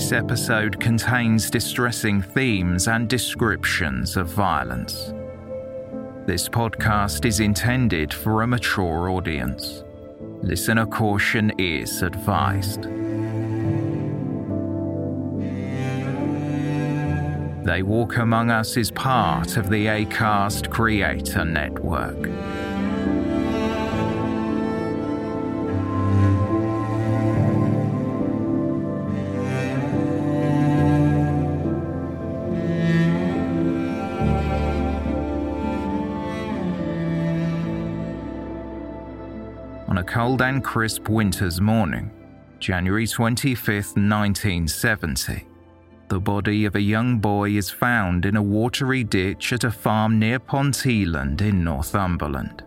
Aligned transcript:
This 0.00 0.12
episode 0.12 0.80
contains 0.80 1.50
distressing 1.50 2.22
themes 2.22 2.88
and 2.88 3.06
descriptions 3.06 4.16
of 4.16 4.28
violence. 4.28 5.12
This 6.24 6.48
podcast 6.48 7.26
is 7.26 7.38
intended 7.38 8.14
for 8.14 8.40
a 8.40 8.46
mature 8.46 9.10
audience. 9.10 9.84
Listener 10.40 10.86
caution 10.86 11.52
is 11.58 12.00
advised. 12.00 12.84
They 17.66 17.82
Walk 17.82 18.16
Among 18.16 18.50
Us 18.50 18.78
is 18.78 18.90
part 18.90 19.58
of 19.58 19.68
the 19.68 19.84
ACAST 19.84 20.70
Creator 20.70 21.44
Network. 21.44 22.26
Cold 40.10 40.42
and 40.42 40.64
crisp 40.64 41.08
winter's 41.08 41.60
morning, 41.60 42.10
January 42.58 43.06
25th, 43.06 43.94
1970, 43.94 45.46
the 46.08 46.18
body 46.18 46.64
of 46.64 46.74
a 46.74 46.80
young 46.80 47.20
boy 47.20 47.50
is 47.50 47.70
found 47.70 48.26
in 48.26 48.34
a 48.34 48.42
watery 48.42 49.04
ditch 49.04 49.52
at 49.52 49.62
a 49.62 49.70
farm 49.70 50.18
near 50.18 50.40
Ponteland 50.40 51.40
in 51.40 51.62
Northumberland. 51.62 52.64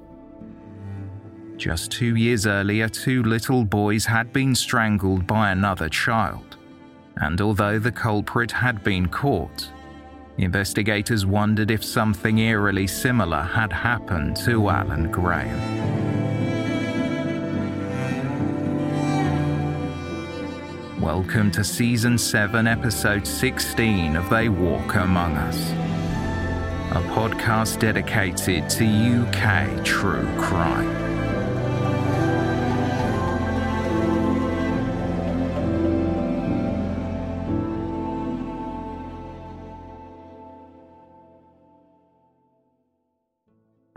Just 1.58 1.92
two 1.92 2.16
years 2.16 2.48
earlier, 2.48 2.88
two 2.88 3.22
little 3.24 3.66
boys 3.66 4.06
had 4.06 4.32
been 4.32 4.56
strangled 4.56 5.28
by 5.28 5.52
another 5.52 5.90
child, 5.90 6.56
and 7.18 7.42
although 7.42 7.78
the 7.78 7.92
culprit 7.92 8.52
had 8.54 8.86
been 8.86 9.10
caught, 9.10 9.70
investigators 10.38 11.26
wondered 11.26 11.72
if 11.72 11.84
something 11.84 12.38
eerily 12.38 12.88
similar 12.88 13.42
had 13.42 13.74
happened 13.74 14.38
to 14.38 14.70
Allan 14.70 15.12
Graham. 15.12 16.23
Welcome 21.04 21.52
to 21.52 21.66
Season 21.66 22.18
7, 22.18 22.66
Episode 22.66 23.28
16 23.28 24.16
of 24.16 24.30
They 24.30 24.48
Walk 24.48 24.96
Among 24.96 25.36
Us, 25.36 25.72
a 26.92 27.04
podcast 27.10 27.80
dedicated 27.80 28.70
to 28.70 28.86
UK 28.86 29.84
true 29.84 30.26
crime. 30.38 30.90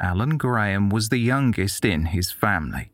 Allan 0.01 0.39
Graham 0.39 0.89
was 0.89 1.11
the 1.11 1.19
youngest 1.19 1.85
in 1.85 2.07
his 2.07 2.33
family. 2.33 2.91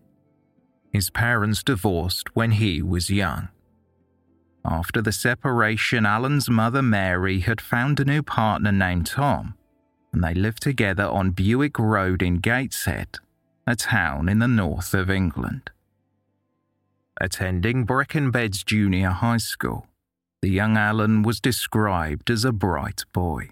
His 0.92 1.08
parents 1.08 1.62
divorced 1.62 2.36
when 2.36 2.50
he 2.50 2.82
was 2.82 3.08
young. 3.08 3.48
After 4.64 5.02
the 5.02 5.12
separation, 5.12 6.06
Allan's 6.06 6.48
mother 6.48 6.82
Mary 6.82 7.40
had 7.40 7.60
found 7.60 7.98
a 7.98 8.04
new 8.04 8.22
partner 8.22 8.70
named 8.70 9.06
Tom, 9.06 9.54
and 10.12 10.22
they 10.22 10.34
lived 10.34 10.62
together 10.62 11.04
on 11.04 11.30
Buick 11.30 11.78
Road 11.78 12.22
in 12.22 12.36
Gateshead, 12.36 13.18
a 13.66 13.74
town 13.74 14.28
in 14.28 14.38
the 14.38 14.48
north 14.48 14.94
of 14.94 15.10
England. 15.10 15.70
Attending 17.20 17.84
Breckenbeds 17.84 18.64
junior 18.64 19.10
high 19.10 19.38
school, 19.38 19.86
the 20.42 20.50
young 20.50 20.76
Allan 20.76 21.22
was 21.22 21.41
described 21.41 22.30
as 22.30 22.44
a 22.44 22.53
bright 22.53 23.04
boy. 23.12 23.50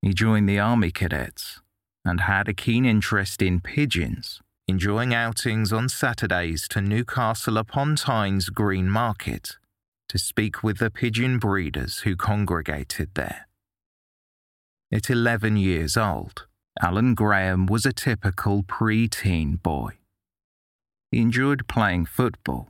He 0.00 0.14
joined 0.14 0.48
the 0.48 0.60
Army 0.60 0.92
Cadets 0.92 1.60
and 2.04 2.20
had 2.22 2.48
a 2.48 2.54
keen 2.54 2.86
interest 2.86 3.42
in 3.42 3.60
pigeons 3.60 4.40
enjoying 4.68 5.14
outings 5.14 5.72
on 5.72 5.88
Saturdays 5.88 6.66
to 6.66 6.80
Newcastle 6.80 7.56
upon 7.56 7.94
Tyne's 7.94 8.48
Green 8.48 8.90
Market 8.90 9.58
to 10.08 10.18
speak 10.18 10.64
with 10.64 10.78
the 10.78 10.90
pigeon 10.90 11.38
breeders 11.38 12.00
who 12.00 12.16
congregated 12.16 13.10
there. 13.14 13.46
At 14.92 15.08
11 15.08 15.56
years 15.56 15.96
old, 15.96 16.46
Allan 16.82 17.14
Graham 17.14 17.66
was 17.66 17.86
a 17.86 17.92
typical 17.92 18.64
pre-teen 18.64 19.56
boy. 19.56 19.98
He 21.12 21.20
enjoyed 21.20 21.68
playing 21.68 22.06
football, 22.06 22.68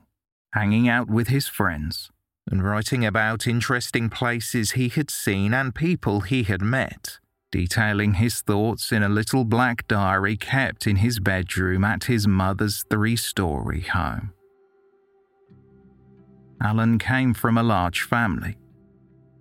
hanging 0.53 0.89
out 0.89 1.09
with 1.09 1.29
his 1.29 1.49
friends, 1.49 2.11
and 2.47 2.63
writing 2.63 3.07
about 3.07 3.47
interesting 3.47 4.11
places 4.11 4.73
he 4.73 4.91
had 4.91 5.11
seen 5.11 5.55
and 5.55 5.75
people 5.75 6.21
he 6.21 6.43
had 6.43 6.61
met 6.61 7.19
detailing 7.51 8.15
his 8.15 8.41
thoughts 8.41 8.93
in 8.93 9.03
a 9.03 9.09
little 9.09 9.45
black 9.45 9.87
diary 9.89 10.37
kept 10.37 10.87
in 10.87 10.97
his 10.97 11.21
bedroom 11.21 11.85
at 11.85 12.05
his 12.05 12.27
mother's 12.27 12.85
three 12.91 13.17
story 13.17 13.81
home. 13.81 14.33
Allan 16.63 16.99
came 16.99 17.35
from 17.35 17.59
a 17.59 17.63
large 17.63 18.03
family. 18.03 18.57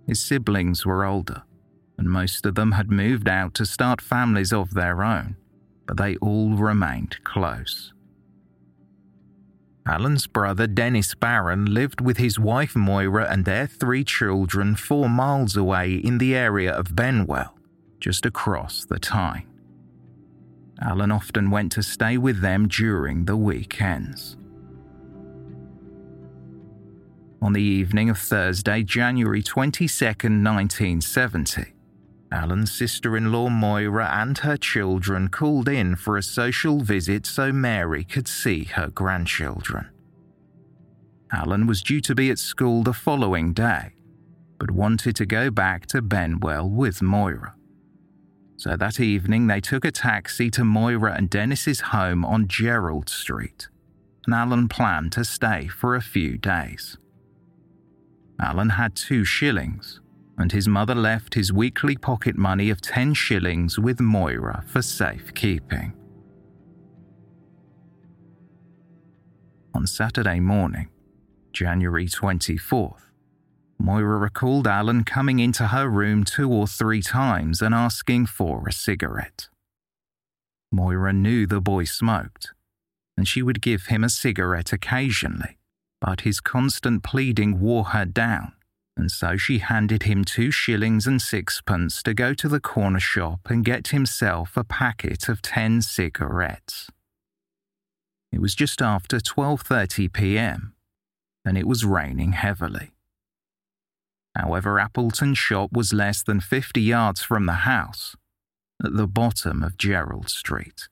His 0.06 0.20
siblings 0.20 0.84
were 0.84 1.04
older, 1.04 1.42
and 1.98 2.08
most 2.08 2.46
of 2.46 2.54
them 2.54 2.72
had 2.72 2.90
moved 2.90 3.28
out 3.28 3.54
to 3.54 3.66
start 3.66 4.00
families 4.00 4.52
of 4.52 4.74
their 4.74 5.02
own, 5.02 5.36
but 5.86 5.96
they 5.96 6.16
all 6.16 6.56
remained 6.56 7.22
close. 7.24 7.92
Allan's 9.86 10.26
brother 10.26 10.66
Dennis 10.66 11.14
Barron 11.14 11.66
lived 11.66 12.00
with 12.00 12.16
his 12.16 12.40
wife 12.40 12.74
Moira 12.74 13.28
and 13.30 13.44
their 13.44 13.68
three 13.68 14.02
children 14.02 14.74
four 14.74 15.08
miles 15.08 15.56
away 15.56 15.94
in 15.94 16.18
the 16.18 16.34
area 16.34 16.72
of 16.72 16.96
Benwell, 16.96 17.55
just 18.06 18.24
across 18.24 18.84
the 18.84 19.00
Tyne. 19.00 19.48
Allan 20.80 21.10
often 21.10 21.50
went 21.50 21.72
to 21.72 21.82
stay 21.82 22.16
with 22.16 22.40
them 22.40 22.68
during 22.68 23.24
the 23.24 23.36
weekends. 23.36 24.36
On 27.42 27.52
the 27.52 27.60
evening 27.60 28.08
of 28.08 28.16
Thursday, 28.16 28.84
January 28.84 29.42
22, 29.42 29.84
1970, 29.96 31.72
Allan's 32.30 32.70
sister 32.70 33.16
in 33.16 33.32
law 33.32 33.48
Moira 33.48 34.08
and 34.12 34.38
her 34.38 34.56
children 34.56 35.26
called 35.26 35.68
in 35.68 35.96
for 35.96 36.16
a 36.16 36.22
social 36.22 36.78
visit 36.78 37.26
so 37.26 37.50
Mary 37.50 38.04
could 38.04 38.28
see 38.28 38.62
her 38.62 38.86
grandchildren. 38.86 39.88
Allan 41.32 41.66
was 41.66 41.82
due 41.82 42.00
to 42.02 42.14
be 42.14 42.30
at 42.30 42.38
school 42.38 42.84
the 42.84 42.92
following 42.92 43.52
day, 43.52 43.96
but 44.60 44.70
wanted 44.70 45.16
to 45.16 45.26
go 45.26 45.50
back 45.50 45.86
to 45.86 46.00
Benwell 46.00 46.70
with 46.70 47.02
Moira. 47.02 47.56
So 48.56 48.76
that 48.76 49.00
evening 49.00 49.46
they 49.46 49.60
took 49.60 49.84
a 49.84 49.90
taxi 49.90 50.50
to 50.52 50.64
Moira 50.64 51.14
and 51.14 51.28
Dennis's 51.28 51.80
home 51.80 52.24
on 52.24 52.48
Gerald 52.48 53.08
Street, 53.08 53.68
and 54.24 54.34
Allan 54.34 54.68
planned 54.68 55.12
to 55.12 55.24
stay 55.24 55.68
for 55.68 55.94
a 55.94 56.00
few 56.00 56.38
days. 56.38 56.96
Allan 58.40 58.70
had 58.70 58.94
two 58.94 59.24
shillings 59.24 60.00
and 60.38 60.52
his 60.52 60.68
mother 60.68 60.94
left 60.94 61.34
his 61.34 61.52
weekly 61.52 61.96
pocket 61.96 62.36
money 62.36 62.70
of 62.70 62.80
10 62.80 63.14
shillings 63.14 63.78
with 63.78 64.00
Moira 64.00 64.64
for 64.66 64.82
safekeeping. 64.82 65.94
On 69.74 69.86
Saturday 69.86 70.40
morning, 70.40 70.88
January 71.52 72.06
24th, 72.06 73.05
Moira 73.78 74.18
recalled 74.18 74.66
Allan 74.66 75.04
coming 75.04 75.38
into 75.38 75.68
her 75.68 75.88
room 75.88 76.24
two 76.24 76.50
or 76.50 76.66
three 76.66 77.02
times 77.02 77.60
and 77.60 77.74
asking 77.74 78.26
for 78.26 78.66
a 78.66 78.72
cigarette. 78.72 79.48
Moira 80.72 81.12
knew 81.12 81.46
the 81.46 81.60
boy 81.60 81.84
smoked, 81.84 82.52
and 83.16 83.28
she 83.28 83.42
would 83.42 83.60
give 83.60 83.86
him 83.86 84.02
a 84.02 84.08
cigarette 84.08 84.72
occasionally, 84.72 85.58
but 86.00 86.22
his 86.22 86.40
constant 86.40 87.02
pleading 87.02 87.60
wore 87.60 87.84
her 87.84 88.04
down 88.04 88.52
and 88.96 89.10
so 89.10 89.36
she 89.36 89.58
handed 89.58 90.04
him 90.04 90.24
two 90.24 90.50
shillings 90.50 91.06
and 91.06 91.20
sixpence 91.20 92.02
to 92.02 92.14
go 92.14 92.32
to 92.32 92.48
the 92.48 92.60
corner 92.60 93.00
shop 93.00 93.40
and 93.50 93.64
get 93.64 93.88
himself 93.88 94.56
a 94.56 94.64
packet 94.64 95.28
of 95.28 95.42
ten 95.42 95.82
cigarettes. 95.82 96.90
It 98.32 98.40
was 98.40 98.54
just 98.54 98.80
after 98.80 99.18
12:30 99.18 100.12
p.m. 100.12 100.74
and 101.44 101.58
it 101.58 101.66
was 101.66 101.84
raining 101.84 102.32
heavily. 102.32 102.92
However, 104.36 104.78
Appleton's 104.78 105.38
shop 105.38 105.72
was 105.72 105.94
less 105.94 106.22
than 106.22 106.40
50 106.40 106.80
yards 106.80 107.22
from 107.22 107.46
the 107.46 107.64
house, 107.64 108.16
at 108.84 108.94
the 108.94 109.06
bottom 109.06 109.62
of 109.62 109.78
Gerald 109.78 110.28
Street. 110.28 110.88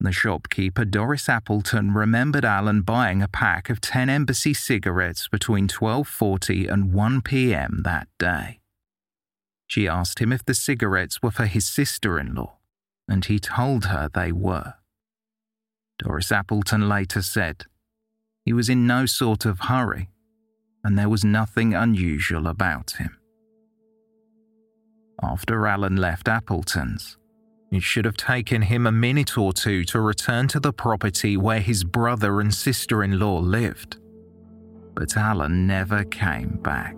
The 0.00 0.12
shopkeeper, 0.12 0.84
Doris 0.84 1.28
Appleton, 1.28 1.92
remembered 1.92 2.44
Allan 2.44 2.82
buying 2.82 3.20
a 3.20 3.28
pack 3.28 3.68
of 3.68 3.80
10 3.80 4.08
Embassy 4.08 4.54
cigarettes 4.54 5.28
between 5.28 5.68
12:40 5.68 6.72
and 6.72 6.94
1 6.94 7.20
p.m. 7.22 7.80
that 7.82 8.08
day. 8.18 8.60
She 9.66 9.86
asked 9.86 10.20
him 10.20 10.32
if 10.32 10.44
the 10.44 10.54
cigarettes 10.54 11.20
were 11.20 11.32
for 11.32 11.46
his 11.46 11.66
sister-in-law, 11.66 12.56
and 13.06 13.24
he 13.24 13.38
told 13.38 13.86
her 13.86 14.08
they 14.08 14.32
were. 14.32 14.74
Doris 15.98 16.32
Appleton 16.32 16.88
later 16.88 17.20
said, 17.20 17.66
He 18.44 18.52
was 18.52 18.70
in 18.70 18.86
no 18.86 19.04
sort 19.04 19.44
of 19.44 19.60
hurry, 19.60 20.08
and 20.88 20.98
there 20.98 21.10
was 21.10 21.22
nothing 21.22 21.74
unusual 21.74 22.46
about 22.46 22.92
him. 22.92 23.14
After 25.22 25.66
Allan 25.66 25.96
left 25.96 26.28
Appleton's, 26.28 27.18
it 27.70 27.82
should 27.82 28.06
have 28.06 28.16
taken 28.16 28.62
him 28.62 28.86
a 28.86 28.90
minute 28.90 29.36
or 29.36 29.52
two 29.52 29.84
to 29.84 30.00
return 30.00 30.48
to 30.48 30.58
the 30.58 30.72
property 30.72 31.36
where 31.36 31.60
his 31.60 31.84
brother 31.84 32.40
and 32.40 32.54
sister 32.54 33.04
in 33.04 33.18
law 33.18 33.38
lived. 33.38 33.98
But 34.94 35.14
Allan 35.14 35.66
never 35.66 36.04
came 36.04 36.58
back. 36.62 36.96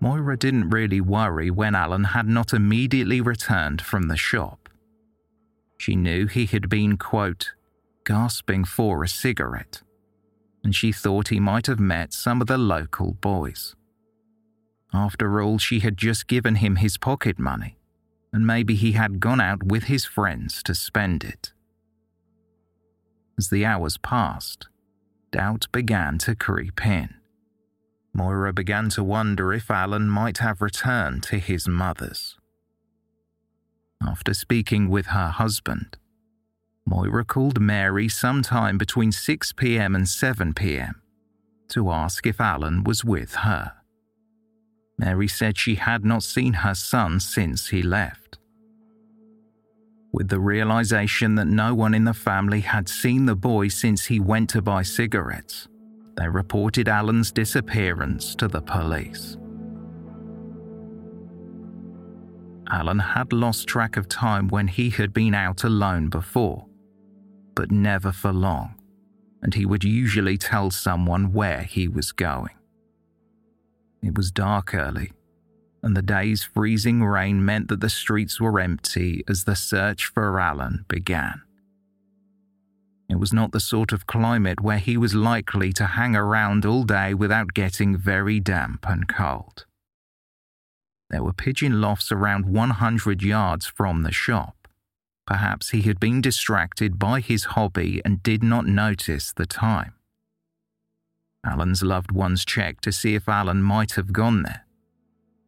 Moira 0.00 0.36
didn't 0.36 0.70
really 0.70 1.00
worry 1.00 1.48
when 1.48 1.76
Allan 1.76 2.02
had 2.02 2.26
not 2.26 2.52
immediately 2.52 3.20
returned 3.20 3.80
from 3.80 4.08
the 4.08 4.16
shop. 4.16 4.61
She 5.82 5.96
knew 5.96 6.26
he 6.26 6.46
had 6.46 6.68
been, 6.68 6.96
quote, 6.96 7.52
gasping 8.04 8.64
for 8.64 9.02
a 9.02 9.08
cigarette 9.08 9.82
and 10.62 10.74
she 10.74 10.92
thought 10.92 11.28
he 11.28 11.40
might 11.40 11.66
have 11.66 11.80
met 11.80 12.12
some 12.12 12.40
of 12.40 12.46
the 12.46 12.58
local 12.58 13.14
boys. 13.14 13.74
After 14.94 15.40
all, 15.40 15.58
she 15.58 15.80
had 15.80 15.96
just 15.96 16.26
given 16.26 16.56
him 16.56 16.76
his 16.76 16.98
pocket 16.98 17.38
money, 17.38 17.78
and 18.32 18.46
maybe 18.46 18.74
he 18.74 18.92
had 18.92 19.20
gone 19.20 19.40
out 19.40 19.62
with 19.64 19.84
his 19.84 20.04
friends 20.04 20.62
to 20.64 20.74
spend 20.74 21.24
it. 21.24 21.52
As 23.38 23.48
the 23.48 23.64
hours 23.64 23.96
passed, 23.96 24.68
doubt 25.30 25.66
began 25.72 26.18
to 26.18 26.34
creep 26.34 26.84
in. 26.86 27.14
Moira 28.14 28.52
began 28.52 28.90
to 28.90 29.02
wonder 29.02 29.52
if 29.54 29.70
Allan 29.70 30.08
might 30.10 30.38
have 30.38 30.60
returned 30.60 31.22
to 31.24 31.38
his 31.38 31.66
mother's. 31.66 32.36
After 34.06 34.34
speaking 34.34 34.88
with 34.88 35.06
her 35.06 35.28
husband, 35.28 35.96
Moira 36.86 37.24
called 37.24 37.60
Mary 37.60 38.08
sometime 38.08 38.76
between 38.76 39.12
6 39.12 39.52
pm 39.52 39.94
and 39.94 40.08
7 40.08 40.54
pm 40.54 41.00
to 41.68 41.90
ask 41.90 42.26
if 42.26 42.40
Allan 42.40 42.84
was 42.84 43.04
with 43.04 43.34
her. 43.36 43.72
Mary 44.98 45.28
said 45.28 45.56
she 45.56 45.76
had 45.76 46.04
not 46.04 46.22
seen 46.22 46.52
her 46.52 46.74
son 46.74 47.18
since 47.18 47.68
he 47.68 47.82
left. 47.82 48.38
With 50.12 50.28
the 50.28 50.40
realization 50.40 51.36
that 51.36 51.46
no 51.46 51.74
one 51.74 51.94
in 51.94 52.04
the 52.04 52.12
family 52.12 52.60
had 52.60 52.88
seen 52.88 53.24
the 53.24 53.36
boy 53.36 53.68
since 53.68 54.04
he 54.06 54.20
went 54.20 54.50
to 54.50 54.60
buy 54.60 54.82
cigarettes, 54.82 55.68
they 56.16 56.28
reported 56.28 56.88
Allan's 56.88 57.32
disappearance 57.32 58.34
to 58.34 58.48
the 58.48 58.60
police. 58.60 59.38
Allan 62.70 62.98
had 62.98 63.32
lost 63.32 63.66
track 63.66 63.96
of 63.96 64.08
time 64.08 64.48
when 64.48 64.68
he 64.68 64.90
had 64.90 65.12
been 65.12 65.34
out 65.34 65.64
alone 65.64 66.08
before 66.08 66.66
but 67.54 67.70
never 67.70 68.12
for 68.12 68.32
long, 68.32 68.74
and 69.42 69.54
he 69.54 69.66
would 69.66 69.84
usually 69.84 70.38
tell 70.38 70.70
someone 70.70 71.32
where 71.32 71.62
he 71.62 71.88
was 71.88 72.12
going. 72.12 72.54
It 74.02 74.16
was 74.16 74.30
dark 74.30 74.74
early, 74.74 75.12
and 75.82 75.96
the 75.96 76.02
day's 76.02 76.42
freezing 76.42 77.04
rain 77.04 77.44
meant 77.44 77.68
that 77.68 77.80
the 77.80 77.90
streets 77.90 78.40
were 78.40 78.60
empty 78.60 79.22
as 79.28 79.44
the 79.44 79.56
search 79.56 80.06
for 80.06 80.40
Allan 80.40 80.84
began. 80.88 81.42
It 83.08 83.16
was 83.16 83.32
not 83.32 83.52
the 83.52 83.60
sort 83.60 83.92
of 83.92 84.06
climate 84.06 84.60
where 84.60 84.78
he 84.78 84.96
was 84.96 85.14
likely 85.14 85.72
to 85.74 85.86
hang 85.86 86.16
around 86.16 86.64
all 86.64 86.82
day 86.84 87.12
without 87.12 87.52
getting 87.52 87.96
very 87.96 88.40
damp 88.40 88.88
and 88.88 89.06
cold. 89.06 89.66
There 91.12 91.22
were 91.22 91.32
pigeon 91.32 91.80
lofts 91.80 92.10
around 92.10 92.46
100 92.46 93.22
yards 93.22 93.66
from 93.66 94.02
the 94.02 94.12
shop, 94.12 94.62
Perhaps 95.26 95.70
he 95.70 95.82
had 95.82 96.00
been 96.00 96.20
distracted 96.20 96.98
by 96.98 97.20
his 97.20 97.44
hobby 97.44 98.02
and 98.04 98.22
did 98.22 98.42
not 98.42 98.66
notice 98.66 99.32
the 99.32 99.46
time. 99.46 99.94
Allan's 101.44 101.82
loved 101.82 102.12
ones 102.12 102.44
checked 102.44 102.84
to 102.84 102.92
see 102.92 103.14
if 103.14 103.28
Allan 103.28 103.62
might 103.62 103.92
have 103.92 104.12
gone 104.12 104.42
there, 104.42 104.66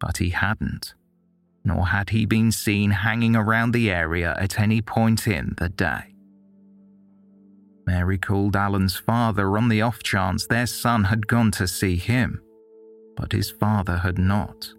but 0.00 0.18
he 0.18 0.30
hadn't, 0.30 0.94
nor 1.64 1.88
had 1.88 2.10
he 2.10 2.24
been 2.24 2.50
seen 2.50 2.90
hanging 2.90 3.36
around 3.36 3.72
the 3.72 3.90
area 3.90 4.36
at 4.38 4.58
any 4.58 4.80
point 4.80 5.26
in 5.26 5.54
the 5.58 5.68
day. 5.68 6.14
Mary 7.86 8.16
called 8.16 8.56
Allan's 8.56 8.96
father 8.96 9.56
on 9.58 9.68
the 9.68 9.82
off 9.82 10.02
chance 10.02 10.46
their 10.46 10.66
son 10.66 11.04
had 11.04 11.26
gone 11.26 11.50
to 11.52 11.68
see 11.68 11.96
him, 11.96 12.40
but 13.16 13.32
his 13.32 13.50
father 13.50 13.98
had 13.98 14.18
not, 14.18 14.72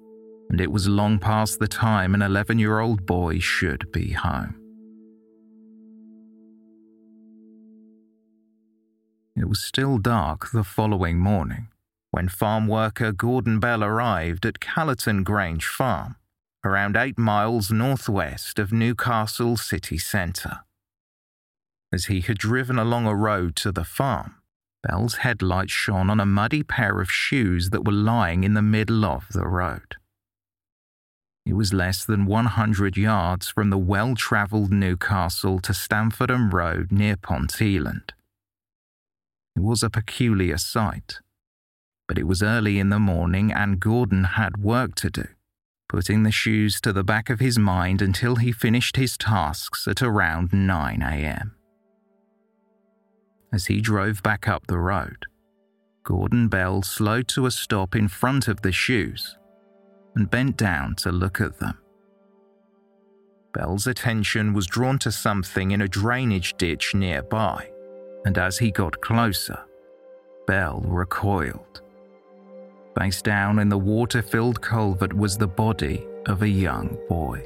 and 0.50 0.62
it 0.62 0.72
was 0.72 0.88
long 0.88 1.20
past 1.20 1.60
the 1.60 1.68
time 1.68 2.14
an 2.14 2.22
11 2.22 2.60
year 2.60 2.80
old 2.80 3.06
boy 3.06 3.40
should 3.40 3.92
be 3.92 4.12
home. 4.12 4.56
It 9.36 9.50
was 9.50 9.62
still 9.62 9.98
dark 9.98 10.52
the 10.52 10.64
following 10.64 11.20
morning 11.20 11.68
when 12.16 12.30
farm 12.30 12.66
worker 12.66 13.12
Gordon 13.12 13.60
Bell 13.60 13.84
arrived 13.84 14.46
at 14.46 14.62
Callerton 14.62 15.26
Grange 15.26 15.66
Farm, 15.66 16.16
around 16.64 16.96
eight 16.96 17.18
miles 17.18 17.72
northwest 17.72 18.58
of 18.58 18.72
Newcastle 18.72 19.58
city 19.58 19.98
centre. 19.98 20.62
As 21.92 22.06
he 22.06 22.22
had 22.22 22.38
driven 22.38 22.80
along 22.80 23.06
a 23.06 23.14
road 23.14 23.58
to 23.58 23.74
the 23.74 23.84
farm, 23.84 24.36
Bell's 24.82 25.16
headlights 25.16 25.74
shone 25.74 26.10
on 26.10 26.22
a 26.22 26.26
muddy 26.26 26.64
pair 26.64 27.02
of 27.02 27.12
shoes 27.12 27.72
that 27.72 27.84
were 27.84 27.92
lying 27.92 28.46
in 28.46 28.54
the 28.54 28.62
middle 28.62 29.04
of 29.04 29.28
the 29.34 29.46
road. 29.46 29.96
It 31.46 31.54
was 31.54 31.74
less 31.74 32.04
than 32.04 32.26
100 32.26 32.98
yards 32.98 33.48
from 33.48 33.70
the 33.70 33.78
well 33.78 34.16
travelled 34.16 34.72
Newcastle 34.72 35.60
to 35.60 35.74
Stamfordham 35.74 36.52
Road 36.52 36.92
near 36.92 37.16
Ponteland. 37.16 38.12
It 39.56 39.62
was 39.62 39.84
a 39.84 39.90
peculiar 39.90 40.58
sight, 40.58 41.20
but 42.08 42.18
it 42.18 42.28
was 42.28 42.42
early 42.42 42.80
in 42.80 42.90
the 42.90 43.00
morning 43.00 43.52
and 43.52 43.80
Gordon 43.80 44.24
had 44.24 44.58
work 44.58 44.96
to 44.96 45.10
do, 45.10 45.28
putting 45.88 46.24
the 46.24 46.32
shoes 46.32 46.82
to 46.82 46.92
the 46.92 47.04
back 47.04 47.30
of 47.30 47.40
his 47.40 47.60
mind 47.60 48.02
until 48.02 48.38
he 48.38 48.52
finished 48.52 48.98
his 48.98 49.18
tasks 49.18 49.88
at 49.88 50.02
around 50.02 50.52
9 50.52 51.02
a.m 51.02 51.56
as 53.56 53.68
he 53.68 53.80
drove 53.80 54.22
back 54.22 54.48
up 54.48 54.68
the 54.68 54.78
road. 54.78 55.26
Gordon 56.04 56.50
Bell 56.50 56.84
slowed 56.84 57.28
to 57.30 57.46
a 57.46 57.52
stop 57.52 57.96
in 57.96 58.10
front 58.10 58.48
of 58.48 58.62
the 58.62 58.72
shoes 58.74 59.38
and 60.16 60.30
bent 60.30 60.58
down 60.58 60.96
to 60.96 61.12
look 61.12 61.42
at 61.42 61.60
them. 61.60 61.78
Bell's 63.54 63.88
attention 63.88 64.54
was 64.54 64.68
drawn 64.68 65.00
to 65.00 65.12
something 65.12 65.72
in 65.72 65.82
a 65.82 65.88
drainage 65.88 66.56
ditch 66.58 66.94
nearby, 66.94 67.70
and 68.26 68.38
as 68.38 68.58
he 68.58 68.72
got 68.72 69.00
closer, 69.02 69.60
Bell 70.46 70.82
recoiled. 70.86 71.82
Face 72.98 73.22
down 73.22 73.60
in 73.60 73.70
the 73.70 73.78
water 73.78 74.22
filled 74.22 74.62
culvert 74.62 75.14
was 75.14 75.38
the 75.38 75.48
body 75.48 76.06
of 76.26 76.42
a 76.42 76.50
young 76.50 76.98
boy. 77.10 77.46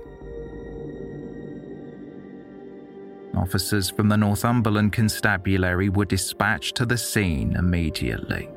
Officers 3.36 3.90
from 3.90 4.10
the 4.10 4.18
Northumberland 4.18 4.94
Constabulary 4.94 5.90
were 5.90 6.06
dispatched 6.06 6.76
to 6.76 6.86
the 6.86 6.98
scene 6.98 7.56
immediately. 7.56 8.50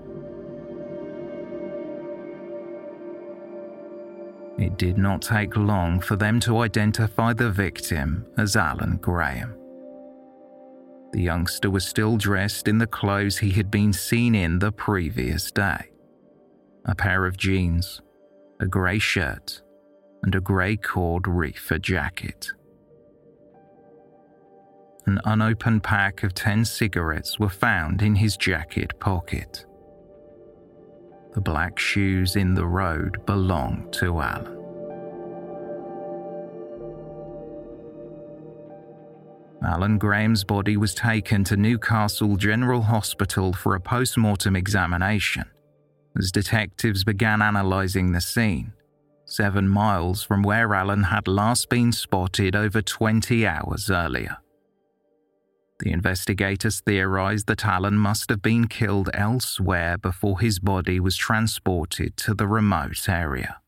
It 4.59 4.77
did 4.77 4.99
not 4.99 5.23
take 5.23 5.57
long 5.57 6.01
for 6.01 6.17
them 6.17 6.41
to 6.41 6.59
identify 6.59 7.33
the 7.33 7.51
victim 7.51 8.27
as 8.37 8.57
Allan 8.57 8.99
Graham. 8.99 9.57
The 11.13 11.23
youngster 11.23 11.71
was 11.71 11.87
still 11.87 12.17
dressed 12.17 12.69
in 12.69 12.79
the 12.79 12.87
clothes 12.87 13.39
he 13.39 13.51
had 13.51 13.71
been 13.71 13.93
seen 13.93 14.35
in 14.35 14.59
the 14.59 14.73
previous 14.73 15.51
day 15.51 15.89
a 16.85 16.95
pair 16.97 17.27
of 17.27 17.37
jeans, 17.37 18.03
a 18.59 18.67
grey 18.67 18.99
shirt, 18.99 19.63
and 20.25 20.35
a 20.35 20.41
grey 20.41 20.77
cord 20.77 21.29
reefer 21.29 21.79
jacket 21.79 22.51
an 25.07 25.21
unopened 25.25 25.83
pack 25.83 26.23
of 26.23 26.35
10 26.35 26.65
cigarettes 26.65 27.39
were 27.39 27.49
found 27.49 28.03
in 28.03 28.15
his 28.15 28.37
jacket 28.37 28.99
pocket. 29.01 29.67
The 31.35 31.41
black 31.41 31.79
shoes 31.79 32.37
in 32.37 32.55
the 32.55 32.67
road 32.67 33.25
belonged 33.25 33.93
to 33.95 34.21
Allan. 34.21 34.59
Allan 39.65 39.97
Graham's 39.97 40.45
body 40.45 40.77
was 40.77 40.95
taken 40.95 41.45
to 41.45 41.57
Newcastle 41.57 42.37
General 42.37 42.83
Hospital 42.83 43.53
for 43.53 43.75
a 43.75 43.81
post 43.81 44.19
mortem 44.19 44.57
examination 44.57 45.45
as 46.19 46.33
detectives 46.33 47.05
began 47.05 47.41
analysing 47.41 48.13
the 48.13 48.21
scene, 48.21 48.73
seven 49.25 49.69
miles 49.69 50.23
from 50.23 50.43
where 50.43 50.75
Allan 50.75 51.05
had 51.05 51.27
last 51.27 51.69
been 51.69 51.93
spotted 51.93 52.55
over 52.55 52.83
20 52.83 53.47
hours 53.47 53.91
earlier. 53.91 54.37
The 55.83 55.91
investigators 55.91 56.81
theorized 56.81 57.49
that 57.49 57.65
Allan 57.65 57.99
must 57.99 58.31
have 58.31 58.41
been 58.41 58.69
killed 58.69 59.11
elsewhere 59.13 59.99
before 59.99 60.39
his 60.39 60.61
body 60.61 61.01
was 61.01 61.17
transported 61.17 62.17
to 62.19 62.35
the 62.35 62.47
remote 62.47 63.09
area. 63.09 63.59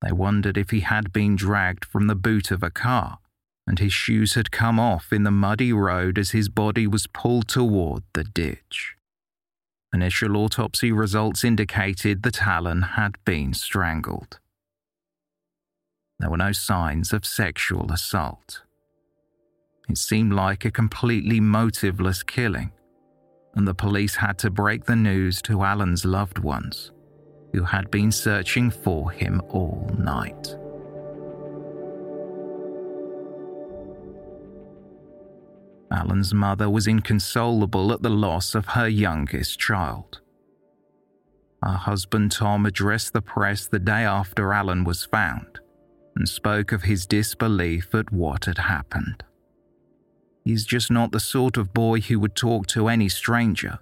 They 0.00 0.12
wondered 0.12 0.56
if 0.56 0.70
he 0.70 0.80
had 0.80 1.12
been 1.12 1.34
dragged 1.34 1.84
from 1.84 2.06
the 2.06 2.14
boot 2.14 2.52
of 2.52 2.62
a 2.62 2.70
car 2.70 3.18
and 3.66 3.80
his 3.80 3.92
shoes 3.92 4.34
had 4.34 4.52
come 4.52 4.78
off 4.78 5.12
in 5.12 5.24
the 5.24 5.32
muddy 5.32 5.72
road 5.72 6.16
as 6.16 6.30
his 6.30 6.48
body 6.48 6.86
was 6.86 7.08
pulled 7.08 7.48
toward 7.48 8.04
the 8.14 8.22
ditch. 8.22 8.94
Initial 9.92 10.36
autopsy 10.36 10.92
results 10.92 11.42
indicated 11.42 12.22
that 12.22 12.46
Allan 12.46 12.82
had 12.82 13.16
been 13.24 13.52
strangled. 13.52 14.38
There 16.20 16.30
were 16.30 16.36
no 16.36 16.52
signs 16.52 17.12
of 17.12 17.26
sexual 17.26 17.90
assault. 17.90 18.62
It 19.88 19.98
seemed 19.98 20.32
like 20.32 20.64
a 20.64 20.70
completely 20.70 21.40
motiveless 21.40 22.22
killing, 22.22 22.72
and 23.54 23.66
the 23.66 23.74
police 23.74 24.16
had 24.16 24.38
to 24.38 24.50
break 24.50 24.84
the 24.84 24.96
news 24.96 25.40
to 25.42 25.64
Allan's 25.64 26.04
loved 26.04 26.38
ones, 26.38 26.92
who 27.52 27.64
had 27.64 27.90
been 27.90 28.12
searching 28.12 28.70
for 28.70 29.10
him 29.10 29.40
all 29.48 29.90
night. 29.98 30.56
Allan's 35.90 36.34
mother 36.34 36.68
was 36.68 36.86
inconsolable 36.86 37.92
at 37.92 38.02
the 38.02 38.10
loss 38.10 38.54
of 38.54 38.66
her 38.66 38.88
youngest 38.88 39.58
child. 39.58 40.20
Her 41.62 41.72
husband 41.72 42.30
Tom 42.30 42.66
addressed 42.66 43.14
the 43.14 43.22
press 43.22 43.66
the 43.66 43.78
day 43.78 44.04
after 44.04 44.52
Allan 44.52 44.84
was 44.84 45.06
found 45.06 45.60
and 46.14 46.28
spoke 46.28 46.72
of 46.72 46.82
his 46.82 47.06
disbelief 47.06 47.94
at 47.94 48.12
what 48.12 48.44
had 48.44 48.58
happened. 48.58 49.24
He's 50.48 50.64
just 50.64 50.90
not 50.90 51.12
the 51.12 51.20
sort 51.20 51.58
of 51.58 51.74
boy 51.74 52.00
who 52.00 52.18
would 52.20 52.34
talk 52.34 52.66
to 52.68 52.88
any 52.88 53.10
stranger. 53.10 53.80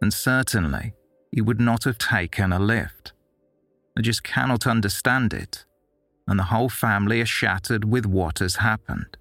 And 0.00 0.14
certainly, 0.14 0.94
he 1.30 1.42
would 1.42 1.60
not 1.60 1.84
have 1.84 1.98
taken 1.98 2.54
a 2.54 2.58
lift. 2.58 3.12
I 3.98 4.00
just 4.00 4.22
cannot 4.22 4.66
understand 4.66 5.34
it. 5.34 5.66
And 6.26 6.38
the 6.38 6.44
whole 6.44 6.70
family 6.70 7.20
are 7.20 7.26
shattered 7.26 7.84
with 7.84 8.06
what 8.06 8.38
has 8.38 8.56
happened. 8.56 9.18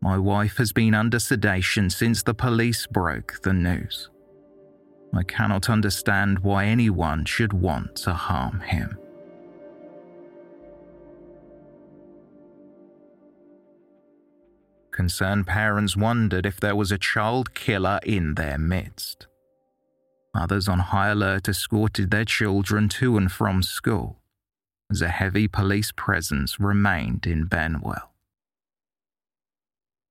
My 0.00 0.16
wife 0.16 0.56
has 0.56 0.72
been 0.72 0.94
under 0.94 1.18
sedation 1.18 1.90
since 1.90 2.22
the 2.22 2.32
police 2.32 2.86
broke 2.86 3.42
the 3.42 3.52
news. 3.52 4.08
I 5.12 5.24
cannot 5.24 5.68
understand 5.68 6.38
why 6.38 6.64
anyone 6.64 7.26
should 7.26 7.52
want 7.52 7.96
to 7.96 8.14
harm 8.14 8.60
him. 8.60 8.96
Concerned 14.96 15.46
parents 15.46 15.94
wondered 15.94 16.46
if 16.46 16.58
there 16.58 16.74
was 16.74 16.90
a 16.90 16.96
child 16.96 17.52
killer 17.52 18.00
in 18.02 18.34
their 18.34 18.56
midst. 18.56 19.26
Others 20.34 20.68
on 20.68 20.78
high 20.78 21.08
alert 21.08 21.50
escorted 21.50 22.10
their 22.10 22.24
children 22.24 22.88
to 22.88 23.18
and 23.18 23.30
from 23.30 23.62
school, 23.62 24.22
as 24.90 25.02
a 25.02 25.08
heavy 25.08 25.48
police 25.48 25.92
presence 25.92 26.58
remained 26.58 27.26
in 27.26 27.44
Benwell. 27.44 28.14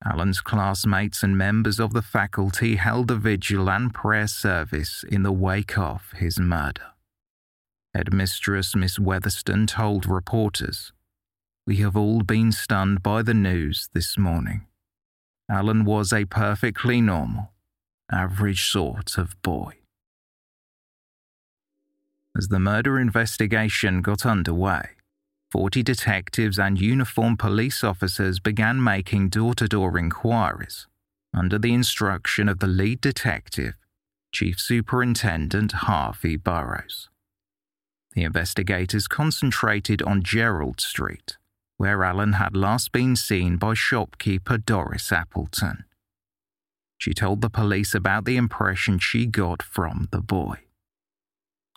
Allan's 0.06 0.40
classmates 0.40 1.24
and 1.24 1.36
members 1.36 1.80
of 1.80 1.94
the 1.94 2.04
faculty 2.04 2.76
held 2.76 3.10
a 3.10 3.16
vigil 3.16 3.72
and 3.72 3.92
prayer 3.92 4.28
service 4.28 5.04
in 5.10 5.24
the 5.24 5.32
wake 5.32 5.80
of 5.80 6.12
his 6.18 6.40
murder. 6.40 6.94
Headmistress 7.96 8.76
Miss 8.76 9.00
Weatherston 9.00 9.66
told 9.66 10.06
reporters, 10.06 10.94
We 11.66 11.78
have 11.78 11.98
all 11.98 12.22
been 12.22 12.52
stunned 12.52 13.02
by 13.02 13.24
the 13.24 13.34
news 13.34 13.90
this 13.92 14.16
morning. 14.16 14.68
Allan 15.50 15.86
was 15.86 16.12
a 16.12 16.26
perfectly 16.26 17.02
normal, 17.02 17.52
average 18.12 18.70
sort 18.70 19.18
of 19.18 19.40
boy. 19.42 19.74
As 22.38 22.48
the 22.48 22.60
murder 22.60 23.00
investigation 23.00 24.02
got 24.02 24.26
underway, 24.26 24.90
40 25.52 25.84
detectives 25.84 26.60
and 26.60 26.82
uniformed 26.82 27.40
police 27.40 27.84
officers 27.84 28.40
began 28.40 28.84
making 28.84 29.30
door 29.30 29.54
to 29.56 29.68
door 29.68 29.98
inquiries 29.98 30.88
under 31.34 31.60
the 31.60 31.74
instruction 31.74 32.50
of 32.50 32.60
the 32.60 32.68
lead 32.68 33.02
detective, 33.02 33.76
Chief 34.32 34.60
Superintendent 34.60 35.72
Harvey 35.74 36.38
Burrows. 36.38 37.10
The 38.14 38.24
investigators 38.24 39.08
concentrated 39.08 40.02
on 40.02 40.24
Gerald 40.24 40.80
Street, 40.80 41.38
where 41.78 42.04
Allan 42.04 42.34
had 42.34 42.56
last 42.56 42.92
been 42.92 43.16
seen 43.16 43.58
by 43.58 43.74
shopkeeper 43.74 44.58
Doris 44.58 45.12
Appleton. 45.12 45.86
She 46.98 47.14
told 47.14 47.42
the 47.42 47.50
police 47.50 47.94
about 47.94 48.26
the 48.26 48.38
impression 48.38 49.00
she 49.00 49.26
got 49.26 49.62
from 49.62 50.08
the 50.12 50.22
boy. 50.22 50.60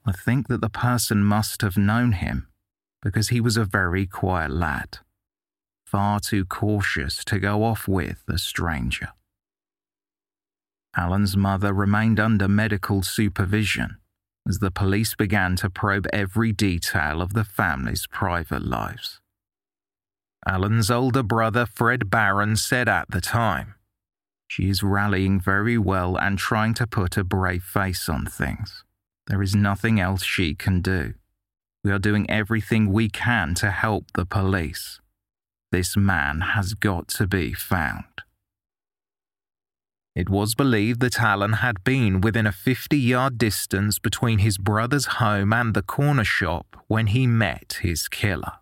I 0.06 0.12
think 0.12 0.48
that 0.48 0.60
the 0.60 0.70
person 0.70 1.24
must 1.24 1.62
have 1.62 1.76
known 1.76 2.12
him 2.12 2.48
because 3.02 3.28
he 3.28 3.40
was 3.40 3.56
a 3.56 3.64
very 3.64 4.06
quiet 4.06 4.50
lad, 4.50 4.98
far 5.84 6.20
too 6.20 6.44
cautious 6.44 7.24
to 7.24 7.38
go 7.38 7.64
off 7.64 7.86
with 7.88 8.22
a 8.28 8.38
stranger. 8.38 9.08
Allan's 10.96 11.36
mother 11.36 11.72
remained 11.72 12.18
under 12.18 12.48
medical 12.48 13.02
supervision 13.02 13.98
as 14.48 14.60
the 14.60 14.70
police 14.70 15.14
began 15.14 15.56
to 15.56 15.68
probe 15.68 16.06
every 16.12 16.52
detail 16.52 17.20
of 17.20 17.34
the 17.34 17.44
family's 17.44 18.06
private 18.06 18.64
lives. 18.64 19.20
Allan's 20.48 20.90
older 20.90 21.22
brother, 21.22 21.66
Fred 21.66 22.08
Barron, 22.08 22.56
said 22.56 22.88
at 22.88 23.10
the 23.10 23.20
time, 23.20 23.74
She 24.46 24.70
is 24.70 24.82
rallying 24.82 25.38
very 25.38 25.76
well 25.76 26.16
and 26.16 26.38
trying 26.38 26.72
to 26.74 26.86
put 26.86 27.18
a 27.18 27.24
brave 27.24 27.62
face 27.62 28.08
on 28.08 28.24
things. 28.24 28.82
There 29.26 29.42
is 29.42 29.54
nothing 29.54 30.00
else 30.00 30.24
she 30.24 30.54
can 30.54 30.80
do. 30.80 31.12
We 31.84 31.92
are 31.92 31.98
doing 31.98 32.28
everything 32.30 32.90
we 32.90 33.10
can 33.10 33.54
to 33.56 33.70
help 33.70 34.06
the 34.14 34.24
police. 34.24 35.00
This 35.70 35.98
man 35.98 36.40
has 36.40 36.72
got 36.72 37.08
to 37.08 37.26
be 37.26 37.52
found. 37.52 38.04
It 40.16 40.30
was 40.30 40.54
believed 40.54 41.00
that 41.00 41.20
Allan 41.20 41.54
had 41.54 41.84
been 41.84 42.22
within 42.22 42.46
a 42.46 42.52
50 42.52 42.96
yard 42.96 43.36
distance 43.36 43.98
between 43.98 44.38
his 44.38 44.56
brother's 44.56 45.06
home 45.22 45.52
and 45.52 45.74
the 45.74 45.82
corner 45.82 46.24
shop 46.24 46.74
when 46.86 47.08
he 47.08 47.26
met 47.26 47.80
his 47.82 48.08
killer. 48.08 48.57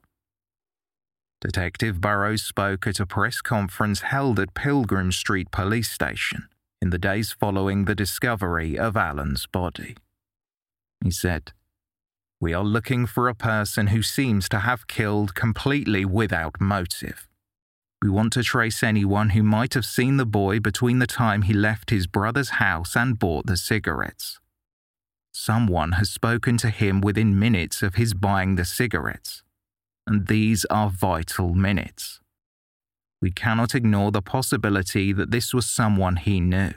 Detective 1.47 2.00
Burrows 2.00 2.43
spoke 2.43 2.88
at 2.88 2.99
a 2.99 3.07
press 3.07 3.41
conference 3.41 4.00
held 4.00 4.41
at 4.41 4.53
Pilgrim 4.55 5.12
Street 5.12 5.53
Police 5.53 5.88
Station 5.88 6.49
in 6.83 6.91
the 6.91 6.99
days 6.99 7.31
following 7.31 7.85
the 7.85 7.95
discovery 7.95 8.76
of 8.76 8.97
Allan's 8.97 9.47
body. 9.47 9.97
He 11.05 11.12
said, 11.12 11.53
We 12.41 12.53
are 12.53 12.65
looking 12.65 13.07
for 13.07 13.29
a 13.29 13.35
person 13.37 13.87
who 13.87 14.03
seems 14.03 14.49
to 14.49 14.59
have 14.59 14.88
killed 14.88 15.37
completely 15.37 16.05
without 16.05 16.61
motive. 16.61 17.29
We 18.03 18.11
want 18.11 18.33
to 18.33 18.43
trace 18.43 18.83
anyone 18.83 19.31
who 19.31 19.45
might 19.45 19.75
have 19.75 19.87
seen 19.87 20.17
the 20.17 20.26
boy 20.26 20.59
between 20.59 20.99
the 20.99 21.07
time 21.07 21.43
he 21.43 21.53
left 21.53 21.91
his 21.91 22.09
brother's 22.09 22.59
house 22.59 22.97
and 22.97 23.21
bought 23.21 23.47
the 23.47 23.57
cigarettes. 23.57 24.41
Someone 25.31 25.93
has 25.93 26.11
spoken 26.11 26.57
to 26.57 26.71
him 26.71 27.00
within 27.00 27.38
minutes 27.38 27.85
of 27.85 27.95
his 27.95 28.15
buying 28.15 28.57
the 28.57 28.65
cigarettes, 28.65 29.45
and 30.07 30.27
these 30.27 30.65
are 30.67 30.91
vital 30.91 31.55
minutes. 31.55 32.21
We 33.21 33.31
cannot 33.31 33.75
ignore 33.75 34.13
the 34.13 34.23
possibility 34.23 35.13
that 35.13 35.31
this 35.31 35.53
was 35.53 35.67
someone 35.67 36.17
he 36.17 36.41
knew. 36.41 36.73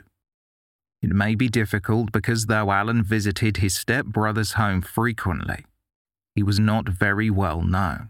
It 1.02 1.12
may 1.12 1.36
be 1.36 1.48
difficult 1.48 2.12
because 2.12 2.46
though 2.46 2.72
Allan 2.72 3.04
visited 3.04 3.58
his 3.58 3.76
stepbrother's 3.76 4.54
home 4.54 4.82
frequently, 4.82 5.66
he 6.36 6.44
was 6.44 6.60
not 6.60 6.90
very 6.90 7.30
well 7.30 7.62
known. 7.62 8.10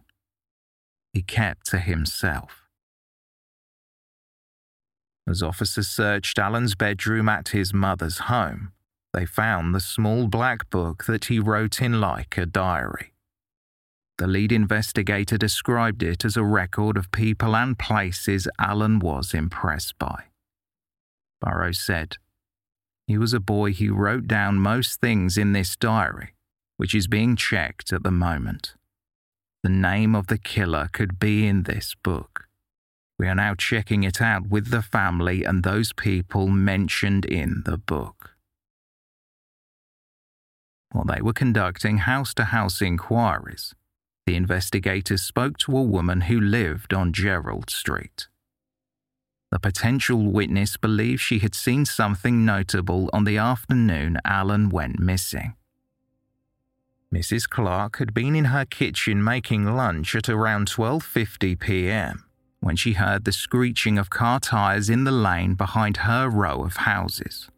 He 1.13 1.21
kept 1.21 1.67
to 1.67 1.79
himself. 1.79 2.67
As 5.27 5.43
officers 5.43 5.87
searched 5.87 6.39
Allan's 6.39 6.75
bedroom 6.75 7.29
at 7.29 7.49
his 7.49 7.73
mother's 7.73 8.19
home, 8.19 8.71
they 9.13 9.25
found 9.25 9.73
the 9.73 9.79
small 9.79 10.27
black 10.27 10.69
book 10.69 11.05
that 11.05 11.25
he 11.25 11.39
wrote 11.39 11.81
in 11.81 11.99
like 11.99 12.37
a 12.37 12.45
diary. 12.45 13.13
The 14.19 14.27
lead 14.27 14.51
investigator 14.51 15.37
described 15.37 16.03
it 16.03 16.25
as 16.25 16.35
a 16.35 16.43
record 16.43 16.97
of 16.97 17.09
people 17.09 17.55
and 17.55 17.79
places 17.79 18.49
Allan 18.59 18.99
was 18.99 19.33
impressed 19.33 19.97
by. 19.97 20.25
Burrows 21.39 21.79
said, 21.79 22.17
He 23.07 23.17
was 23.17 23.33
a 23.33 23.39
boy 23.39 23.71
who 23.71 23.95
wrote 23.95 24.27
down 24.27 24.59
most 24.59 24.99
things 24.99 25.37
in 25.37 25.53
this 25.53 25.77
diary, 25.77 26.33
which 26.75 26.93
is 26.93 27.07
being 27.07 27.37
checked 27.37 27.93
at 27.93 28.03
the 28.03 28.11
moment. 28.11 28.73
The 29.63 29.69
name 29.69 30.15
of 30.15 30.27
the 30.27 30.37
killer 30.37 30.89
could 30.91 31.17
be 31.17 31.47
in 31.47 31.63
this 31.63 31.95
book. 32.03 32.49
We 33.17 33.29
are 33.29 33.35
now 33.35 33.55
checking 33.55 34.03
it 34.03 34.21
out 34.21 34.49
with 34.49 34.69
the 34.69 34.81
family 34.81 35.45
and 35.45 35.63
those 35.63 35.93
people 35.93 36.47
mentioned 36.47 37.23
in 37.23 37.63
the 37.65 37.77
book. 37.77 38.31
While 40.91 41.05
they 41.05 41.21
were 41.21 41.31
conducting 41.31 41.99
house 41.99 42.33
to 42.33 42.45
house 42.45 42.81
inquiries, 42.81 43.75
the 44.29 44.35
investigators 44.35 45.23
spoke 45.23 45.57
to 45.57 45.75
a 45.75 45.81
woman 45.81 46.21
who 46.21 46.39
lived 46.39 46.93
on 46.93 47.11
Gerald 47.11 47.71
Street. 47.71 48.27
The 49.51 49.57
potential 49.59 50.31
witness 50.31 50.77
believed 50.77 51.19
she 51.19 51.39
had 51.39 51.55
seen 51.55 51.83
something 51.83 52.45
notable 52.45 53.09
on 53.11 53.23
the 53.23 53.37
afternoon 53.37 54.19
Allan 54.23 54.69
went 54.69 54.99
missing. 54.99 55.55
Mrs. 57.11 57.49
Clark 57.49 57.97
had 57.97 58.13
been 58.13 58.35
in 58.35 58.45
her 58.45 58.65
kitchen 58.65 59.23
making 59.23 59.65
lunch 59.65 60.13
at 60.13 60.29
around 60.29 60.67
12:50 60.67 61.59
p.m 61.59 62.25
when 62.59 62.75
she 62.75 62.93
heard 62.93 63.23
the 63.23 63.31
screeching 63.31 63.97
of 63.97 64.09
car 64.09 64.39
tires 64.39 64.89
in 64.89 65.05
the 65.05 65.17
lane 65.29 65.55
behind 65.55 65.97
her 65.97 66.29
row 66.29 66.63
of 66.63 66.75
houses. 66.77 67.49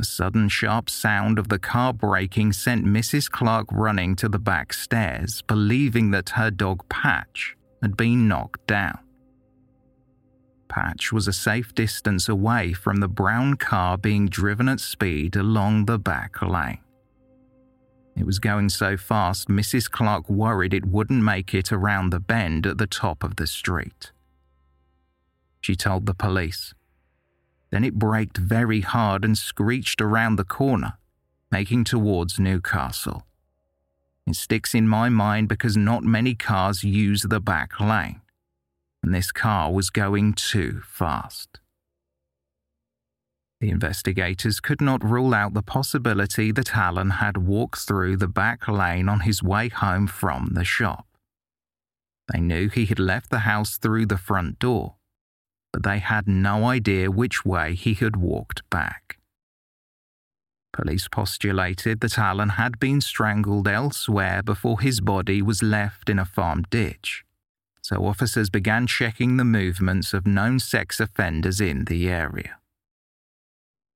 The 0.00 0.06
sudden 0.06 0.48
sharp 0.48 0.88
sound 0.88 1.38
of 1.38 1.50
the 1.50 1.58
car 1.58 1.92
braking 1.92 2.54
sent 2.54 2.86
Mrs. 2.86 3.30
Clark 3.30 3.66
running 3.70 4.16
to 4.16 4.30
the 4.30 4.38
back 4.38 4.72
stairs, 4.72 5.42
believing 5.42 6.10
that 6.12 6.30
her 6.30 6.50
dog 6.50 6.88
Patch 6.88 7.54
had 7.82 7.98
been 7.98 8.26
knocked 8.26 8.66
down. 8.66 8.98
Patch 10.70 11.12
was 11.12 11.28
a 11.28 11.34
safe 11.34 11.74
distance 11.74 12.30
away 12.30 12.72
from 12.72 12.96
the 12.96 13.08
brown 13.08 13.56
car 13.56 13.98
being 13.98 14.26
driven 14.26 14.70
at 14.70 14.80
speed 14.80 15.36
along 15.36 15.84
the 15.84 15.98
back 15.98 16.40
lane. 16.40 16.80
It 18.16 18.24
was 18.24 18.38
going 18.38 18.70
so 18.70 18.96
fast, 18.96 19.48
Mrs. 19.48 19.90
Clark 19.90 20.30
worried 20.30 20.72
it 20.72 20.86
wouldn't 20.86 21.22
make 21.22 21.52
it 21.52 21.70
around 21.70 22.08
the 22.08 22.20
bend 22.20 22.66
at 22.66 22.78
the 22.78 22.86
top 22.86 23.22
of 23.22 23.36
the 23.36 23.46
street. 23.46 24.12
She 25.60 25.76
told 25.76 26.06
the 26.06 26.14
police. 26.14 26.72
Then 27.70 27.84
it 27.84 27.98
braked 27.98 28.36
very 28.36 28.80
hard 28.80 29.24
and 29.24 29.38
screeched 29.38 30.00
around 30.00 30.36
the 30.36 30.44
corner, 30.44 30.94
making 31.50 31.84
towards 31.84 32.38
Newcastle. 32.38 33.26
It 34.26 34.36
sticks 34.36 34.74
in 34.74 34.88
my 34.88 35.08
mind 35.08 35.48
because 35.48 35.76
not 35.76 36.02
many 36.02 36.34
cars 36.34 36.84
use 36.84 37.22
the 37.22 37.40
back 37.40 37.80
lane, 37.80 38.20
and 39.02 39.14
this 39.14 39.32
car 39.32 39.72
was 39.72 39.90
going 39.90 40.34
too 40.34 40.82
fast. 40.84 41.60
The 43.60 43.70
investigators 43.70 44.58
could 44.58 44.80
not 44.80 45.04
rule 45.04 45.34
out 45.34 45.52
the 45.52 45.62
possibility 45.62 46.50
that 46.50 46.74
Allan 46.74 47.10
had 47.10 47.36
walked 47.36 47.80
through 47.80 48.16
the 48.16 48.28
back 48.28 48.66
lane 48.68 49.08
on 49.08 49.20
his 49.20 49.42
way 49.42 49.68
home 49.68 50.06
from 50.06 50.50
the 50.54 50.64
shop. 50.64 51.06
They 52.32 52.40
knew 52.40 52.68
he 52.68 52.86
had 52.86 52.98
left 52.98 53.28
the 53.28 53.40
house 53.40 53.76
through 53.76 54.06
the 54.06 54.16
front 54.16 54.58
door, 54.58 54.94
but 55.72 55.82
they 55.82 55.98
had 55.98 56.26
no 56.26 56.66
idea 56.66 57.10
which 57.10 57.44
way 57.44 57.74
he 57.74 57.94
had 57.94 58.16
walked 58.16 58.68
back. 58.70 59.18
Police 60.72 61.08
postulated 61.08 62.00
that 62.00 62.18
Allan 62.18 62.50
had 62.50 62.78
been 62.78 63.00
strangled 63.00 63.66
elsewhere 63.66 64.42
before 64.42 64.80
his 64.80 65.00
body 65.00 65.42
was 65.42 65.62
left 65.62 66.08
in 66.08 66.18
a 66.18 66.24
farm 66.24 66.62
ditch, 66.70 67.24
so 67.82 68.06
officers 68.06 68.50
began 68.50 68.86
checking 68.86 69.36
the 69.36 69.44
movements 69.44 70.14
of 70.14 70.26
known 70.26 70.60
sex 70.60 71.00
offenders 71.00 71.60
in 71.60 71.86
the 71.86 72.08
area. 72.08 72.56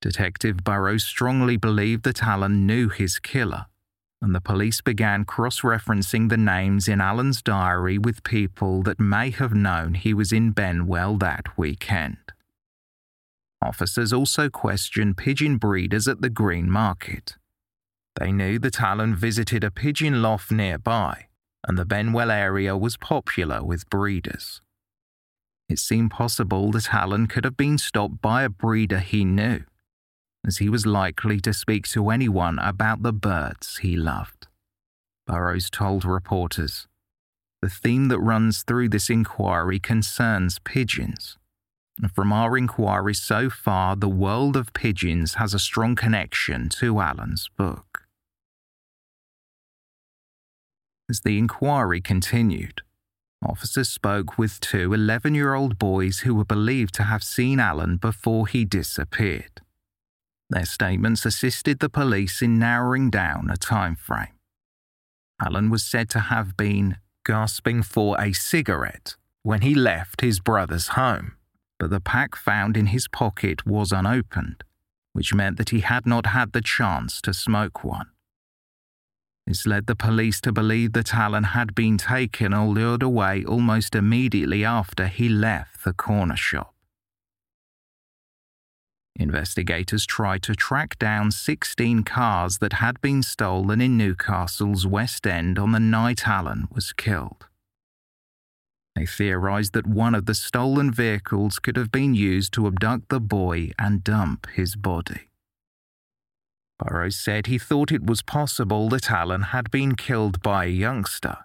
Detective 0.00 0.58
Burrows 0.58 1.04
strongly 1.04 1.56
believed 1.56 2.02
that 2.04 2.22
Allan 2.22 2.66
knew 2.66 2.88
his 2.88 3.18
killer, 3.18 3.66
and 4.24 4.34
the 4.34 4.40
police 4.40 4.80
began 4.80 5.26
cross 5.26 5.60
referencing 5.60 6.30
the 6.30 6.38
names 6.38 6.88
in 6.88 6.98
Allan's 6.98 7.42
diary 7.42 7.98
with 7.98 8.24
people 8.24 8.82
that 8.82 8.98
may 8.98 9.30
have 9.30 9.52
known 9.52 9.92
he 9.92 10.14
was 10.14 10.32
in 10.32 10.50
Benwell 10.50 11.18
that 11.18 11.58
weekend. 11.58 12.16
Officers 13.60 14.14
also 14.14 14.48
questioned 14.48 15.18
pigeon 15.18 15.58
breeders 15.58 16.08
at 16.08 16.22
the 16.22 16.30
Green 16.30 16.70
Market. 16.70 17.36
They 18.16 18.32
knew 18.32 18.58
that 18.60 18.80
Allan 18.80 19.14
visited 19.14 19.62
a 19.62 19.70
pigeon 19.70 20.22
loft 20.22 20.50
nearby, 20.50 21.26
and 21.68 21.76
the 21.76 21.84
Benwell 21.84 22.30
area 22.30 22.78
was 22.78 22.96
popular 22.96 23.62
with 23.62 23.90
breeders. 23.90 24.62
It 25.68 25.78
seemed 25.78 26.12
possible 26.12 26.70
that 26.70 26.94
Allan 26.94 27.26
could 27.26 27.44
have 27.44 27.58
been 27.58 27.76
stopped 27.76 28.22
by 28.22 28.44
a 28.44 28.48
breeder 28.48 29.00
he 29.00 29.26
knew 29.26 29.64
as 30.46 30.58
he 30.58 30.68
was 30.68 30.86
likely 30.86 31.40
to 31.40 31.52
speak 31.52 31.88
to 31.88 32.10
anyone 32.10 32.58
about 32.58 33.02
the 33.02 33.12
birds 33.12 33.78
he 33.78 33.96
loved. 33.96 34.46
Burrows 35.26 35.70
told 35.70 36.04
reporters. 36.04 36.86
The 37.62 37.70
theme 37.70 38.08
that 38.08 38.20
runs 38.20 38.62
through 38.62 38.90
this 38.90 39.08
inquiry 39.08 39.78
concerns 39.80 40.58
pigeons. 40.58 41.38
And 42.02 42.10
from 42.12 42.32
our 42.32 42.58
inquiry 42.58 43.14
so 43.14 43.48
far, 43.48 43.96
the 43.96 44.08
world 44.08 44.56
of 44.56 44.72
pigeons 44.74 45.34
has 45.34 45.54
a 45.54 45.58
strong 45.58 45.94
connection 45.94 46.68
to 46.80 47.00
Allan's 47.00 47.48
book. 47.56 48.02
As 51.08 51.20
the 51.20 51.38
inquiry 51.38 52.00
continued, 52.00 52.82
officers 53.42 53.88
spoke 53.88 54.36
with 54.36 54.58
two 54.60 54.92
11 54.92 55.34
year 55.34 55.54
old 55.54 55.78
boys 55.78 56.20
who 56.20 56.34
were 56.34 56.44
believed 56.44 56.94
to 56.94 57.04
have 57.04 57.22
seen 57.22 57.60
Allan 57.60 57.96
before 57.96 58.46
he 58.46 58.64
disappeared. 58.64 59.60
Their 60.54 60.64
statements 60.66 61.26
assisted 61.26 61.80
the 61.80 61.88
police 61.88 62.40
in 62.40 62.60
narrowing 62.60 63.10
down 63.10 63.50
a 63.50 63.56
time 63.56 63.96
frame. 63.96 64.38
Allan 65.42 65.68
was 65.68 65.82
said 65.82 66.08
to 66.10 66.20
have 66.20 66.56
been 66.56 66.98
gasping 67.26 67.82
for 67.82 68.16
a 68.20 68.32
cigarette 68.32 69.16
when 69.42 69.62
he 69.62 69.74
left 69.74 70.20
his 70.20 70.38
brother's 70.38 70.90
home, 70.90 71.32
but 71.80 71.90
the 71.90 71.98
pack 71.98 72.36
found 72.36 72.76
in 72.76 72.86
his 72.86 73.08
pocket 73.08 73.66
was 73.66 73.90
unopened, 73.90 74.62
which 75.12 75.34
meant 75.34 75.56
that 75.56 75.70
he 75.70 75.80
had 75.80 76.06
not 76.06 76.26
had 76.26 76.52
the 76.52 76.60
chance 76.60 77.20
to 77.22 77.34
smoke 77.34 77.82
one. 77.82 78.10
This 79.48 79.66
led 79.66 79.88
the 79.88 79.96
police 79.96 80.40
to 80.42 80.52
believe 80.52 80.92
that 80.92 81.16
Allan 81.16 81.44
had 81.58 81.74
been 81.74 81.98
taken 81.98 82.54
or 82.54 82.68
lured 82.68 83.02
away 83.02 83.44
almost 83.44 83.96
immediately 83.96 84.64
after 84.64 85.08
he 85.08 85.28
left 85.28 85.82
the 85.82 85.92
corner 85.92 86.36
shop. 86.36 86.73
Investigators 89.16 90.06
tried 90.06 90.42
to 90.42 90.54
track 90.54 90.98
down 90.98 91.30
16 91.30 92.02
cars 92.02 92.58
that 92.58 92.74
had 92.74 93.00
been 93.00 93.22
stolen 93.22 93.80
in 93.80 93.96
Newcastle's 93.96 94.86
West 94.86 95.26
End 95.26 95.58
on 95.58 95.70
the 95.70 95.78
night 95.78 96.26
Allan 96.26 96.66
was 96.72 96.92
killed. 96.92 97.46
They 98.96 99.06
theorised 99.06 99.72
that 99.72 99.86
one 99.86 100.14
of 100.14 100.26
the 100.26 100.34
stolen 100.34 100.92
vehicles 100.92 101.58
could 101.58 101.76
have 101.76 101.92
been 101.92 102.14
used 102.14 102.52
to 102.54 102.66
abduct 102.66 103.08
the 103.08 103.20
boy 103.20 103.70
and 103.78 104.02
dump 104.02 104.48
his 104.50 104.74
body. 104.74 105.28
Burrows 106.78 107.16
said 107.16 107.46
he 107.46 107.58
thought 107.58 107.92
it 107.92 108.06
was 108.06 108.22
possible 108.22 108.88
that 108.88 109.10
Allan 109.10 109.42
had 109.42 109.70
been 109.70 109.94
killed 109.94 110.42
by 110.42 110.64
a 110.64 110.68
youngster 110.68 111.38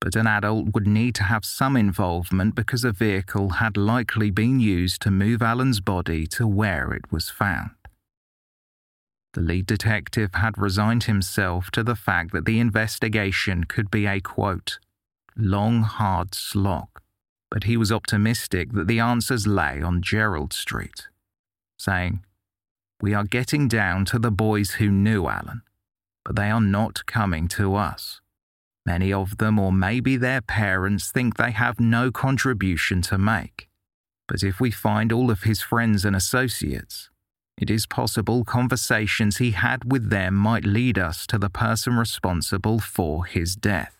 but 0.00 0.16
an 0.16 0.26
adult 0.26 0.72
would 0.74 0.86
need 0.86 1.14
to 1.14 1.24
have 1.24 1.44
some 1.44 1.76
involvement 1.76 2.54
because 2.54 2.84
a 2.84 2.92
vehicle 2.92 3.48
had 3.50 3.76
likely 3.76 4.30
been 4.30 4.60
used 4.60 5.00
to 5.02 5.10
move 5.10 5.42
Allan's 5.42 5.80
body 5.80 6.26
to 6.26 6.46
where 6.46 6.92
it 6.92 7.10
was 7.10 7.30
found. 7.30 7.70
The 9.32 9.40
lead 9.40 9.66
detective 9.66 10.34
had 10.34 10.56
resigned 10.56 11.04
himself 11.04 11.70
to 11.72 11.82
the 11.82 11.94
fact 11.94 12.32
that 12.32 12.46
the 12.46 12.58
investigation 12.58 13.64
could 13.64 13.90
be 13.90 14.06
a 14.06 14.20
quote, 14.20 14.78
long, 15.36 15.82
hard 15.82 16.34
slog, 16.34 16.88
but 17.50 17.64
he 17.64 17.76
was 17.76 17.92
optimistic 17.92 18.72
that 18.72 18.86
the 18.86 19.00
answers 19.00 19.46
lay 19.46 19.82
on 19.82 20.02
Gerald 20.02 20.52
Street, 20.52 21.08
saying, 21.78 22.24
We 23.00 23.12
are 23.12 23.24
getting 23.24 23.68
down 23.68 24.04
to 24.06 24.18
the 24.18 24.30
boys 24.30 24.72
who 24.72 24.90
knew 24.90 25.26
Allan, 25.26 25.62
but 26.24 26.36
they 26.36 26.50
are 26.50 26.60
not 26.60 27.04
coming 27.06 27.46
to 27.48 27.74
us. 27.74 28.20
Many 28.86 29.12
of 29.12 29.38
them, 29.38 29.58
or 29.58 29.72
maybe 29.72 30.16
their 30.16 30.40
parents, 30.40 31.10
think 31.10 31.36
they 31.36 31.50
have 31.50 31.80
no 31.80 32.12
contribution 32.12 33.02
to 33.02 33.18
make. 33.18 33.68
But 34.28 34.44
if 34.44 34.60
we 34.60 34.70
find 34.70 35.12
all 35.12 35.28
of 35.28 35.42
his 35.42 35.60
friends 35.60 36.04
and 36.04 36.14
associates, 36.14 37.10
it 37.58 37.68
is 37.68 37.86
possible 37.86 38.44
conversations 38.44 39.38
he 39.38 39.50
had 39.50 39.90
with 39.90 40.08
them 40.10 40.34
might 40.34 40.64
lead 40.64 40.98
us 40.98 41.26
to 41.28 41.38
the 41.38 41.50
person 41.50 41.94
responsible 41.94 42.78
for 42.78 43.24
his 43.24 43.56
death. 43.56 43.96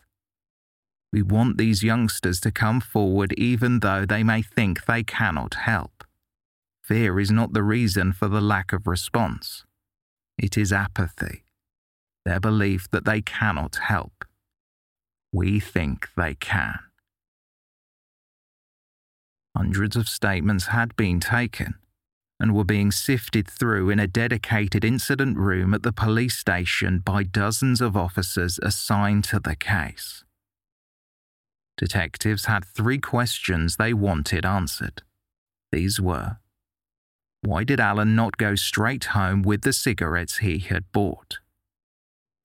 We 1.12 1.22
want 1.22 1.58
these 1.58 1.82
youngsters 1.82 2.38
to 2.40 2.52
come 2.52 2.80
forward 2.80 3.32
even 3.32 3.80
though 3.80 4.06
they 4.06 4.22
may 4.22 4.42
think 4.42 4.84
they 4.84 5.02
cannot 5.02 5.54
help. 5.54 6.04
Fear 6.82 7.18
is 7.18 7.30
not 7.32 7.54
the 7.54 7.64
reason 7.64 8.12
for 8.12 8.28
the 8.28 8.40
lack 8.40 8.72
of 8.72 8.86
response. 8.86 9.64
It 10.38 10.56
is 10.56 10.72
apathy, 10.72 11.42
their 12.24 12.38
belief 12.38 12.88
that 12.90 13.04
they 13.04 13.22
cannot 13.22 13.76
help 13.76 14.24
we 15.36 15.60
think 15.60 16.08
they 16.16 16.34
can. 16.34 16.78
Hundreds 19.54 19.94
of 19.94 20.08
statements 20.08 20.68
had 20.68 20.96
been 20.96 21.20
taken 21.20 21.74
and 22.40 22.54
were 22.54 22.64
being 22.64 22.90
sifted 22.90 23.46
through 23.46 23.90
in 23.90 23.98
a 23.98 24.06
dedicated 24.06 24.82
incident 24.82 25.36
room 25.36 25.74
at 25.74 25.82
the 25.82 25.92
police 25.92 26.36
station 26.36 27.00
by 27.00 27.22
dozens 27.22 27.82
of 27.82 27.96
officers 27.96 28.58
assigned 28.62 29.24
to 29.24 29.38
the 29.38 29.56
case. 29.56 30.24
Detectives 31.76 32.46
had 32.46 32.64
three 32.64 32.98
questions 32.98 33.76
they 33.76 33.92
wanted 33.92 34.46
answered. 34.46 35.02
These 35.70 36.00
were 36.00 36.38
Why 37.42 37.62
did 37.62 37.78
Allan 37.78 38.16
not 38.16 38.38
go 38.38 38.54
straight 38.54 39.04
home 39.16 39.42
with 39.42 39.62
the 39.62 39.74
cigarettes 39.74 40.38
he 40.38 40.58
had 40.60 40.90
bought? 40.92 41.40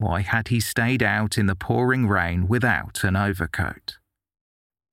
Why 0.02 0.22
had 0.22 0.48
he 0.48 0.58
stayed 0.58 1.00
out 1.00 1.38
in 1.38 1.46
the 1.46 1.54
pouring 1.54 2.08
rain 2.08 2.48
without 2.48 3.04
an 3.04 3.14
overcoat? 3.14 3.98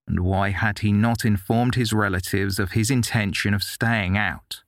And 0.08 0.20
why 0.20 0.52
had 0.52 0.80
he 0.80 0.92
not 0.92 1.26
informed 1.26 1.74
his 1.74 1.92
relatives 1.92 2.60
of 2.60 2.74
his 2.74 2.92
intention 2.92 3.56
of 3.56 3.64
staying 3.64 4.20
out 4.20 4.62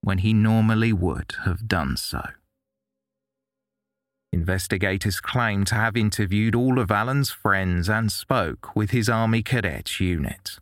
when 0.00 0.18
he 0.18 0.32
normally 0.32 0.92
would 0.92 1.36
have 1.44 1.68
done 1.68 1.96
so? 1.96 2.30
Investigators 4.32 5.20
claim 5.20 5.64
to 5.66 5.76
have 5.76 5.96
interviewed 5.96 6.56
all 6.56 6.80
of 6.80 6.90
Allan's 6.90 7.30
friends 7.30 7.88
and 7.88 8.10
spoke 8.10 8.74
with 8.74 8.90
his 8.90 9.08
Army 9.08 9.44
Cadet 9.44 10.00
unit. 10.00 10.58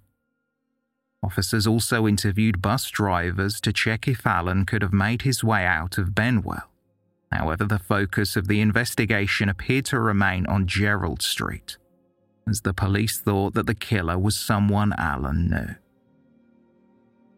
Officers 1.22 1.66
also 1.66 2.06
interviewed 2.06 2.60
bus 2.60 2.90
drivers 2.90 3.62
to 3.62 3.72
check 3.72 4.06
if 4.06 4.26
Allan 4.26 4.66
could 4.66 4.82
have 4.82 4.92
made 4.92 5.22
his 5.22 5.42
way 5.42 5.64
out 5.64 5.96
of 5.96 6.14
Benwell 6.14 6.71
However, 7.32 7.64
the 7.64 7.78
focus 7.78 8.36
of 8.36 8.46
the 8.46 8.60
investigation 8.60 9.48
appeared 9.48 9.86
to 9.86 9.98
remain 9.98 10.46
on 10.46 10.66
Gerald 10.66 11.22
Street, 11.22 11.78
as 12.48 12.60
the 12.60 12.74
police 12.74 13.18
thought 13.18 13.54
that 13.54 13.66
the 13.66 13.74
killer 13.74 14.18
was 14.18 14.36
someone 14.36 14.92
Allan 14.98 15.48
knew. 15.48 15.74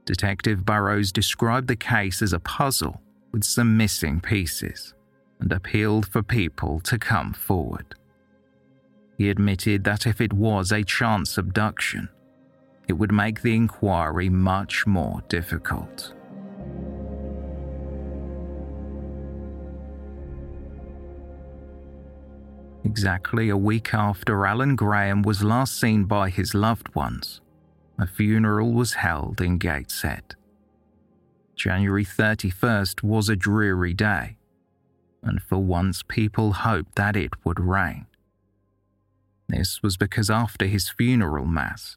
Detective 0.04 0.64
Burrows 0.64 1.12
described 1.12 1.68
the 1.68 1.76
case 1.76 2.20
as 2.20 2.32
a 2.32 2.40
puzzle 2.40 3.00
with 3.32 3.44
some 3.44 3.76
missing 3.76 4.20
pieces 4.20 4.94
and 5.40 5.52
appealed 5.52 6.06
for 6.06 6.22
people 6.22 6.80
to 6.80 6.98
come 6.98 7.32
forward. 7.32 7.94
He 9.16 9.30
admitted 9.30 9.84
that 9.84 10.06
if 10.06 10.20
it 10.20 10.32
was 10.32 10.72
a 10.72 10.82
chance 10.82 11.38
abduction, 11.38 12.08
it 12.88 12.94
would 12.94 13.12
make 13.12 13.42
the 13.42 13.54
inquiry 13.54 14.28
much 14.28 14.86
more 14.86 15.22
difficult. 15.28 16.14
Exactly 22.84 23.48
a 23.48 23.56
week 23.56 23.94
after 23.94 24.46
Allan 24.46 24.76
Graham 24.76 25.22
was 25.22 25.42
last 25.42 25.80
seen 25.80 26.04
by 26.04 26.28
his 26.28 26.54
loved 26.54 26.94
ones, 26.94 27.40
a 27.98 28.06
funeral 28.06 28.72
was 28.72 28.94
held 28.94 29.40
in 29.40 29.56
Gateshead. 29.56 30.34
January 31.56 32.04
31st 32.04 33.02
was 33.02 33.28
a 33.28 33.36
dreary 33.36 33.94
day, 33.94 34.36
and 35.22 35.40
for 35.40 35.58
once 35.58 36.02
people 36.02 36.52
hoped 36.52 36.94
that 36.96 37.16
it 37.16 37.30
would 37.44 37.58
rain. 37.58 38.06
This 39.48 39.82
was 39.82 39.96
because 39.96 40.28
after 40.28 40.66
his 40.66 40.90
funeral 40.90 41.46
mass, 41.46 41.96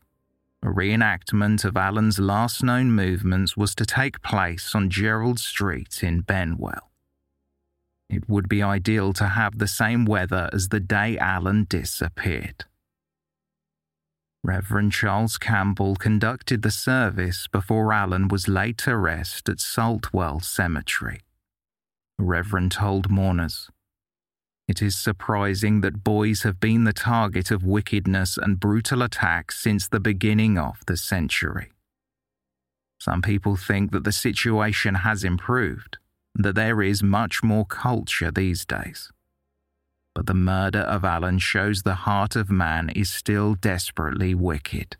a 0.63 0.67
reenactment 0.67 1.65
of 1.65 1.75
Allan's 1.75 2.17
last 2.17 2.63
known 2.63 2.91
movements 2.91 3.57
was 3.57 3.75
to 3.75 3.85
take 3.85 4.21
place 4.21 4.73
on 4.73 4.89
Gerald 4.89 5.39
Street 5.39 6.01
in 6.01 6.21
Benwell. 6.21 6.89
It 8.09 8.29
would 8.29 8.47
be 8.47 8.63
ideal 8.63 9.13
to 9.13 9.27
have 9.27 9.57
the 9.57 9.67
same 9.67 10.05
weather 10.05 10.49
as 10.53 10.69
the 10.69 10.79
day 10.79 11.17
Allan 11.17 11.65
disappeared. 11.69 12.65
Reverend 14.43 14.93
Charles 14.93 15.37
Campbell 15.37 15.95
conducted 15.97 16.61
the 16.61 16.71
service 16.71 17.47
before 17.47 17.91
Allan 17.91 18.29
was 18.29 18.47
laid 18.47 18.77
to 18.79 18.95
rest 18.95 19.49
at 19.49 19.57
Saltwell 19.57 20.41
Cemetery. 20.41 21.19
The 22.17 22.23
Reverend 22.23 22.71
told 22.71 23.09
mourners, 23.09 23.69
It 24.67 24.81
is 24.81 24.97
surprising 24.97 25.81
that 25.81 26.03
boys 26.03 26.43
have 26.43 26.61
been 26.61 26.85
the 26.85 26.93
target 26.93 27.51
of 27.51 27.65
wickedness 27.65 28.37
and 28.37 28.59
brutal 28.59 29.01
attacks 29.01 29.61
since 29.61 29.87
the 29.87 29.99
beginning 29.99 30.57
of 30.57 30.81
the 30.87 30.95
century. 30.95 31.73
Some 32.99 33.21
people 33.21 33.57
think 33.57 33.91
that 33.91 34.05
the 34.05 34.13
situation 34.13 34.95
has 34.95 35.25
improved 35.25 35.97
that 36.37 36.55
there 36.55 36.81
is 36.81 37.01
much 37.01 37.43
more 37.43 37.65
culture 37.65 38.31
these 38.31 38.65
days. 38.65 39.11
But 40.13 40.27
the 40.27 40.33
murder 40.33 40.79
of 40.79 41.03
Allan 41.03 41.39
shows 41.39 41.81
the 41.81 41.93
heart 41.93 42.35
of 42.35 42.49
man 42.49 42.89
is 42.89 43.09
still 43.09 43.55
desperately 43.55 44.33
wicked. 44.33 44.97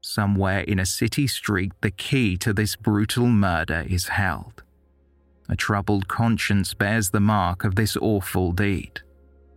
Somewhere 0.00 0.60
in 0.60 0.78
a 0.78 0.86
city 0.86 1.26
street, 1.26 1.72
the 1.80 1.90
key 1.90 2.36
to 2.38 2.52
this 2.52 2.76
brutal 2.76 3.26
murder 3.26 3.84
is 3.88 4.08
held. 4.08 4.62
A 5.48 5.56
troubled 5.56 6.08
conscience 6.08 6.74
bears 6.74 7.10
the 7.10 7.20
mark 7.20 7.64
of 7.64 7.74
this 7.74 7.96
awful 7.96 8.52
deed, 8.52 9.00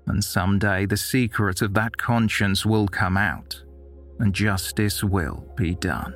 and 0.07 0.23
someday 0.23 0.85
the 0.85 0.97
secret 0.97 1.61
of 1.61 1.73
that 1.73 1.97
conscience 1.97 2.65
will 2.65 2.87
come 2.87 3.17
out, 3.17 3.63
and 4.19 4.33
justice 4.33 5.03
will 5.03 5.45
be 5.55 5.75
done. 5.75 6.15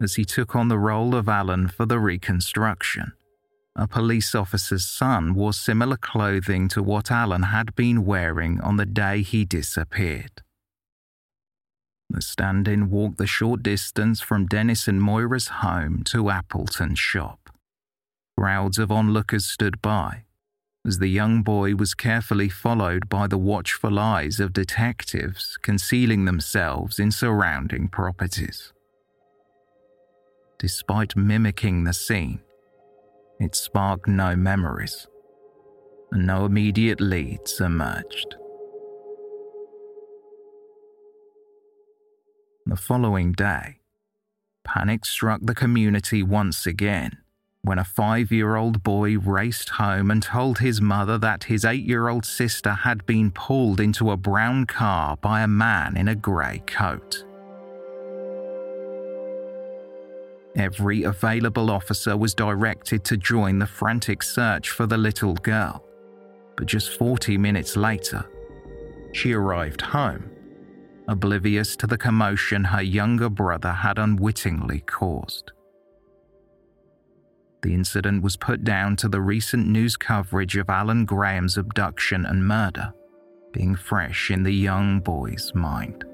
As 0.00 0.14
he 0.14 0.24
took 0.24 0.54
on 0.54 0.68
the 0.68 0.78
role 0.78 1.14
of 1.14 1.28
Allan 1.28 1.68
for 1.68 1.84
the 1.84 1.98
reconstruction. 1.98 3.12
A 3.74 3.86
police 3.86 4.34
officer's 4.34 4.86
son 4.86 5.34
wore 5.34 5.52
similar 5.52 5.96
clothing 5.96 6.68
to 6.68 6.82
what 6.82 7.10
Allan 7.10 7.44
had 7.44 7.74
been 7.74 8.04
wearing 8.04 8.60
on 8.60 8.76
the 8.76 8.86
day 8.86 9.22
he 9.22 9.44
disappeared. 9.44 10.42
The 12.10 12.22
stand 12.22 12.66
in 12.68 12.90
walked 12.90 13.18
the 13.18 13.26
short 13.26 13.62
distance 13.62 14.20
from 14.20 14.46
Dennis 14.46 14.88
and 14.88 15.00
Moira's 15.00 15.48
home 15.48 16.02
to 16.06 16.30
Appleton's 16.30 16.98
shop. 16.98 17.50
Crowds 18.38 18.78
of 18.78 18.90
onlookers 18.90 19.46
stood 19.46 19.82
by, 19.82 20.24
as 20.86 20.98
the 20.98 21.08
young 21.08 21.42
boy 21.42 21.74
was 21.74 21.94
carefully 21.94 22.48
followed 22.48 23.08
by 23.08 23.26
the 23.26 23.38
watchful 23.38 23.98
eyes 23.98 24.40
of 24.40 24.52
detectives 24.52 25.58
concealing 25.60 26.24
themselves 26.24 26.98
in 26.98 27.10
surrounding 27.10 27.88
properties. 27.88 28.72
Despite 30.58 31.16
mimicking 31.16 31.84
the 31.84 31.94
scene, 31.94 32.40
it 33.38 33.54
sparked 33.54 34.08
no 34.08 34.34
memories, 34.34 35.06
and 36.10 36.26
no 36.26 36.46
immediate 36.46 37.00
leads 37.00 37.60
emerged. 37.60 38.34
The 42.66 42.74
following 42.74 43.32
day, 43.32 43.78
panic 44.64 45.04
struck 45.04 45.40
the 45.44 45.54
community 45.54 46.24
once 46.24 46.66
again 46.66 47.18
when 47.62 47.78
a 47.78 47.84
five 47.84 48.32
year 48.32 48.56
old 48.56 48.82
boy 48.82 49.16
raced 49.16 49.68
home 49.68 50.10
and 50.10 50.22
told 50.22 50.58
his 50.58 50.80
mother 50.80 51.18
that 51.18 51.44
his 51.44 51.64
eight 51.64 51.84
year 51.84 52.08
old 52.08 52.24
sister 52.24 52.72
had 52.72 53.06
been 53.06 53.30
pulled 53.30 53.78
into 53.78 54.10
a 54.10 54.16
brown 54.16 54.66
car 54.66 55.16
by 55.18 55.42
a 55.42 55.48
man 55.48 55.96
in 55.96 56.08
a 56.08 56.16
grey 56.16 56.62
coat. 56.66 57.24
Every 60.58 61.04
available 61.04 61.70
officer 61.70 62.16
was 62.16 62.34
directed 62.34 63.04
to 63.04 63.16
join 63.16 63.60
the 63.60 63.66
frantic 63.66 64.24
search 64.24 64.70
for 64.70 64.86
the 64.86 64.98
little 64.98 65.34
girl. 65.34 65.84
But 66.56 66.66
just 66.66 66.98
40 66.98 67.38
minutes 67.38 67.76
later, 67.76 68.28
she 69.12 69.32
arrived 69.32 69.80
home, 69.80 70.28
oblivious 71.06 71.76
to 71.76 71.86
the 71.86 71.96
commotion 71.96 72.64
her 72.64 72.82
younger 72.82 73.28
brother 73.28 73.70
had 73.70 74.00
unwittingly 74.00 74.80
caused. 74.80 75.52
The 77.62 77.72
incident 77.72 78.24
was 78.24 78.36
put 78.36 78.64
down 78.64 78.96
to 78.96 79.08
the 79.08 79.20
recent 79.20 79.68
news 79.68 79.96
coverage 79.96 80.56
of 80.56 80.68
Allan 80.68 81.04
Graham's 81.04 81.56
abduction 81.56 82.26
and 82.26 82.46
murder 82.46 82.92
being 83.52 83.76
fresh 83.76 84.30
in 84.30 84.42
the 84.42 84.52
young 84.52 85.00
boy's 85.00 85.52
mind. 85.54 86.04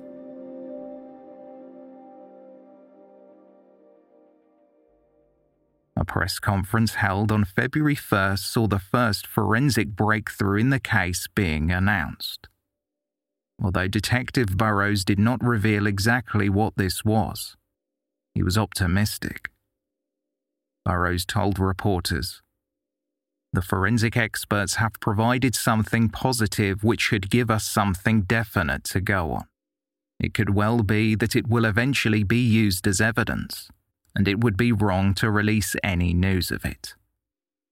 A 5.96 6.04
press 6.04 6.40
conference 6.40 6.94
held 6.94 7.30
on 7.30 7.44
February 7.44 7.94
1st 7.94 8.40
saw 8.40 8.66
the 8.66 8.80
first 8.80 9.26
forensic 9.28 9.90
breakthrough 9.90 10.58
in 10.58 10.70
the 10.70 10.80
case 10.80 11.28
being 11.34 11.70
announced. 11.70 12.48
Although 13.62 13.86
Detective 13.86 14.56
Burrows 14.56 15.04
did 15.04 15.20
not 15.20 15.42
reveal 15.44 15.86
exactly 15.86 16.48
what 16.48 16.74
this 16.76 17.04
was, 17.04 17.56
he 18.34 18.42
was 18.42 18.58
optimistic. 18.58 19.50
Burrows 20.84 21.24
told 21.24 21.60
reporters. 21.60 22.42
The 23.52 23.62
forensic 23.62 24.16
experts 24.16 24.74
have 24.74 24.98
provided 24.98 25.54
something 25.54 26.08
positive 26.08 26.82
which 26.82 27.00
should 27.00 27.30
give 27.30 27.52
us 27.52 27.64
something 27.64 28.22
definite 28.22 28.82
to 28.84 29.00
go 29.00 29.30
on. 29.30 29.44
It 30.18 30.34
could 30.34 30.50
well 30.50 30.82
be 30.82 31.14
that 31.14 31.36
it 31.36 31.46
will 31.46 31.64
eventually 31.64 32.24
be 32.24 32.40
used 32.40 32.88
as 32.88 33.00
evidence 33.00 33.68
and 34.14 34.28
it 34.28 34.40
would 34.40 34.56
be 34.56 34.72
wrong 34.72 35.14
to 35.14 35.30
release 35.30 35.74
any 35.82 36.14
news 36.14 36.50
of 36.50 36.64
it. 36.64 36.94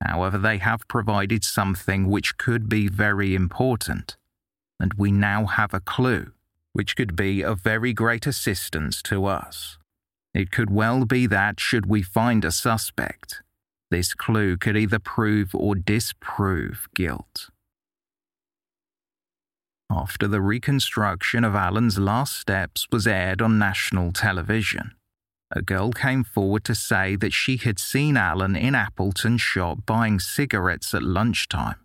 However, 0.04 0.38
they 0.38 0.58
have 0.58 0.88
provided 0.88 1.44
something 1.44 2.08
which 2.08 2.36
could 2.36 2.68
be 2.68 2.88
very 2.88 3.34
important, 3.34 4.16
and 4.80 4.94
we 4.94 5.12
now 5.12 5.46
have 5.46 5.72
a 5.72 5.80
clue 5.80 6.32
which 6.72 6.96
could 6.96 7.14
be 7.14 7.44
of 7.44 7.60
very 7.60 7.92
great 7.92 8.26
assistance 8.26 9.02
to 9.02 9.26
us. 9.26 9.78
It 10.34 10.50
could 10.50 10.70
well 10.70 11.04
be 11.04 11.26
that, 11.26 11.60
should 11.60 11.86
we 11.86 12.02
find 12.02 12.44
a 12.44 12.50
suspect, 12.50 13.42
this 13.90 14.14
clue 14.14 14.56
could 14.56 14.76
either 14.76 14.98
prove 14.98 15.54
or 15.54 15.74
disprove 15.74 16.88
guilt. 16.94 17.50
After 19.90 20.26
the 20.26 20.40
reconstruction 20.40 21.44
of 21.44 21.54
Allan's 21.54 21.98
last 21.98 22.34
steps 22.36 22.86
was 22.90 23.06
aired 23.06 23.42
on 23.42 23.58
national 23.58 24.12
television, 24.12 24.94
a 25.54 25.62
girl 25.62 25.92
came 25.92 26.24
forward 26.24 26.64
to 26.64 26.74
say 26.74 27.14
that 27.16 27.32
she 27.32 27.58
had 27.58 27.78
seen 27.78 28.16
Allan 28.16 28.56
in 28.56 28.74
Appleton's 28.74 29.42
shop 29.42 29.84
buying 29.84 30.18
cigarettes 30.18 30.94
at 30.94 31.02
lunchtime 31.02 31.76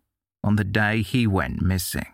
on 0.43 0.55
the 0.55 0.63
day 0.63 1.01
he 1.01 1.27
went 1.27 1.61
missing. 1.61 2.05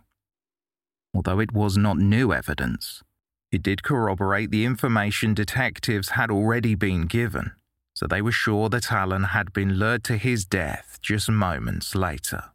Although 1.14 1.40
it 1.40 1.54
was 1.54 1.78
not 1.78 1.98
new 1.98 2.34
evidence, 2.34 3.04
it 3.52 3.62
did 3.62 3.84
corroborate 3.84 4.50
the 4.50 4.66
information 4.66 5.36
detectives 5.36 6.10
had 6.10 6.32
already 6.32 6.74
been 6.74 7.06
given, 7.06 7.52
so 7.94 8.08
they 8.08 8.24
were 8.24 8.32
sure 8.32 8.70
that 8.70 8.92
Allan 8.92 9.26
had 9.26 9.54
been 9.54 9.76
lured 9.76 10.04
to 10.06 10.18
his 10.18 10.46
death 10.46 10.98
just 11.04 11.30
moments 11.30 11.94
later. 11.94 12.46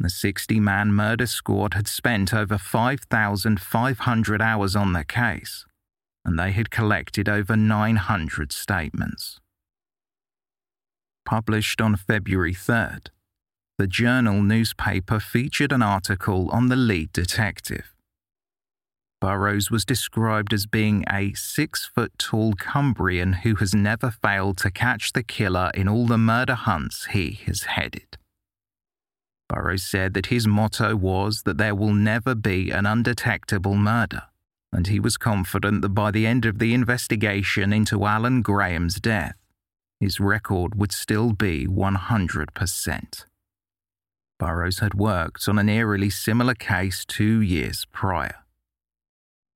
The 0.00 0.08
60 0.08 0.58
man 0.60 0.92
murder 0.92 1.26
squad 1.26 1.74
had 1.74 1.86
spent 1.86 2.32
over 2.32 2.56
5,500 2.56 4.42
hours 4.42 4.74
on 4.74 4.94
the 4.94 5.04
case 5.04 5.66
and 6.24 6.38
they 6.38 6.52
had 6.52 6.70
collected 6.70 7.28
over 7.28 7.56
900 7.56 8.52
statements. 8.52 9.40
Published 11.24 11.80
on 11.80 11.96
February 11.96 12.54
3rd, 12.54 13.08
the 13.78 13.86
Journal 13.86 14.42
newspaper 14.42 15.18
featured 15.18 15.72
an 15.72 15.82
article 15.82 16.48
on 16.50 16.68
the 16.68 16.76
lead 16.76 17.12
detective. 17.12 17.94
Burrows 19.20 19.70
was 19.70 19.84
described 19.84 20.52
as 20.52 20.66
being 20.66 21.04
a 21.10 21.32
six 21.32 21.86
foot 21.86 22.12
tall 22.18 22.52
Cumbrian 22.52 23.32
who 23.32 23.54
has 23.56 23.74
never 23.74 24.10
failed 24.10 24.58
to 24.58 24.70
catch 24.70 25.12
the 25.12 25.22
killer 25.22 25.70
in 25.74 25.88
all 25.88 26.06
the 26.06 26.18
murder 26.18 26.54
hunts 26.54 27.06
he 27.06 27.40
has 27.46 27.62
headed. 27.62 28.18
Burrows 29.48 29.82
said 29.82 30.14
that 30.14 30.26
his 30.26 30.46
motto 30.46 30.94
was 30.94 31.42
that 31.44 31.58
there 31.58 31.74
will 31.74 31.94
never 31.94 32.34
be 32.34 32.70
an 32.70 32.86
undetectable 32.86 33.76
murder 33.76 34.24
and 34.74 34.88
he 34.88 34.98
was 34.98 35.16
confident 35.16 35.82
that 35.82 35.90
by 35.90 36.10
the 36.10 36.26
end 36.26 36.44
of 36.44 36.58
the 36.58 36.74
investigation 36.74 37.72
into 37.72 38.04
Allan 38.04 38.42
Graham's 38.42 38.96
death, 38.96 39.36
his 40.00 40.18
record 40.18 40.74
would 40.74 40.90
still 40.90 41.32
be 41.32 41.66
100%. 41.66 43.24
Burrows 44.36 44.80
had 44.80 44.94
worked 44.94 45.48
on 45.48 45.58
an 45.60 45.68
eerily 45.68 46.10
similar 46.10 46.54
case 46.54 47.04
two 47.04 47.40
years 47.40 47.86
prior. 47.92 48.34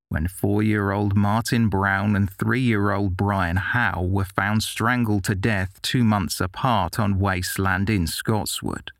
When 0.07 0.27
four 0.27 0.63
year 0.63 0.91
old 0.91 1.15
Martin 1.15 1.67
Brown 1.67 2.15
and 2.15 2.31
three 2.31 2.61
year 2.61 2.91
old 2.91 3.17
Brian 3.17 3.57
Howe 3.57 4.01
were 4.01 4.23
found 4.23 4.63
strangled 4.63 5.25
to 5.25 5.35
death 5.35 5.81
two 5.81 6.05
months 6.05 6.39
apart 6.39 6.97
on 6.97 7.19
wasteland 7.19 7.89
in 7.89 8.07
Scotswood, 8.07 8.91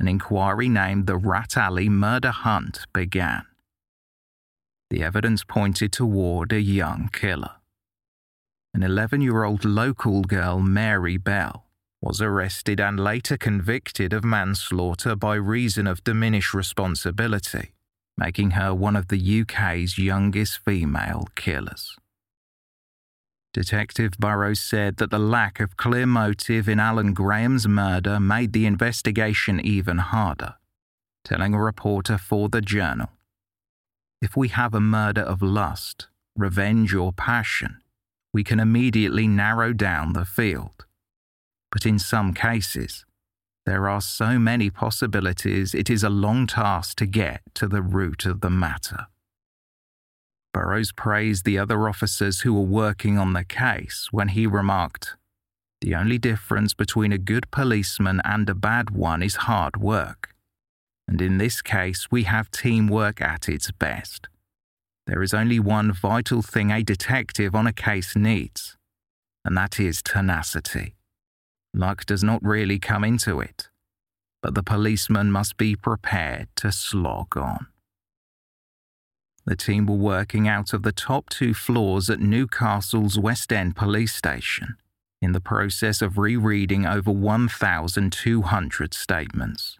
an 0.00 0.08
inquiry 0.08 0.68
named 0.68 1.06
the 1.06 1.16
Rat 1.16 1.56
Alley 1.58 1.90
Murder 1.90 2.30
Hunt 2.30 2.86
began 2.94 3.47
the 4.90 5.02
evidence 5.02 5.44
pointed 5.44 5.92
toward 5.92 6.52
a 6.52 6.60
young 6.60 7.10
killer. 7.12 7.52
An 8.74 8.82
11 8.82 9.20
year 9.20 9.44
old 9.44 9.64
local 9.64 10.22
girl, 10.22 10.60
Mary 10.60 11.16
Bell, 11.16 11.64
was 12.00 12.22
arrested 12.22 12.80
and 12.80 12.98
later 12.98 13.36
convicted 13.36 14.12
of 14.12 14.24
manslaughter 14.24 15.16
by 15.16 15.34
reason 15.34 15.86
of 15.86 16.04
diminished 16.04 16.54
responsibility, 16.54 17.72
making 18.16 18.52
her 18.52 18.74
one 18.74 18.94
of 18.94 19.08
the 19.08 19.40
UK's 19.40 19.98
youngest 19.98 20.60
female 20.64 21.26
killers. 21.34 21.96
Detective 23.52 24.12
Burrows 24.18 24.60
said 24.60 24.98
that 24.98 25.10
the 25.10 25.18
lack 25.18 25.58
of 25.58 25.76
clear 25.76 26.06
motive 26.06 26.68
in 26.68 26.78
Allan 26.78 27.14
Graham's 27.14 27.66
murder 27.66 28.20
made 28.20 28.52
the 28.52 28.66
investigation 28.66 29.58
even 29.58 29.98
harder, 29.98 30.54
telling 31.24 31.54
a 31.54 31.60
reporter 31.60 32.18
for 32.18 32.48
the 32.48 32.60
Journal 32.60 33.08
if 34.20 34.36
we 34.36 34.48
have 34.48 34.74
a 34.74 34.80
murder 34.80 35.20
of 35.20 35.42
lust, 35.42 36.08
revenge, 36.36 36.94
or 36.94 37.12
passion, 37.12 37.78
we 38.32 38.42
can 38.42 38.60
immediately 38.60 39.26
narrow 39.26 39.72
down 39.72 40.12
the 40.12 40.24
field. 40.24 40.86
But 41.70 41.86
in 41.86 41.98
some 41.98 42.34
cases, 42.34 43.04
there 43.66 43.88
are 43.88 44.00
so 44.00 44.38
many 44.38 44.70
possibilities 44.70 45.74
it 45.74 45.90
is 45.90 46.02
a 46.02 46.10
long 46.10 46.46
task 46.46 46.96
to 46.98 47.06
get 47.06 47.42
to 47.54 47.68
the 47.68 47.82
root 47.82 48.24
of 48.24 48.40
the 48.40 48.50
matter. 48.50 49.06
Burrows 50.54 50.92
praised 50.92 51.44
the 51.44 51.58
other 51.58 51.88
officers 51.88 52.40
who 52.40 52.54
were 52.54 52.60
working 52.62 53.18
on 53.18 53.34
the 53.34 53.44
case 53.44 54.08
when 54.10 54.28
he 54.28 54.46
remarked, 54.46 55.16
The 55.82 55.94
only 55.94 56.18
difference 56.18 56.74
between 56.74 57.12
a 57.12 57.18
good 57.18 57.50
policeman 57.50 58.20
and 58.24 58.48
a 58.48 58.54
bad 58.54 58.90
one 58.90 59.22
is 59.22 59.36
hard 59.36 59.76
work 59.76 60.34
and 61.08 61.22
in 61.22 61.38
this 61.38 61.62
case, 61.62 62.06
we 62.10 62.24
have 62.24 62.50
teamwork 62.50 63.22
at 63.22 63.48
its 63.48 63.70
best. 63.72 64.28
There 65.06 65.22
is 65.22 65.32
only 65.32 65.58
one 65.58 65.90
vital 65.90 66.42
thing 66.42 66.70
a 66.70 66.82
detective 66.82 67.54
on 67.54 67.66
a 67.66 67.72
case 67.72 68.14
needs, 68.14 68.76
and 69.42 69.56
that 69.56 69.80
is 69.80 70.02
tenacity. 70.02 70.96
Luck 71.72 72.04
does 72.04 72.22
not 72.22 72.44
really 72.44 72.78
come 72.78 73.04
into 73.04 73.40
it, 73.40 73.70
but 74.42 74.54
the 74.54 74.62
policeman 74.62 75.32
must 75.32 75.56
be 75.56 75.74
prepared 75.74 76.48
to 76.56 76.70
slog 76.70 77.38
on. 77.38 77.68
The 79.46 79.56
team 79.56 79.86
were 79.86 79.96
working 79.96 80.46
out 80.46 80.74
of 80.74 80.82
the 80.82 80.92
top 80.92 81.30
two 81.30 81.54
floors 81.54 82.10
at 82.10 82.20
Newcastle's 82.20 83.18
West 83.18 83.50
End 83.50 83.74
police 83.74 84.14
station 84.14 84.76
in 85.22 85.32
the 85.32 85.40
process 85.40 86.02
of 86.02 86.18
rereading 86.18 86.84
over 86.84 87.10
1,200 87.10 88.92
statements. 88.92 89.78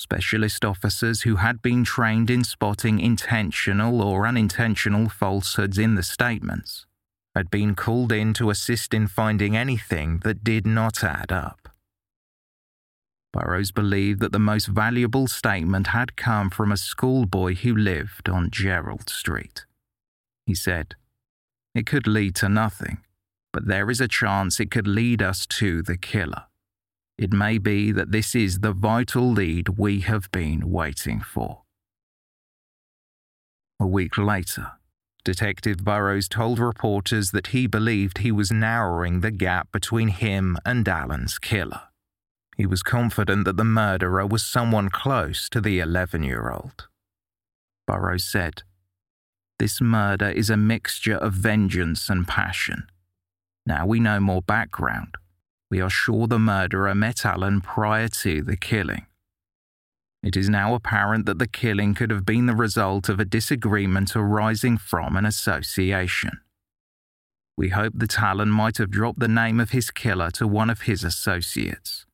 Specialist 0.00 0.64
officers 0.64 1.22
who 1.22 1.36
had 1.36 1.60
been 1.60 1.84
trained 1.84 2.30
in 2.30 2.42
spotting 2.42 3.00
intentional 3.00 4.00
or 4.00 4.26
unintentional 4.26 5.10
falsehoods 5.10 5.76
in 5.76 5.94
the 5.94 6.02
statements 6.02 6.86
had 7.34 7.50
been 7.50 7.74
called 7.74 8.10
in 8.10 8.32
to 8.32 8.48
assist 8.48 8.94
in 8.94 9.06
finding 9.06 9.54
anything 9.54 10.20
that 10.24 10.42
did 10.42 10.66
not 10.66 11.04
add 11.04 11.30
up. 11.30 11.68
Burrows 13.34 13.72
believed 13.72 14.20
that 14.20 14.32
the 14.32 14.38
most 14.38 14.68
valuable 14.68 15.26
statement 15.26 15.88
had 15.88 16.16
come 16.16 16.48
from 16.48 16.72
a 16.72 16.78
schoolboy 16.78 17.56
who 17.56 17.76
lived 17.76 18.30
on 18.30 18.50
Gerald 18.50 19.10
Street. 19.10 19.66
He 20.46 20.54
said, 20.54 20.94
It 21.74 21.84
could 21.84 22.06
lead 22.06 22.34
to 22.36 22.48
nothing, 22.48 23.04
but 23.52 23.66
there 23.66 23.90
is 23.90 24.00
a 24.00 24.08
chance 24.08 24.60
it 24.60 24.70
could 24.70 24.88
lead 24.88 25.20
us 25.20 25.46
to 25.58 25.82
the 25.82 25.98
killer. 25.98 26.46
It 27.20 27.34
may 27.34 27.58
be 27.58 27.92
that 27.92 28.12
this 28.12 28.34
is 28.34 28.60
the 28.60 28.72
vital 28.72 29.30
lead 29.30 29.78
we 29.78 30.00
have 30.00 30.32
been 30.32 30.70
waiting 30.70 31.20
for. 31.20 31.64
A 33.78 33.86
week 33.86 34.16
later, 34.16 34.72
Detective 35.22 35.84
Burrows 35.84 36.28
told 36.28 36.58
reporters 36.58 37.32
that 37.32 37.48
he 37.48 37.66
believed 37.66 38.18
he 38.18 38.32
was 38.32 38.50
narrowing 38.50 39.20
the 39.20 39.30
gap 39.30 39.70
between 39.70 40.08
him 40.08 40.56
and 40.64 40.88
Allan's 40.88 41.38
killer. 41.38 41.82
He 42.56 42.64
was 42.64 42.82
confident 42.82 43.44
that 43.44 43.58
the 43.58 43.64
murderer 43.64 44.26
was 44.26 44.42
someone 44.42 44.88
close 44.88 45.50
to 45.50 45.60
the 45.60 45.78
11 45.78 46.22
year 46.22 46.50
old. 46.50 46.88
Burrows 47.86 48.24
said, 48.24 48.62
This 49.58 49.78
murder 49.78 50.30
is 50.30 50.48
a 50.48 50.56
mixture 50.56 51.18
of 51.18 51.34
vengeance 51.34 52.08
and 52.08 52.26
passion. 52.26 52.86
Now 53.66 53.84
we 53.84 54.00
know 54.00 54.20
more 54.20 54.40
background. 54.40 55.16
We 55.70 55.80
are 55.80 55.90
sure 55.90 56.26
the 56.26 56.38
murderer 56.38 56.94
met 56.96 57.24
Allan 57.24 57.60
prior 57.60 58.08
to 58.08 58.42
the 58.42 58.56
killing. 58.56 59.06
It 60.22 60.36
is 60.36 60.48
now 60.48 60.74
apparent 60.74 61.26
that 61.26 61.38
the 61.38 61.46
killing 61.46 61.94
could 61.94 62.10
have 62.10 62.26
been 62.26 62.46
the 62.46 62.56
result 62.56 63.08
of 63.08 63.20
a 63.20 63.24
disagreement 63.24 64.16
arising 64.16 64.78
from 64.78 65.16
an 65.16 65.24
association. 65.24 66.40
We 67.56 67.68
hope 67.68 67.94
that 67.96 68.18
Allan 68.18 68.50
might 68.50 68.78
have 68.78 68.90
dropped 68.90 69.20
the 69.20 69.28
name 69.28 69.60
of 69.60 69.70
his 69.70 69.90
killer 69.90 70.30
to 70.32 70.46
one 70.46 70.70
of 70.70 70.82
his 70.82 71.04
associates. 71.04 72.04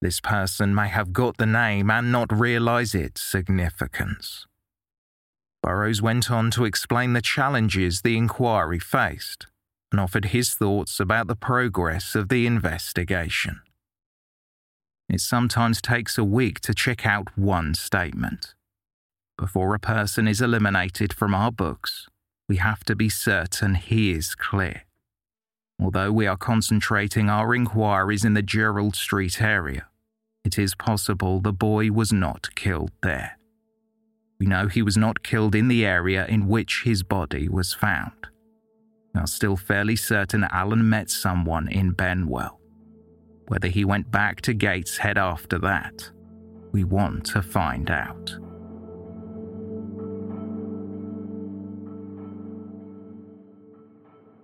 This 0.00 0.20
person 0.20 0.74
may 0.74 0.88
have 0.88 1.12
got 1.12 1.36
the 1.36 1.46
name 1.46 1.90
and 1.90 2.10
not 2.10 2.32
realize 2.32 2.94
its 2.94 3.22
significance. 3.22 4.46
Burrows 5.62 6.02
went 6.02 6.30
on 6.30 6.50
to 6.52 6.64
explain 6.64 7.12
the 7.12 7.22
challenges 7.22 8.02
the 8.02 8.16
inquiry 8.16 8.78
faced 8.78 9.46
and 9.90 10.00
offered 10.00 10.26
his 10.26 10.54
thoughts 10.54 11.00
about 11.00 11.26
the 11.26 11.36
progress 11.36 12.14
of 12.14 12.28
the 12.28 12.46
investigation. 12.46 13.60
It 15.08 15.20
sometimes 15.20 15.80
takes 15.80 16.18
a 16.18 16.24
week 16.24 16.60
to 16.60 16.74
check 16.74 17.06
out 17.06 17.36
one 17.36 17.74
statement. 17.74 18.54
Before 19.38 19.74
a 19.74 19.78
person 19.78 20.28
is 20.28 20.42
eliminated 20.42 21.12
from 21.12 21.34
our 21.34 21.50
books, 21.50 22.08
we 22.48 22.56
have 22.56 22.84
to 22.84 22.94
be 22.94 23.08
certain 23.08 23.76
he 23.76 24.10
is 24.10 24.34
clear. 24.34 24.82
Although 25.80 26.12
we 26.12 26.26
are 26.26 26.36
concentrating 26.36 27.30
our 27.30 27.54
inquiries 27.54 28.24
in 28.24 28.34
the 28.34 28.42
Gerald 28.42 28.96
Street 28.96 29.40
area, 29.40 29.86
it 30.44 30.58
is 30.58 30.74
possible 30.74 31.40
the 31.40 31.52
boy 31.52 31.90
was 31.90 32.12
not 32.12 32.54
killed 32.54 32.90
there. 33.02 33.38
We 34.40 34.46
know 34.46 34.68
he 34.68 34.82
was 34.82 34.96
not 34.96 35.22
killed 35.22 35.54
in 35.54 35.68
the 35.68 35.84
area 35.84 36.26
in 36.26 36.48
which 36.48 36.82
his 36.84 37.02
body 37.02 37.48
was 37.48 37.74
found. 37.74 38.28
Are 39.14 39.26
still 39.26 39.56
fairly 39.56 39.96
certain 39.96 40.44
Allan 40.44 40.88
met 40.88 41.10
someone 41.10 41.68
in 41.68 41.90
Benwell. 41.90 42.60
Whether 43.48 43.68
he 43.68 43.84
went 43.84 44.10
back 44.10 44.40
to 44.42 44.54
Gateshead 44.54 45.18
after 45.18 45.58
that, 45.58 46.10
we 46.72 46.84
want 46.84 47.24
to 47.26 47.42
find 47.42 47.90
out. 47.90 48.38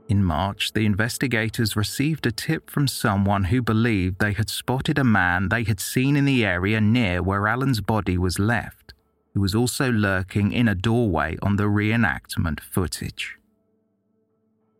In 0.09 0.23
March, 0.23 0.73
the 0.73 0.85
investigators 0.85 1.77
received 1.77 2.27
a 2.27 2.33
tip 2.33 2.69
from 2.69 2.87
someone 2.87 3.45
who 3.45 3.63
believed 3.63 4.19
they 4.19 4.33
had 4.33 4.51
spotted 4.51 4.99
a 4.99 5.05
man 5.05 5.49
they 5.49 5.65
had 5.65 5.81
seen 5.81 6.17
in 6.17 6.25
the 6.25 6.45
area 6.45 6.81
near 6.81 7.23
where 7.23 7.47
Allan's 7.49 7.81
body 7.81 8.19
was 8.19 8.39
left, 8.39 8.93
who 9.33 9.41
was 9.41 9.55
also 9.55 9.91
lurking 9.91 10.53
in 10.53 10.69
a 10.69 10.75
doorway 10.75 11.37
on 11.43 11.57
the 11.57 11.65
reenactment 11.65 12.61
footage. 12.61 13.39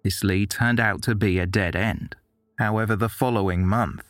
This 0.05 0.23
lead 0.23 0.51
turned 0.51 0.79
out 0.79 1.03
to 1.03 1.15
be 1.15 1.39
a 1.39 1.47
dead 1.47 1.75
end. 1.75 2.15
However, 2.59 2.95
the 2.95 3.09
following 3.09 3.67
month, 3.67 4.05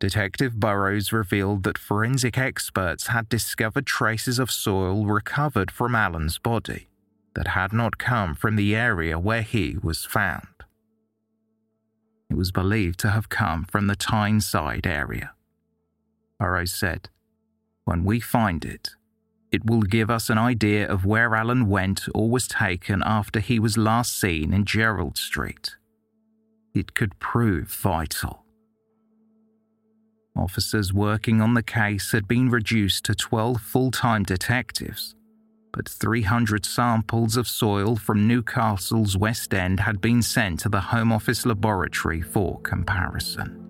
Detective 0.00 0.60
Burrows 0.60 1.12
revealed 1.12 1.62
that 1.62 1.78
forensic 1.78 2.36
experts 2.36 3.06
had 3.06 3.28
discovered 3.28 3.86
traces 3.86 4.38
of 4.38 4.50
soil 4.50 5.06
recovered 5.06 5.70
from 5.70 5.94
Allan's 5.94 6.38
body 6.38 6.88
that 7.34 7.48
had 7.48 7.72
not 7.72 7.98
come 7.98 8.34
from 8.34 8.56
the 8.56 8.74
area 8.74 9.18
where 9.18 9.42
he 9.42 9.76
was 9.80 10.04
found. 10.04 10.46
It 12.28 12.36
was 12.36 12.52
believed 12.52 12.98
to 13.00 13.10
have 13.10 13.28
come 13.28 13.64
from 13.64 13.86
the 13.86 13.96
Tyneside 13.96 14.86
area. 14.86 15.32
Burrows 16.38 16.72
said, 16.72 17.08
When 17.84 18.04
we 18.04 18.20
find 18.20 18.64
it, 18.64 18.90
it 19.50 19.64
will 19.64 19.82
give 19.82 20.10
us 20.10 20.28
an 20.28 20.38
idea 20.38 20.86
of 20.86 21.04
where 21.04 21.34
Allan 21.34 21.68
went 21.68 22.06
or 22.14 22.28
was 22.28 22.46
taken 22.46 23.02
after 23.04 23.40
he 23.40 23.58
was 23.58 23.78
last 23.78 24.18
seen 24.18 24.52
in 24.52 24.64
Gerald 24.64 25.16
Street. 25.16 25.76
It 26.74 26.94
could 26.94 27.18
prove 27.18 27.68
vital. 27.68 28.44
Officers 30.36 30.92
working 30.92 31.40
on 31.40 31.54
the 31.54 31.62
case 31.62 32.12
had 32.12 32.28
been 32.28 32.50
reduced 32.50 33.04
to 33.06 33.14
12 33.14 33.60
full 33.60 33.90
time 33.90 34.22
detectives, 34.22 35.14
but 35.72 35.88
300 35.88 36.64
samples 36.64 37.36
of 37.36 37.48
soil 37.48 37.96
from 37.96 38.28
Newcastle's 38.28 39.16
West 39.16 39.52
End 39.52 39.80
had 39.80 40.00
been 40.00 40.22
sent 40.22 40.60
to 40.60 40.68
the 40.68 40.80
Home 40.80 41.10
Office 41.10 41.44
laboratory 41.44 42.20
for 42.20 42.60
comparison. 42.60 43.67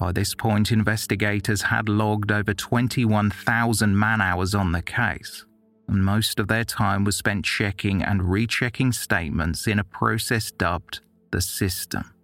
By 0.00 0.12
this 0.12 0.34
point, 0.34 0.72
investigators 0.72 1.60
had 1.60 1.86
logged 1.86 2.32
over 2.32 2.54
21,000 2.54 3.98
man 3.98 4.22
hours 4.22 4.54
on 4.54 4.72
the 4.72 4.80
case, 4.80 5.44
and 5.88 6.02
most 6.02 6.40
of 6.40 6.48
their 6.48 6.64
time 6.64 7.04
was 7.04 7.16
spent 7.16 7.44
checking 7.44 8.02
and 8.02 8.30
rechecking 8.30 8.92
statements 8.92 9.66
in 9.66 9.78
a 9.78 9.84
process 9.84 10.50
dubbed 10.52 11.00
the 11.32 11.42
system. 11.42 12.14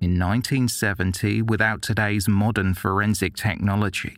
In 0.00 0.18
1970, 0.18 1.42
without 1.42 1.80
today's 1.80 2.26
modern 2.26 2.74
forensic 2.74 3.36
technology, 3.36 4.16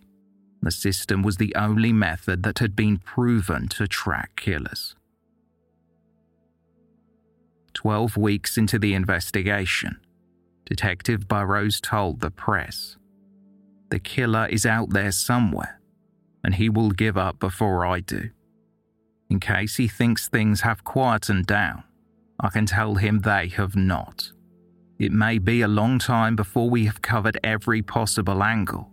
the 0.62 0.70
system 0.70 1.22
was 1.22 1.36
the 1.36 1.54
only 1.56 1.92
method 1.92 2.42
that 2.44 2.60
had 2.60 2.74
been 2.74 2.96
proven 2.96 3.68
to 3.68 3.86
track 3.86 4.30
killers. 4.36 4.94
Twelve 7.74 8.16
weeks 8.16 8.56
into 8.56 8.78
the 8.78 8.94
investigation, 8.94 9.98
Detective 10.64 11.28
Burrows 11.28 11.80
told 11.80 12.20
the 12.20 12.30
press 12.30 12.96
The 13.90 13.98
killer 13.98 14.46
is 14.46 14.64
out 14.64 14.90
there 14.90 15.12
somewhere, 15.12 15.80
and 16.44 16.54
he 16.54 16.68
will 16.68 16.90
give 16.90 17.16
up 17.16 17.38
before 17.38 17.84
I 17.86 18.00
do. 18.00 18.30
In 19.28 19.40
case 19.40 19.76
he 19.76 19.88
thinks 19.88 20.28
things 20.28 20.60
have 20.60 20.84
quietened 20.84 21.46
down, 21.46 21.84
I 22.38 22.48
can 22.50 22.66
tell 22.66 22.96
him 22.96 23.20
they 23.20 23.48
have 23.48 23.76
not. 23.76 24.30
It 24.98 25.10
may 25.12 25.38
be 25.38 25.62
a 25.62 25.68
long 25.68 25.98
time 25.98 26.36
before 26.36 26.68
we 26.68 26.84
have 26.86 27.02
covered 27.02 27.38
every 27.42 27.82
possible 27.82 28.42
angle, 28.42 28.90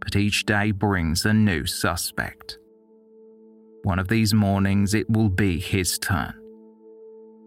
but 0.00 0.16
each 0.16 0.46
day 0.46 0.70
brings 0.70 1.24
a 1.26 1.32
new 1.32 1.66
suspect. 1.66 2.58
One 3.82 3.98
of 3.98 4.08
these 4.08 4.34
mornings, 4.34 4.94
it 4.94 5.08
will 5.08 5.28
be 5.28 5.60
his 5.60 5.98
turn. 5.98 6.34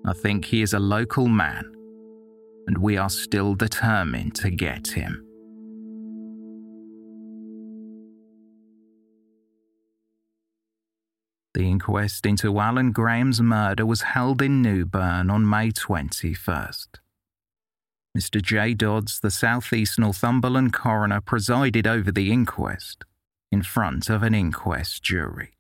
I 0.05 0.13
think 0.13 0.45
he 0.45 0.61
is 0.61 0.73
a 0.73 0.79
local 0.79 1.27
man, 1.27 1.73
and 2.67 2.77
we 2.77 2.97
are 2.97 3.09
still 3.09 3.55
determined 3.55 4.35
to 4.35 4.49
get 4.49 4.87
him. 4.87 5.25
The 11.53 11.69
inquest 11.69 12.25
into 12.25 12.59
Allan 12.59 12.91
Graham's 12.91 13.41
murder 13.41 13.85
was 13.85 14.01
held 14.01 14.41
in 14.41 14.61
Newburn 14.61 15.29
on 15.29 15.49
May 15.49 15.71
21st. 15.71 16.87
Mr. 18.17 18.41
J. 18.41 18.73
Dodds, 18.73 19.19
the 19.19 19.31
Southeast 19.31 19.99
Northumberland 19.99 20.73
coroner, 20.73 21.21
presided 21.21 21.87
over 21.87 22.11
the 22.11 22.31
inquest 22.31 23.03
in 23.51 23.63
front 23.63 24.09
of 24.09 24.23
an 24.23 24.33
inquest 24.33 25.03
jury. 25.03 25.51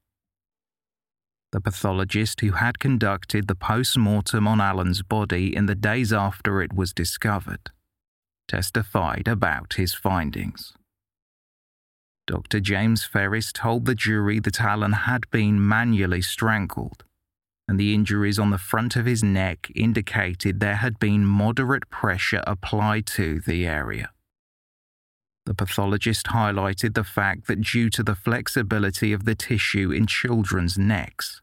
The 1.51 1.61
pathologist 1.61 2.41
who 2.41 2.51
had 2.51 2.79
conducted 2.79 3.47
the 3.47 3.55
post 3.55 3.97
mortem 3.97 4.47
on 4.47 4.61
Allan's 4.61 5.01
body 5.01 5.55
in 5.55 5.65
the 5.65 5.75
days 5.75 6.13
after 6.13 6.61
it 6.61 6.73
was 6.73 6.93
discovered 6.93 7.71
testified 8.47 9.29
about 9.29 9.75
his 9.75 9.93
findings. 9.93 10.73
Dr. 12.27 12.59
James 12.59 13.05
Ferris 13.05 13.53
told 13.53 13.85
the 13.85 13.95
jury 13.95 14.39
that 14.39 14.59
Allan 14.59 14.91
had 14.91 15.29
been 15.31 15.65
manually 15.65 16.21
strangled 16.21 17.05
and 17.67 17.79
the 17.79 17.93
injuries 17.93 18.37
on 18.37 18.49
the 18.49 18.57
front 18.57 18.97
of 18.97 19.05
his 19.05 19.23
neck 19.23 19.71
indicated 19.73 20.59
there 20.59 20.75
had 20.75 20.99
been 20.99 21.25
moderate 21.25 21.89
pressure 21.89 22.43
applied 22.45 23.05
to 23.05 23.39
the 23.39 23.65
area. 23.65 24.09
The 25.45 25.55
pathologist 25.55 26.27
highlighted 26.27 26.93
the 26.93 27.03
fact 27.03 27.47
that 27.47 27.61
due 27.61 27.89
to 27.91 28.03
the 28.03 28.15
flexibility 28.15 29.11
of 29.11 29.25
the 29.25 29.35
tissue 29.35 29.91
in 29.91 30.05
children's 30.05 30.77
necks, 30.77 31.41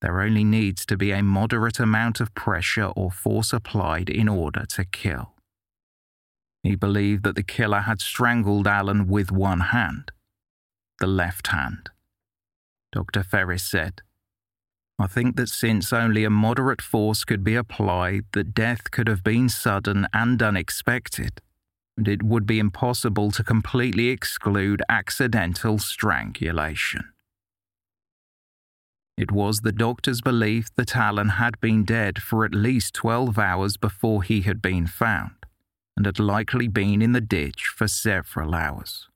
there 0.00 0.20
only 0.20 0.44
needs 0.44 0.86
to 0.86 0.96
be 0.96 1.10
a 1.10 1.22
moderate 1.22 1.78
amount 1.78 2.20
of 2.20 2.34
pressure 2.34 2.86
or 2.96 3.10
force 3.10 3.52
applied 3.52 4.08
in 4.08 4.28
order 4.28 4.64
to 4.66 4.84
kill. 4.84 5.34
He 6.62 6.74
believed 6.74 7.22
that 7.24 7.36
the 7.36 7.42
killer 7.42 7.80
had 7.80 8.00
strangled 8.00 8.66
Allan 8.66 9.08
with 9.08 9.32
one 9.32 9.60
hand, 9.60 10.12
the 10.98 11.06
left 11.06 11.48
hand. 11.48 11.90
Dr. 12.92 13.22
Ferris 13.22 13.62
said, 13.62 14.02
I 14.98 15.06
think 15.06 15.36
that 15.36 15.48
since 15.48 15.92
only 15.92 16.24
a 16.24 16.30
moderate 16.30 16.82
force 16.82 17.24
could 17.24 17.42
be 17.42 17.54
applied, 17.54 18.26
that 18.32 18.52
death 18.52 18.90
could 18.90 19.08
have 19.08 19.24
been 19.24 19.48
sudden 19.48 20.06
and 20.12 20.42
unexpected, 20.42 21.40
and 22.00 22.08
it 22.08 22.22
would 22.22 22.46
be 22.46 22.58
impossible 22.58 23.30
to 23.30 23.44
completely 23.44 24.08
exclude 24.08 24.80
accidental 24.88 25.78
strangulation. 25.78 27.12
It 29.18 29.30
was 29.30 29.60
the 29.60 29.70
doctor's 29.70 30.22
belief 30.22 30.74
that 30.76 30.96
Allan 30.96 31.28
had 31.28 31.60
been 31.60 31.84
dead 31.84 32.22
for 32.22 32.46
at 32.46 32.54
least 32.54 32.94
12 32.94 33.38
hours 33.38 33.76
before 33.76 34.22
he 34.22 34.40
had 34.40 34.62
been 34.62 34.86
found, 34.86 35.44
and 35.94 36.06
had 36.06 36.18
likely 36.18 36.68
been 36.68 37.02
in 37.02 37.12
the 37.12 37.20
ditch 37.20 37.70
for 37.76 37.86
several 37.86 38.54
hours. 38.54 39.06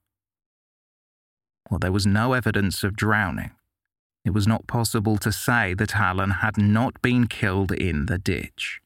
While 1.70 1.78
there 1.78 1.90
was 1.90 2.06
no 2.06 2.34
evidence 2.34 2.84
of 2.84 2.96
drowning, 2.96 3.52
it 4.26 4.34
was 4.34 4.46
not 4.46 4.66
possible 4.66 5.16
to 5.16 5.32
say 5.32 5.72
that 5.72 5.96
Allan 5.96 6.32
had 6.42 6.58
not 6.58 7.00
been 7.00 7.28
killed 7.28 7.72
in 7.72 8.04
the 8.04 8.18
ditch. 8.18 8.82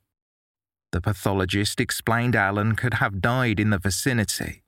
The 0.93 1.01
pathologist 1.01 1.81
explained 1.81 2.35
Allan 2.35 2.75
could 2.75 2.95
have 2.95 3.21
died 3.21 3.61
in 3.61 3.71
the 3.71 3.79
vicinity, 3.79 4.63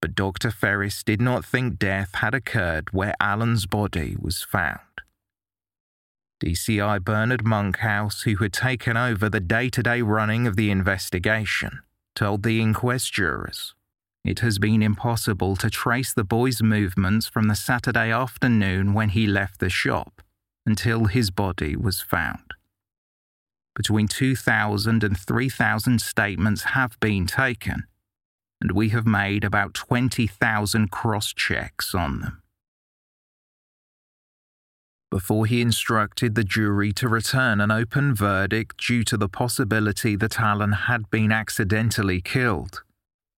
but 0.00 0.14
Dr. 0.14 0.50
Ferris 0.50 1.02
did 1.02 1.20
not 1.20 1.44
think 1.44 1.78
death 1.78 2.14
had 2.14 2.34
occurred 2.34 2.92
where 2.92 3.14
Allan's 3.20 3.66
body 3.66 4.16
was 4.18 4.42
found. 4.42 4.80
DCI 6.42 7.02
Bernard 7.02 7.44
Monkhouse, 7.44 8.22
who 8.22 8.36
had 8.36 8.52
taken 8.52 8.96
over 8.96 9.28
the 9.28 9.40
day 9.40 9.70
to 9.70 9.82
day 9.82 10.02
running 10.02 10.46
of 10.46 10.56
the 10.56 10.70
investigation, 10.70 11.80
told 12.14 12.42
the 12.42 12.60
inquest 12.60 13.12
jurors 13.12 13.74
it 14.26 14.40
has 14.40 14.58
been 14.58 14.82
impossible 14.82 15.54
to 15.54 15.70
trace 15.70 16.12
the 16.12 16.24
boy's 16.24 16.60
movements 16.60 17.28
from 17.28 17.46
the 17.46 17.54
Saturday 17.54 18.10
afternoon 18.10 18.92
when 18.92 19.10
he 19.10 19.24
left 19.24 19.60
the 19.60 19.70
shop 19.70 20.20
until 20.66 21.04
his 21.04 21.30
body 21.30 21.76
was 21.76 22.00
found. 22.00 22.55
Between 23.76 24.08
2,000 24.08 25.04
and 25.04 25.18
3,000 25.18 26.00
statements 26.00 26.62
have 26.62 26.98
been 26.98 27.26
taken, 27.26 27.84
and 28.58 28.72
we 28.72 28.88
have 28.88 29.06
made 29.06 29.44
about 29.44 29.74
20,000 29.74 30.90
cross 30.90 31.34
checks 31.34 31.94
on 31.94 32.20
them. 32.20 32.42
Before 35.10 35.44
he 35.44 35.60
instructed 35.60 36.34
the 36.34 36.42
jury 36.42 36.92
to 36.94 37.06
return 37.08 37.60
an 37.60 37.70
open 37.70 38.14
verdict 38.14 38.78
due 38.78 39.04
to 39.04 39.16
the 39.18 39.28
possibility 39.28 40.16
that 40.16 40.40
Allan 40.40 40.72
had 40.72 41.10
been 41.10 41.30
accidentally 41.30 42.22
killed, 42.22 42.82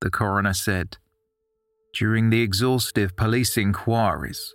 the 0.01 0.11
coroner 0.11 0.55
said. 0.55 0.99
During 1.93 2.30
the 2.30 2.43
exhaustive 2.43 3.16
police 3.16 3.57
inquiries, 3.57 4.55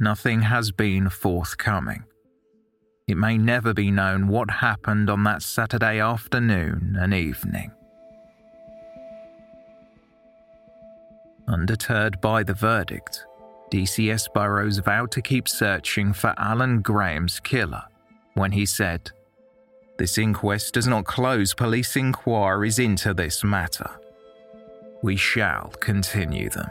nothing 0.00 0.42
has 0.42 0.72
been 0.72 1.08
forthcoming. 1.08 2.04
It 3.06 3.16
may 3.16 3.36
never 3.36 3.74
be 3.74 3.90
known 3.90 4.28
what 4.28 4.50
happened 4.50 5.10
on 5.10 5.24
that 5.24 5.42
Saturday 5.42 6.00
afternoon 6.00 6.96
and 6.98 7.12
evening. 7.12 7.72
Undeterred 11.48 12.20
by 12.20 12.42
the 12.42 12.54
verdict, 12.54 13.26
DCS 13.70 14.32
Burrows 14.32 14.78
vowed 14.78 15.10
to 15.12 15.22
keep 15.22 15.48
searching 15.48 16.12
for 16.12 16.34
Allan 16.38 16.80
Graham's 16.80 17.40
killer 17.40 17.82
when 18.34 18.52
he 18.52 18.64
said, 18.64 19.10
This 19.98 20.18
inquest 20.18 20.74
does 20.74 20.86
not 20.86 21.04
close 21.04 21.52
police 21.52 21.96
inquiries 21.96 22.78
into 22.78 23.12
this 23.12 23.42
matter 23.42 23.90
we 25.02 25.16
shall 25.16 25.68
continue 25.80 26.48
them. 26.48 26.70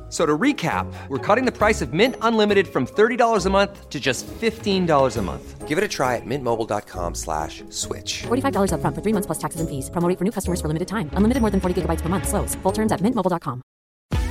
So 0.11 0.25
to 0.25 0.37
recap, 0.37 0.91
we're 1.07 1.25
cutting 1.25 1.45
the 1.45 1.53
price 1.53 1.81
of 1.81 1.93
Mint 1.93 2.15
Unlimited 2.21 2.67
from 2.67 2.85
$30 2.85 3.45
a 3.45 3.49
month 3.49 3.89
to 3.89 3.97
just 3.97 4.27
$15 4.27 5.17
a 5.17 5.21
month. 5.21 5.67
Give 5.69 5.77
it 5.77 5.85
a 5.85 5.87
try 5.87 6.17
at 6.17 6.25
mintmobile.com 6.25 7.15
slash 7.15 7.63
switch. 7.69 8.23
$45 8.23 8.73
upfront 8.73 8.93
for 8.93 9.01
three 9.01 9.13
months 9.13 9.27
plus 9.27 9.39
taxes 9.39 9.61
and 9.61 9.69
fees. 9.69 9.89
Promoting 9.89 10.17
for 10.17 10.25
new 10.25 10.31
customers 10.31 10.59
for 10.59 10.67
limited 10.67 10.89
time. 10.89 11.09
Unlimited 11.13 11.39
more 11.39 11.49
than 11.49 11.61
40 11.61 11.81
gigabytes 11.81 12.01
per 12.01 12.09
month. 12.09 12.27
Slows. 12.27 12.55
Full 12.55 12.73
terms 12.73 12.91
at 12.91 12.99
mintmobile.com. 12.99 13.61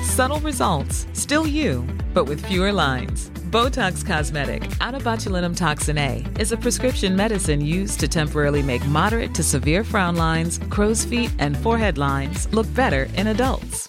Subtle 0.03 0.41
results, 0.41 1.07
still 1.15 1.47
you, 1.47 1.87
but 2.13 2.27
with 2.27 2.45
fewer 2.45 2.73
lines. 2.73 3.31
Botox 3.51 4.05
Cosmetic, 4.05 4.71
out 4.83 4.95
of 4.95 5.03
botulinum 5.03 5.57
toxin 5.57 5.97
A, 5.97 6.27
is 6.39 6.53
a 6.53 6.59
prescription 6.59 7.17
medicine 7.17 7.65
used 7.65 8.01
to 8.01 8.09
temporarily 8.09 8.63
make 8.63 8.85
moderate 8.87 9.35
to 9.35 9.43
severe 9.43 9.83
frown 9.83 10.17
lines, 10.17 10.61
crow's 10.69 11.07
feet, 11.07 11.33
and 11.39 11.57
forehead 11.57 11.97
lines 11.97 12.53
look 12.53 12.69
better 12.75 13.05
in 13.17 13.29
adults. 13.29 13.89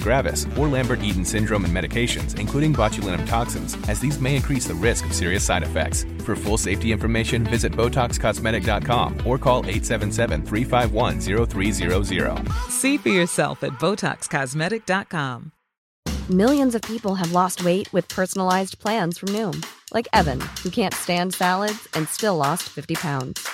gravis, 0.01 0.47
or 0.57 0.67
Lambert 0.67 1.01
Eaton 1.01 1.25
syndrome 1.25 1.65
and 1.65 1.75
medications, 1.75 2.39
including 2.39 2.73
botulinum 2.73 3.25
toxins, 3.27 3.77
as 3.87 3.99
these 3.99 4.19
may 4.19 4.35
increase 4.35 4.67
the 4.67 4.73
risk 4.73 5.05
of 5.05 5.13
serious 5.13 5.43
side 5.43 5.63
effects. 5.63 6.05
For 6.25 6.35
full 6.35 6.57
safety 6.57 6.91
information, 6.91 7.43
visit 7.43 7.71
BotoxCosmetic.com 7.73 9.25
or 9.25 9.37
call 9.37 9.59
877 9.65 10.45
351 10.45 11.19
0300. 11.47 12.49
See 12.69 12.97
for 12.97 13.09
yourself 13.09 13.63
at 13.63 13.73
BotoxCosmetic.com. 13.73 15.51
Millions 16.29 16.75
of 16.75 16.81
people 16.83 17.15
have 17.15 17.33
lost 17.33 17.65
weight 17.65 17.91
with 17.91 18.07
personalized 18.07 18.79
plans 18.79 19.17
from 19.17 19.29
Noom, 19.29 19.65
like 19.93 20.07
Evan, 20.13 20.39
who 20.63 20.69
can't 20.69 20.93
stand 20.93 21.33
salads 21.33 21.89
and 21.93 22.07
still 22.07 22.37
lost 22.37 22.63
50 22.69 22.95
pounds. 22.95 23.45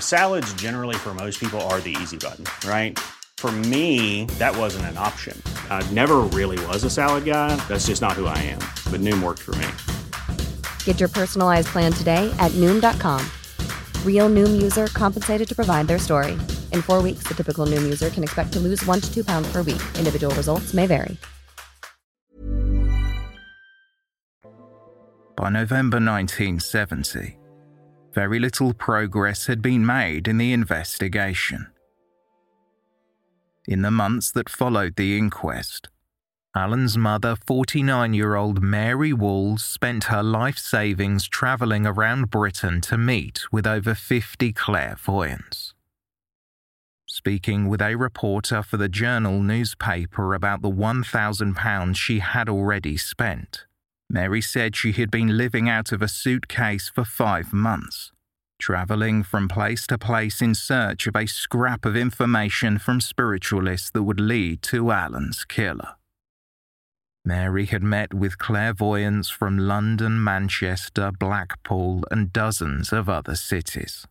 Salads, 0.00 0.52
generally, 0.54 0.96
for 0.96 1.14
most 1.14 1.38
people, 1.38 1.60
are 1.62 1.80
the 1.80 1.96
easy 2.02 2.16
button, 2.16 2.44
right? 2.68 2.98
For 3.46 3.52
me, 3.52 4.24
that 4.40 4.56
wasn't 4.56 4.86
an 4.86 4.98
option. 4.98 5.40
I 5.70 5.88
never 5.92 6.16
really 6.34 6.58
was 6.66 6.82
a 6.82 6.90
salad 6.90 7.24
guy. 7.24 7.54
That's 7.68 7.86
just 7.86 8.02
not 8.02 8.14
who 8.14 8.26
I 8.26 8.36
am. 8.38 8.58
But 8.90 9.00
Noom 9.02 9.22
worked 9.22 9.42
for 9.42 9.54
me. 9.54 9.68
Get 10.82 10.98
your 10.98 11.08
personalized 11.08 11.68
plan 11.68 11.92
today 11.92 12.28
at 12.40 12.50
Noom.com. 12.62 13.24
Real 14.04 14.28
Noom 14.28 14.60
user 14.60 14.88
compensated 14.88 15.46
to 15.46 15.54
provide 15.54 15.86
their 15.86 16.00
story. 16.00 16.32
In 16.72 16.82
four 16.82 17.00
weeks, 17.02 17.22
the 17.28 17.34
typical 17.34 17.66
Noom 17.66 17.84
user 17.84 18.10
can 18.10 18.24
expect 18.24 18.52
to 18.54 18.58
lose 18.58 18.84
one 18.84 19.00
to 19.00 19.14
two 19.14 19.22
pounds 19.22 19.46
per 19.52 19.62
week. 19.62 19.82
Individual 19.96 20.34
results 20.34 20.74
may 20.74 20.86
vary. 20.86 21.16
By 25.36 25.50
November 25.50 25.98
1970, 25.98 27.38
very 28.12 28.40
little 28.40 28.74
progress 28.74 29.46
had 29.46 29.62
been 29.62 29.86
made 29.86 30.26
in 30.26 30.38
the 30.38 30.52
investigation. 30.52 31.68
In 33.68 33.82
the 33.82 33.90
months 33.90 34.30
that 34.30 34.48
followed 34.48 34.94
the 34.94 35.18
inquest, 35.18 35.88
Allan's 36.54 36.96
mother, 36.96 37.34
49 37.34 38.14
year 38.14 38.36
old 38.36 38.62
Mary 38.62 39.12
Walls, 39.12 39.64
spent 39.64 40.04
her 40.04 40.22
life 40.22 40.56
savings 40.56 41.26
travelling 41.26 41.84
around 41.84 42.30
Britain 42.30 42.80
to 42.82 42.96
meet 42.96 43.50
with 43.50 43.66
over 43.66 43.94
50 43.94 44.52
clairvoyants. 44.52 45.74
Speaking 47.06 47.68
with 47.68 47.82
a 47.82 47.96
reporter 47.96 48.62
for 48.62 48.76
the 48.76 48.88
Journal 48.88 49.42
newspaper 49.42 50.32
about 50.32 50.62
the 50.62 50.70
£1,000 50.70 51.96
she 51.96 52.20
had 52.20 52.48
already 52.48 52.96
spent, 52.96 53.66
Mary 54.08 54.40
said 54.40 54.76
she 54.76 54.92
had 54.92 55.10
been 55.10 55.36
living 55.36 55.68
out 55.68 55.90
of 55.90 56.02
a 56.02 56.08
suitcase 56.08 56.88
for 56.88 57.04
five 57.04 57.52
months, 57.52 58.12
travelling 58.58 59.22
from 59.22 59.48
place 59.48 59.86
to 59.86 59.98
place 59.98 60.40
in 60.40 60.54
search 60.54 61.06
of 61.06 61.16
a 61.16 61.26
scrap 61.26 61.84
of 61.84 61.96
information 61.96 62.78
from 62.78 63.00
spiritualists 63.00 63.90
that 63.90 64.02
would 64.02 64.20
lead 64.20 64.62
to 64.62 64.90
Allan's 64.90 65.44
killer. 65.44 65.96
Mary 67.24 67.66
had 67.66 67.82
met 67.82 68.14
with 68.14 68.38
clairvoyants 68.38 69.28
from 69.28 69.58
London, 69.58 70.22
Manchester, 70.22 71.10
Blackpool, 71.10 72.04
and 72.10 72.32
dozens 72.32 72.92
of 72.92 73.08
other 73.08 73.34
cities. 73.34 74.06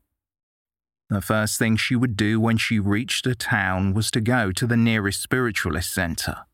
The 1.10 1.22
first 1.22 1.58
thing 1.58 1.78
she 1.78 1.96
would 1.96 2.18
do 2.18 2.39
when 2.39 2.58
she 2.58 2.80
reached 2.80 3.26
a 3.28 3.36
town 3.36 3.93
was 3.93 4.12
to 4.12 4.22
go 4.22 4.52
to 4.52 4.68
the 4.68 4.76
nearest 4.76 5.22
spiritualist 5.22 5.93
centre 5.93 6.46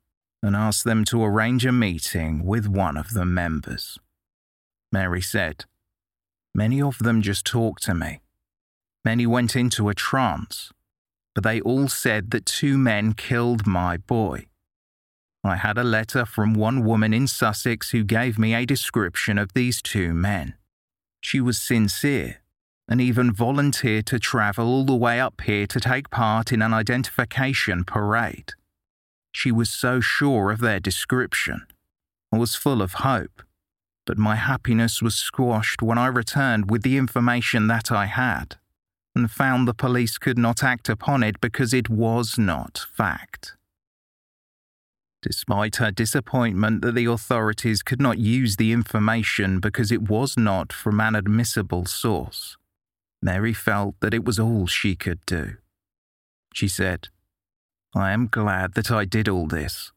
and 0.43 0.55
ask 0.55 0.83
them 0.83 1.05
to 1.05 1.23
arrange 1.23 1.65
a 1.65 1.71
meeting 1.71 2.45
with 2.45 2.67
one 2.67 2.97
of 2.97 3.13
the 3.13 3.25
members. 3.25 3.97
Mary 4.91 5.21
said, 5.21 5.65
Many 6.53 6.81
of 6.81 6.97
them 6.99 7.21
just 7.21 7.45
talked 7.45 7.83
to 7.83 7.93
me. 7.93 8.21
Many 9.05 9.25
went 9.25 9.55
into 9.55 9.89
a 9.89 9.95
trance, 9.95 10.71
but 11.33 11.43
they 11.43 11.61
all 11.61 11.87
said 11.87 12.31
that 12.31 12.45
two 12.45 12.77
men 12.77 13.13
killed 13.13 13.65
my 13.65 13.97
boy. 13.97 14.47
I 15.43 15.55
had 15.55 15.77
a 15.77 15.83
letter 15.83 16.25
from 16.25 16.53
one 16.53 16.83
woman 16.85 17.13
in 17.13 17.27
Sussex 17.27 17.89
who 17.91 18.03
gave 18.03 18.37
me 18.37 18.53
a 18.53 18.65
description 18.65 19.37
of 19.39 19.53
these 19.53 19.81
two 19.81 20.13
men. 20.13 20.55
She 21.19 21.41
was 21.41 21.59
sincere 21.59 22.41
and 22.87 22.99
even 22.99 23.31
volunteered 23.31 24.05
to 24.07 24.19
travel 24.19 24.67
all 24.67 24.85
the 24.85 24.95
way 24.95 25.19
up 25.19 25.41
here 25.41 25.65
to 25.65 25.79
take 25.79 26.09
part 26.09 26.51
in 26.51 26.61
an 26.61 26.73
identification 26.73 27.85
parade. 27.85 28.53
She 29.31 29.51
was 29.51 29.69
so 29.69 30.01
sure 30.01 30.51
of 30.51 30.59
their 30.59 30.79
description. 30.79 31.65
I 32.33 32.37
was 32.37 32.55
full 32.55 32.81
of 32.81 32.95
hope, 32.95 33.41
but 34.11 34.17
my 34.17 34.35
happiness 34.35 35.01
was 35.01 35.15
squashed 35.15 35.81
when 35.81 35.97
I 35.97 36.07
returned 36.07 36.69
with 36.69 36.81
the 36.81 36.97
information 36.97 37.67
that 37.67 37.93
I 37.93 38.07
had 38.07 38.57
and 39.15 39.31
found 39.31 39.65
the 39.65 39.73
police 39.73 40.17
could 40.17 40.37
not 40.37 40.65
act 40.65 40.89
upon 40.89 41.23
it 41.23 41.39
because 41.39 41.73
it 41.73 41.89
was 41.89 42.37
not 42.37 42.87
fact. 42.91 43.55
Despite 45.21 45.77
her 45.77 45.91
disappointment 45.91 46.81
that 46.81 46.93
the 46.93 47.05
authorities 47.05 47.81
could 47.81 48.01
not 48.01 48.17
use 48.17 48.57
the 48.57 48.73
information 48.73 49.61
because 49.61 49.93
it 49.93 50.09
was 50.09 50.35
not 50.35 50.73
from 50.73 50.99
an 50.99 51.15
admissible 51.15 51.85
source, 51.85 52.57
Mary 53.21 53.53
felt 53.53 53.95
that 54.01 54.13
it 54.13 54.25
was 54.25 54.37
all 54.37 54.67
she 54.67 54.93
could 54.93 55.25
do. 55.25 55.55
She 56.53 56.67
said, 56.67 57.07
I 57.95 58.11
am 58.11 58.27
glad 58.27 58.73
that 58.73 58.91
I 58.91 59.05
did 59.05 59.29
all 59.29 59.47
this. 59.47 59.93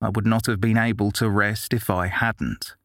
I 0.00 0.10
would 0.10 0.26
not 0.26 0.46
have 0.46 0.60
been 0.60 0.78
able 0.78 1.10
to 1.10 1.28
rest 1.28 1.74
if 1.74 1.90
I 1.90 2.06
hadn't. 2.06 2.76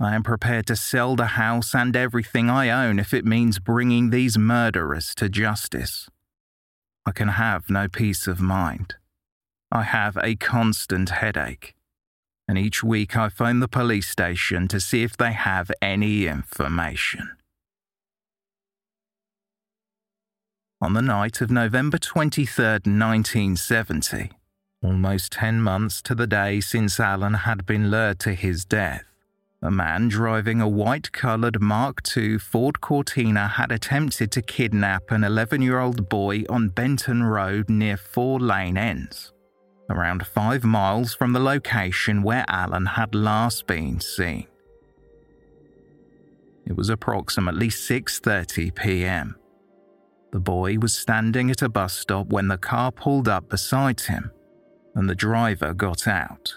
I 0.00 0.14
am 0.14 0.22
prepared 0.22 0.66
to 0.68 0.76
sell 0.76 1.14
the 1.14 1.36
house 1.36 1.74
and 1.74 1.94
everything 1.94 2.48
I 2.48 2.70
own 2.70 2.98
if 2.98 3.12
it 3.12 3.24
means 3.26 3.58
bringing 3.58 4.10
these 4.10 4.38
murderers 4.38 5.14
to 5.16 5.28
justice. 5.28 6.08
I 7.04 7.12
can 7.12 7.28
have 7.28 7.68
no 7.68 7.86
peace 7.86 8.26
of 8.26 8.40
mind. 8.40 8.94
I 9.70 9.82
have 9.82 10.16
a 10.22 10.36
constant 10.36 11.10
headache, 11.10 11.74
and 12.48 12.56
each 12.56 12.82
week 12.82 13.16
I 13.16 13.28
phone 13.28 13.60
the 13.60 13.68
police 13.68 14.08
station 14.08 14.68
to 14.68 14.80
see 14.80 15.02
if 15.02 15.16
they 15.16 15.32
have 15.32 15.70
any 15.82 16.26
information. 16.26 17.36
on 20.82 20.94
the 20.94 21.02
night 21.02 21.42
of 21.42 21.50
November 21.50 21.98
23, 21.98 22.64
1970, 22.64 24.30
almost 24.82 25.32
10 25.32 25.60
months 25.60 26.00
to 26.00 26.14
the 26.14 26.26
day 26.26 26.58
since 26.58 26.98
Allan 26.98 27.34
had 27.34 27.66
been 27.66 27.90
lured 27.90 28.18
to 28.20 28.32
his 28.32 28.64
death. 28.64 29.09
A 29.62 29.70
man 29.70 30.08
driving 30.08 30.62
a 30.62 30.68
white 30.68 31.12
coloured 31.12 31.60
Mark 31.60 32.00
II 32.16 32.38
Ford 32.38 32.80
Cortina 32.80 33.46
had 33.46 33.70
attempted 33.70 34.32
to 34.32 34.40
kidnap 34.40 35.10
an 35.10 35.22
11 35.22 35.60
year 35.60 35.78
old 35.78 36.08
boy 36.08 36.44
on 36.48 36.70
Benton 36.70 37.24
Road 37.24 37.68
near 37.68 37.98
Four 37.98 38.40
Lane 38.40 38.78
Ends, 38.78 39.34
around 39.90 40.26
five 40.26 40.64
miles 40.64 41.12
from 41.12 41.34
the 41.34 41.40
location 41.40 42.22
where 42.22 42.46
Allan 42.48 42.86
had 42.86 43.14
last 43.14 43.66
been 43.66 44.00
seen. 44.00 44.46
It 46.64 46.74
was 46.74 46.88
approximately 46.88 47.68
6:30 47.68 48.74
p.m. 48.74 49.36
The 50.32 50.40
boy 50.40 50.78
was 50.78 50.96
standing 50.96 51.50
at 51.50 51.60
a 51.60 51.68
bus 51.68 51.92
stop 51.92 52.28
when 52.28 52.48
the 52.48 52.56
car 52.56 52.90
pulled 52.92 53.28
up 53.28 53.50
beside 53.50 54.00
him, 54.00 54.30
and 54.94 55.06
the 55.06 55.14
driver 55.14 55.74
got 55.74 56.06
out. 56.08 56.54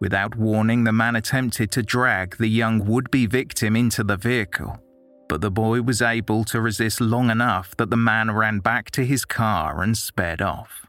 Without 0.00 0.36
warning, 0.36 0.84
the 0.84 0.92
man 0.92 1.16
attempted 1.16 1.70
to 1.72 1.82
drag 1.82 2.36
the 2.36 2.48
young 2.48 2.84
would 2.84 3.10
be 3.10 3.26
victim 3.26 3.76
into 3.76 4.04
the 4.04 4.16
vehicle, 4.16 4.78
but 5.28 5.40
the 5.40 5.50
boy 5.50 5.82
was 5.82 6.02
able 6.02 6.44
to 6.44 6.60
resist 6.60 7.00
long 7.00 7.30
enough 7.30 7.76
that 7.76 7.90
the 7.90 7.96
man 7.96 8.30
ran 8.30 8.58
back 8.58 8.90
to 8.92 9.04
his 9.04 9.24
car 9.24 9.82
and 9.82 9.96
sped 9.96 10.42
off. 10.42 10.86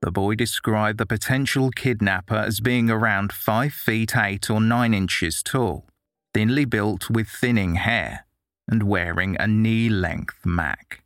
The 0.00 0.12
boy 0.12 0.36
described 0.36 0.98
the 0.98 1.06
potential 1.06 1.70
kidnapper 1.70 2.36
as 2.36 2.60
being 2.60 2.88
around 2.88 3.32
5 3.32 3.74
feet 3.74 4.16
8 4.16 4.48
or 4.48 4.60
9 4.60 4.94
inches 4.94 5.42
tall, 5.42 5.86
thinly 6.32 6.64
built 6.64 7.10
with 7.10 7.28
thinning 7.28 7.74
hair 7.74 8.24
and 8.68 8.84
wearing 8.84 9.36
a 9.40 9.46
knee 9.46 9.88
length 9.88 10.44
Mac. 10.44 11.02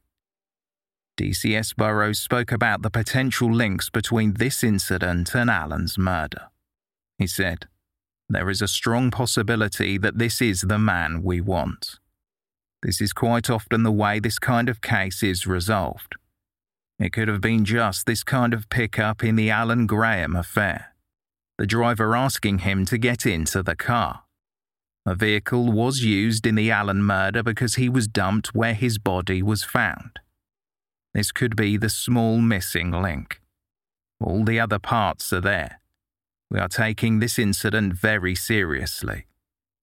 DCS 1.18 1.76
Burrows 1.76 2.18
spoke 2.18 2.52
about 2.52 2.82
the 2.82 2.90
potential 2.90 3.52
links 3.52 3.90
between 3.90 4.34
this 4.34 4.64
incident 4.64 5.34
and 5.34 5.50
Allan's 5.50 5.98
murder. 5.98 6.48
He 7.18 7.26
said, 7.26 7.66
There 8.28 8.48
is 8.48 8.62
a 8.62 8.68
strong 8.68 9.10
possibility 9.10 9.98
that 9.98 10.18
this 10.18 10.40
is 10.40 10.62
the 10.62 10.78
man 10.78 11.22
we 11.22 11.40
want. 11.40 11.98
This 12.82 13.00
is 13.00 13.12
quite 13.12 13.50
often 13.50 13.82
the 13.82 13.92
way 13.92 14.18
this 14.18 14.38
kind 14.38 14.68
of 14.68 14.80
case 14.80 15.22
is 15.22 15.46
resolved. 15.46 16.16
It 16.98 17.12
could 17.12 17.28
have 17.28 17.40
been 17.40 17.64
just 17.64 18.06
this 18.06 18.24
kind 18.24 18.54
of 18.54 18.68
pickup 18.70 19.22
in 19.22 19.36
the 19.36 19.50
Allan 19.50 19.86
Graham 19.86 20.34
affair. 20.34 20.94
The 21.58 21.66
driver 21.66 22.16
asking 22.16 22.60
him 22.60 22.84
to 22.86 22.98
get 22.98 23.26
into 23.26 23.62
the 23.62 23.76
car. 23.76 24.22
A 25.04 25.14
vehicle 25.14 25.70
was 25.70 26.02
used 26.02 26.46
in 26.46 26.54
the 26.54 26.70
Allan 26.70 27.02
murder 27.02 27.42
because 27.42 27.74
he 27.74 27.88
was 27.88 28.08
dumped 28.08 28.54
where 28.54 28.74
his 28.74 28.98
body 28.98 29.42
was 29.42 29.62
found. 29.62 30.20
This 31.14 31.32
could 31.32 31.56
be 31.56 31.76
the 31.76 31.90
small 31.90 32.38
missing 32.38 32.90
link. 32.90 33.40
All 34.20 34.44
the 34.44 34.58
other 34.58 34.78
parts 34.78 35.32
are 35.32 35.40
there. 35.40 35.80
We 36.50 36.58
are 36.58 36.68
taking 36.68 37.18
this 37.18 37.38
incident 37.38 37.94
very 37.94 38.34
seriously. 38.34 39.26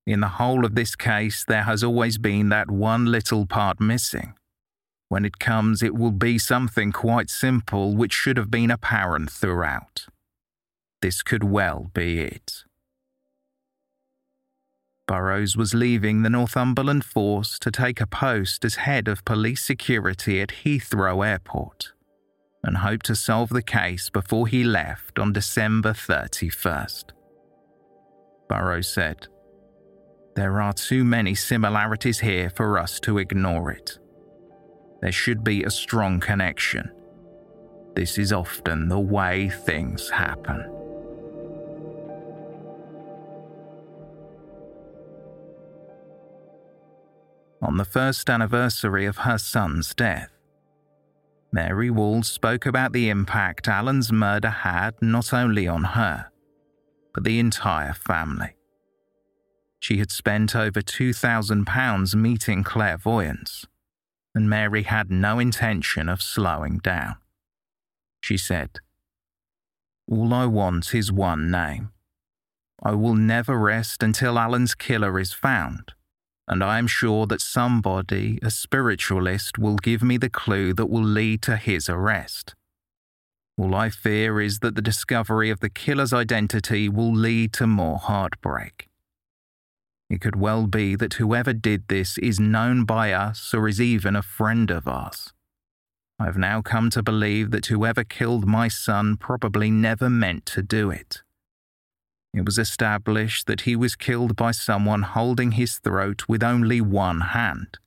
In 0.07 0.21
the 0.21 0.37
whole 0.39 0.65
of 0.65 0.75
this 0.75 0.95
case, 0.95 1.45
there 1.45 1.63
has 1.63 1.83
always 1.83 2.17
been 2.17 2.49
that 2.49 2.71
one 2.71 3.05
little 3.05 3.45
part 3.45 3.79
missing. 3.79 4.33
When 5.07 5.25
it 5.25 5.39
comes, 5.39 5.83
it 5.83 5.95
will 5.95 6.11
be 6.11 6.37
something 6.37 6.91
quite 6.91 7.29
simple 7.29 7.95
which 7.95 8.13
should 8.13 8.37
have 8.37 8.51
been 8.51 8.71
apparent 8.71 9.31
throughout. 9.31 10.07
This 11.01 11.21
could 11.21 11.43
well 11.43 11.89
be 11.93 12.19
it. 12.19 12.63
Burrows 15.09 15.57
was 15.57 15.73
leaving 15.73 16.21
the 16.21 16.29
Northumberland 16.29 17.03
force 17.03 17.57
to 17.59 17.71
take 17.71 17.99
a 17.99 18.05
post 18.05 18.63
as 18.63 18.75
head 18.75 19.07
of 19.07 19.25
police 19.25 19.59
security 19.59 20.39
at 20.39 20.49
Heathrow 20.63 21.27
Airport 21.27 21.93
and 22.63 22.77
hoped 22.77 23.07
to 23.07 23.15
solve 23.15 23.49
the 23.49 23.63
case 23.63 24.11
before 24.11 24.45
he 24.45 24.63
left 24.63 25.17
on 25.17 25.33
December 25.33 25.93
31st. 25.93 27.05
Burrows 28.47 28.93
said, 28.93 29.27
There 30.35 30.61
are 30.61 30.73
too 30.73 31.03
many 31.03 31.33
similarities 31.33 32.19
here 32.19 32.51
for 32.51 32.77
us 32.77 32.99
to 32.99 33.17
ignore 33.17 33.71
it. 33.71 33.97
There 35.01 35.11
should 35.11 35.43
be 35.43 35.63
a 35.63 35.71
strong 35.71 36.19
connection. 36.19 36.91
This 37.95 38.19
is 38.19 38.31
often 38.31 38.89
the 38.89 38.99
way 38.99 39.49
things 39.49 40.11
happen. 40.11 40.78
On 47.61 47.75
the 47.75 47.85
first 47.85 48.29
anniversary 48.29 49.05
of 49.05 49.17
her 49.17 49.37
son's 49.37 49.93
death. 49.93 50.31
Mary 51.51 51.89
Walls 51.89 52.27
spoke 52.31 52.65
about 52.65 52.93
the 52.93 53.09
impact 53.09 53.67
Allan's 53.67 54.11
murder 54.11 54.49
had 54.49 54.95
not 55.01 55.33
only 55.33 55.67
on 55.67 55.83
her, 55.83 56.29
but 57.13 57.23
the 57.23 57.39
entire 57.39 57.93
family. 57.93 58.55
She 59.79 59.97
had 59.97 60.11
spent 60.11 60.55
over 60.55 60.81
£2,000 60.81 62.15
meeting 62.15 62.63
clairvoyants, 62.63 63.65
and 64.33 64.49
Mary 64.49 64.83
had 64.83 65.09
no 65.09 65.39
intention 65.39 66.07
of 66.07 66.21
slowing 66.21 66.77
down. 66.77 67.15
She 68.21 68.37
said, 68.37 68.79
All 70.07 70.33
I 70.33 70.45
want 70.45 70.93
is 70.93 71.11
one 71.11 71.49
name. 71.49 71.91
I 72.81 72.91
will 72.91 73.15
never 73.15 73.57
rest 73.57 74.03
until 74.03 74.37
Allan's 74.39 74.75
killer 74.75 75.19
is 75.19 75.33
found 75.33 75.93
and 76.49 76.63
I 76.63 76.79
am 76.79 76.87
sure 76.87 77.27
that 77.27 77.41
somebody, 77.41 78.39
a 78.41 78.49
spiritualist, 78.49 79.59
will 79.59 79.75
give 79.75 80.01
me 80.01 80.17
the 80.17 80.31
clue 80.31 80.73
that 80.73 80.87
will 80.87 81.03
lead 81.03 81.43
to 81.43 81.55
his 81.55 81.87
arrest. 81.87 82.55
All 83.55 83.75
I 83.75 83.91
fear 83.91 84.41
is 84.41 84.59
that 84.59 84.73
the 84.73 84.81
discovery 84.81 85.51
of 85.51 85.59
the 85.59 85.69
killer's 85.69 86.11
identity 86.11 86.89
will 86.89 87.13
lead 87.13 87.53
to 87.53 87.67
more 87.67 87.99
heartbreak. 87.99 88.89
It 90.09 90.21
could 90.21 90.35
well 90.35 90.65
be 90.65 90.95
that 90.95 91.15
whoever 91.15 91.53
did 91.53 91.87
this 91.87 92.17
is 92.17 92.39
known 92.39 92.83
by 92.83 93.13
us 93.13 93.53
or 93.53 93.67
is 93.67 93.79
even 93.79 94.15
a 94.15 94.23
friend 94.23 94.71
of 94.71 94.87
ours. 94.87 95.31
I 96.17 96.25
have 96.25 96.37
now 96.37 96.63
come 96.63 96.89
to 96.91 97.03
believe 97.03 97.51
that 97.51 97.67
whoever 97.67 98.03
killed 98.03 98.47
my 98.47 98.69
son 98.69 99.17
probably 99.17 99.69
never 99.69 100.09
meant 100.09 100.47
to 100.47 100.63
do 100.63 100.89
it. 100.89 101.21
It 102.33 102.45
was 102.45 102.59
established 102.59 103.47
that 103.47 103.61
he 103.61 103.75
was 103.75 103.95
killed 103.95 104.35
by 104.35 104.51
someone 104.51 105.01
holding 105.01 105.53
his 105.53 105.79
throat 105.79 106.23
with 106.27 106.43
only 106.43 106.79
one 106.79 107.21
hand, 107.21 107.79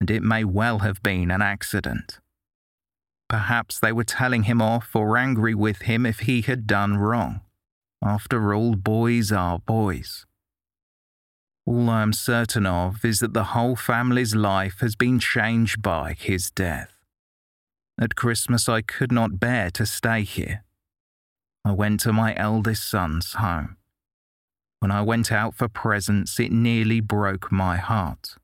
and 0.00 0.10
it 0.10 0.22
may 0.22 0.44
well 0.44 0.80
have 0.80 1.02
been 1.02 1.30
an 1.30 1.42
accident. 1.42 2.18
Perhaps 3.28 3.80
they 3.80 3.92
were 3.92 4.04
telling 4.04 4.44
him 4.44 4.62
off 4.62 4.94
or 4.94 5.16
angry 5.16 5.54
with 5.54 5.82
him 5.82 6.06
if 6.06 6.20
he 6.20 6.42
had 6.42 6.66
done 6.66 6.96
wrong. 6.96 7.40
After 8.02 8.54
all, 8.54 8.74
boys 8.74 9.32
are 9.32 9.58
boys. 9.58 10.26
All 11.66 11.88
I 11.88 12.02
am 12.02 12.12
certain 12.12 12.66
of 12.66 13.04
is 13.04 13.20
that 13.20 13.32
the 13.32 13.44
whole 13.44 13.76
family's 13.76 14.34
life 14.34 14.80
has 14.80 14.96
been 14.96 15.18
changed 15.18 15.80
by 15.80 16.12
his 16.12 16.50
death. 16.50 16.92
At 17.98 18.16
Christmas, 18.16 18.68
I 18.68 18.82
could 18.82 19.12
not 19.12 19.40
bear 19.40 19.70
to 19.70 19.86
stay 19.86 20.22
here. 20.22 20.63
I 21.64 21.72
went 21.72 22.00
to 22.00 22.12
my 22.12 22.34
eldest 22.36 22.88
son's 22.88 23.32
home. 23.34 23.76
When 24.80 24.90
I 24.90 25.00
went 25.00 25.32
out 25.32 25.54
for 25.54 25.66
presents, 25.66 26.38
it 26.38 26.52
nearly 26.52 27.00
broke 27.00 27.50
my 27.50 27.78
heart. 27.78 28.36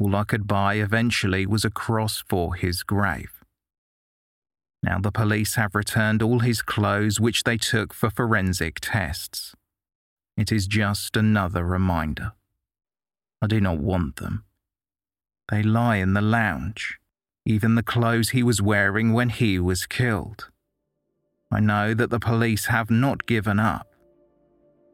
All 0.00 0.16
I 0.16 0.24
could 0.24 0.48
buy 0.48 0.74
eventually 0.74 1.46
was 1.46 1.64
a 1.64 1.70
cross 1.70 2.24
for 2.28 2.56
his 2.56 2.82
grave. 2.82 3.44
Now 4.82 4.98
the 4.98 5.12
police 5.12 5.54
have 5.54 5.74
returned 5.74 6.22
all 6.22 6.40
his 6.40 6.62
clothes, 6.62 7.20
which 7.20 7.44
they 7.44 7.56
took 7.56 7.94
for 7.94 8.10
forensic 8.10 8.78
tests. 8.80 9.54
It 10.36 10.50
is 10.50 10.66
just 10.66 11.16
another 11.16 11.64
reminder. 11.64 12.32
I 13.40 13.46
do 13.46 13.60
not 13.60 13.78
want 13.78 14.16
them. 14.16 14.44
They 15.50 15.62
lie 15.62 15.96
in 15.96 16.14
the 16.14 16.20
lounge, 16.20 16.98
even 17.44 17.74
the 17.74 17.82
clothes 17.82 18.30
he 18.30 18.42
was 18.42 18.62
wearing 18.62 19.12
when 19.12 19.28
he 19.28 19.58
was 19.58 19.86
killed. 19.86 20.50
I 21.52 21.60
know 21.60 21.94
that 21.94 22.10
the 22.10 22.20
police 22.20 22.66
have 22.66 22.90
not 22.90 23.26
given 23.26 23.58
up, 23.58 23.88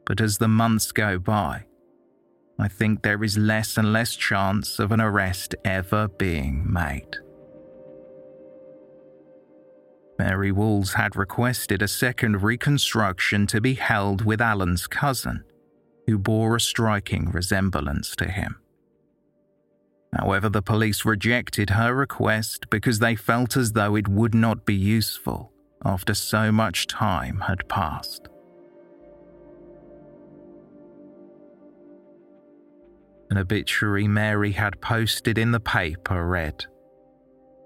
but 0.06 0.20
as 0.20 0.38
the 0.38 0.48
months 0.48 0.90
go 0.90 1.18
by, 1.18 1.66
I 2.58 2.68
think 2.68 3.02
there 3.02 3.22
is 3.22 3.36
less 3.36 3.76
and 3.76 3.92
less 3.92 4.16
chance 4.16 4.78
of 4.78 4.90
an 4.90 5.00
arrest 5.00 5.54
ever 5.64 6.08
being 6.08 6.72
made. 6.72 7.18
Mary 10.18 10.50
Walls 10.50 10.94
had 10.94 11.14
requested 11.14 11.82
a 11.82 11.88
second 11.88 12.42
reconstruction 12.42 13.46
to 13.48 13.60
be 13.60 13.74
held 13.74 14.24
with 14.24 14.40
Allan's 14.40 14.86
cousin, 14.86 15.44
who 16.06 16.16
bore 16.16 16.56
a 16.56 16.60
striking 16.60 17.30
resemblance 17.30 18.16
to 18.16 18.30
him. 18.30 18.56
However, 20.18 20.48
the 20.48 20.62
police 20.62 21.04
rejected 21.04 21.68
her 21.68 21.94
request 21.94 22.70
because 22.70 23.00
they 23.00 23.14
felt 23.14 23.58
as 23.58 23.72
though 23.72 23.94
it 23.94 24.08
would 24.08 24.34
not 24.34 24.64
be 24.64 24.74
useful 24.74 25.52
after 25.84 26.14
so 26.14 26.50
much 26.50 26.86
time 26.86 27.40
had 27.40 27.68
passed. 27.68 28.28
An 33.30 33.38
obituary 33.38 34.08
Mary 34.08 34.52
had 34.52 34.80
posted 34.80 35.36
in 35.38 35.50
the 35.50 35.60
paper 35.60 36.26
read 36.26 36.64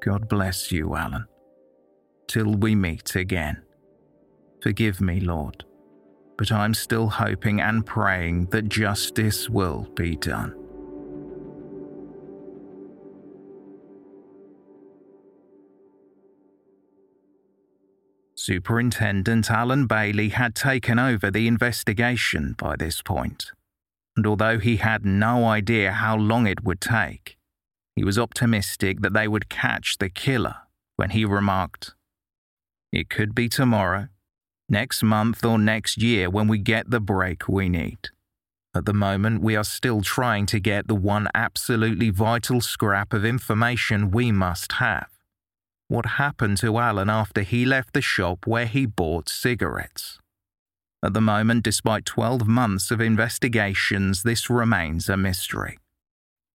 God 0.02 0.28
bless 0.28 0.72
you, 0.72 0.96
Allan. 0.96 1.26
Till 2.26 2.54
we 2.54 2.74
meet 2.74 3.16
again. 3.16 3.62
Forgive 4.62 5.00
me, 5.00 5.20
Lord, 5.20 5.64
but 6.38 6.50
I'm 6.50 6.74
still 6.74 7.08
hoping 7.08 7.60
and 7.60 7.84
praying 7.84 8.46
that 8.46 8.68
justice 8.68 9.50
will 9.50 9.88
be 9.94 10.16
done. 10.16 10.59
Superintendent 18.40 19.50
Alan 19.50 19.86
Bailey 19.86 20.30
had 20.30 20.54
taken 20.54 20.98
over 20.98 21.30
the 21.30 21.46
investigation 21.46 22.54
by 22.56 22.74
this 22.74 23.02
point, 23.02 23.52
and 24.16 24.26
although 24.26 24.58
he 24.58 24.76
had 24.76 25.04
no 25.04 25.44
idea 25.44 25.92
how 25.92 26.16
long 26.16 26.46
it 26.46 26.64
would 26.64 26.80
take, 26.80 27.36
he 27.94 28.02
was 28.02 28.18
optimistic 28.18 29.02
that 29.02 29.12
they 29.12 29.28
would 29.28 29.50
catch 29.50 29.98
the 29.98 30.08
killer 30.08 30.54
when 30.96 31.10
he 31.10 31.26
remarked, 31.26 31.92
It 32.90 33.10
could 33.10 33.34
be 33.34 33.50
tomorrow, 33.50 34.08
next 34.70 35.02
month, 35.02 35.44
or 35.44 35.58
next 35.58 36.00
year 36.00 36.30
when 36.30 36.48
we 36.48 36.56
get 36.56 36.88
the 36.88 36.98
break 36.98 37.46
we 37.46 37.68
need. 37.68 38.08
At 38.74 38.86
the 38.86 38.94
moment, 38.94 39.42
we 39.42 39.54
are 39.54 39.64
still 39.64 40.00
trying 40.00 40.46
to 40.46 40.58
get 40.58 40.88
the 40.88 40.94
one 40.94 41.28
absolutely 41.34 42.08
vital 42.08 42.62
scrap 42.62 43.12
of 43.12 43.22
information 43.22 44.10
we 44.10 44.32
must 44.32 44.72
have 44.72 45.19
what 45.90 46.06
happened 46.06 46.56
to 46.56 46.78
Allan 46.78 47.10
after 47.10 47.42
he 47.42 47.66
left 47.66 47.94
the 47.94 48.00
shop 48.00 48.46
where 48.46 48.66
he 48.66 48.86
bought 48.86 49.28
cigarettes. 49.28 50.20
At 51.04 51.14
the 51.14 51.20
moment, 51.20 51.64
despite 51.64 52.04
12 52.04 52.46
months 52.46 52.92
of 52.92 53.00
investigations, 53.00 54.22
this 54.22 54.48
remains 54.48 55.08
a 55.08 55.16
mystery. 55.16 55.78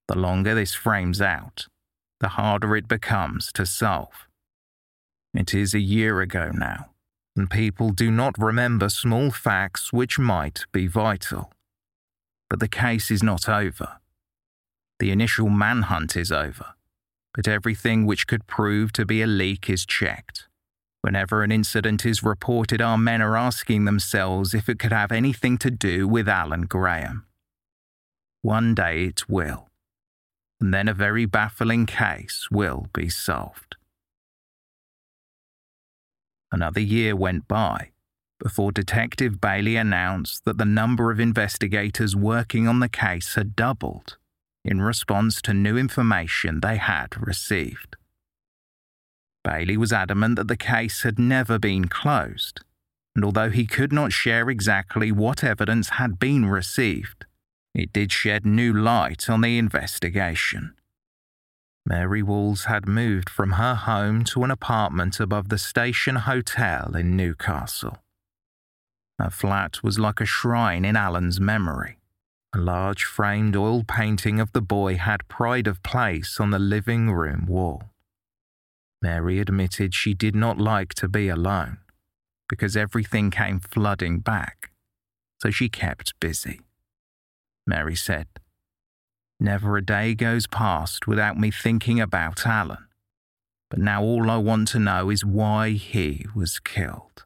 The 0.08 0.18
longer 0.18 0.56
this 0.56 0.74
frames 0.74 1.22
out, 1.22 1.68
the 2.22 2.30
harder 2.30 2.78
it 2.78 2.88
becomes 2.88 3.52
to 3.56 3.66
solve. 3.66 4.30
It 5.34 5.54
is 5.54 5.74
a 5.74 5.80
year 5.80 6.22
ago 6.22 6.52
now, 6.54 6.92
and 7.36 7.50
people 7.50 7.90
do 7.90 8.10
not 8.10 8.38
remember 8.38 8.88
small 8.88 9.32
facts 9.32 9.92
which 9.92 10.18
might 10.18 10.64
be 10.72 10.88
vital. 10.88 11.52
But 12.50 12.62
the 12.62 12.70
case 12.70 13.12
is 13.12 13.22
not 13.22 13.50
over. 13.50 13.98
The 15.00 15.12
initial 15.12 15.50
manhunt 15.50 16.16
is 16.16 16.32
over 16.32 16.76
but 17.36 17.48
everything 17.48 18.06
which 18.06 18.28
could 18.28 18.48
prove 18.48 18.94
to 18.94 19.06
be 19.06 19.22
a 19.22 19.28
leak 19.28 19.70
is 19.70 19.86
checked. 19.86 20.48
Whenever 21.02 21.44
an 21.44 21.52
incident 21.52 22.06
is 22.06 22.24
reported, 22.24 22.82
our 22.82 22.98
men 22.98 23.22
are 23.22 23.38
asking 23.38 23.86
themselves 23.86 24.54
if 24.54 24.70
it 24.70 24.80
could 24.80 24.94
have 24.94 25.12
anything 25.12 25.58
to 25.58 25.70
do 25.70 26.08
with 26.08 26.30
Allan 26.30 26.64
Graham. 26.64 27.26
One 28.42 28.74
day 28.74 29.06
it 29.06 29.30
will, 29.30 29.68
and 30.62 30.74
then 30.74 30.88
a 30.88 30.94
very 30.94 31.26
baffling 31.26 31.86
case 31.86 32.48
will 32.50 32.88
be 32.94 33.10
solved. 33.10 33.76
Another 36.52 36.80
year 36.80 37.16
went 37.16 37.48
by 37.48 37.92
before 38.40 38.72
Detective 38.72 39.42
Bailey 39.42 39.76
announced 39.76 40.46
that 40.46 40.58
the 40.58 40.66
number 40.66 41.12
of 41.12 41.20
investigators 41.20 42.16
working 42.16 42.68
on 42.68 42.80
the 42.80 42.90
case 42.90 43.36
had 43.36 43.56
doubled 43.56 44.18
in 44.66 44.82
response 44.82 45.42
to 45.44 45.54
new 45.54 45.78
information 45.78 46.60
they 46.60 46.78
had 46.78 47.16
received. 47.22 47.96
Bailey 49.44 49.78
was 49.78 49.94
adamant 49.94 50.38
that 50.38 50.48
the 50.48 50.58
case 50.58 51.04
had 51.04 51.20
never 51.20 51.60
been 51.60 51.88
closed, 51.88 52.62
and 53.16 53.24
although 53.24 53.52
he 53.52 53.68
could 53.68 53.94
not 53.94 54.12
share 54.12 54.50
exactly 54.50 55.12
what 55.12 55.44
evidence 55.44 55.90
had 55.90 56.20
been 56.20 56.48
received, 56.48 57.26
it 57.76 57.94
did 57.94 58.12
shed 58.12 58.46
new 58.46 58.74
light 58.74 59.30
on 59.30 59.42
the 59.42 59.58
investigation. 59.58 60.74
Mary 61.86 62.24
Walls 62.24 62.66
had 62.66 62.88
moved 62.88 63.30
from 63.30 63.52
her 63.52 63.76
home 63.76 64.24
to 64.24 64.44
an 64.44 64.50
apartment 64.50 65.20
above 65.20 65.50
the 65.50 65.60
Station 65.60 66.16
Hotel 66.16 66.96
in 66.96 67.16
Newcastle. 67.16 68.00
Her 69.20 69.30
flat 69.30 69.84
was 69.84 70.00
like 70.00 70.20
a 70.20 70.26
shrine 70.26 70.84
in 70.84 70.96
Allan's 70.96 71.40
memory. 71.40 72.00
A 72.56 72.58
large 72.58 73.04
framed 73.04 73.58
oil 73.58 73.84
painting 73.84 74.40
of 74.40 74.54
the 74.54 74.62
boy 74.62 74.96
had 74.96 75.28
pride 75.28 75.68
of 75.68 75.84
place 75.84 76.40
on 76.40 76.52
the 76.52 76.60
living 76.60 77.12
room 77.12 77.46
wall. 77.48 77.84
Mary 79.02 79.40
admitted 79.40 79.94
she 79.94 80.14
did 80.14 80.38
not 80.38 80.58
like 80.58 80.94
to 80.94 81.10
be 81.10 81.28
alone 81.28 81.80
because 82.48 82.78
everything 82.78 83.30
came 83.30 83.60
flooding 83.60 84.20
back, 84.20 84.72
so 85.42 85.50
she 85.50 85.68
kept 85.68 86.18
busy. 86.22 86.62
Mary 87.68 87.96
said, 87.96 88.28
Never 89.38 89.76
a 89.76 89.86
day 89.86 90.16
goes 90.16 90.48
past 90.48 91.08
without 91.08 91.38
me 91.38 91.52
thinking 91.52 92.00
about 92.00 92.48
Allan, 92.48 92.88
but 93.70 93.80
now 93.80 94.02
all 94.02 94.32
I 94.32 94.38
want 94.38 94.70
to 94.70 94.80
know 94.80 95.10
is 95.10 95.26
why 95.26 95.72
he 95.72 96.26
was 96.34 96.60
killed. 96.60 97.25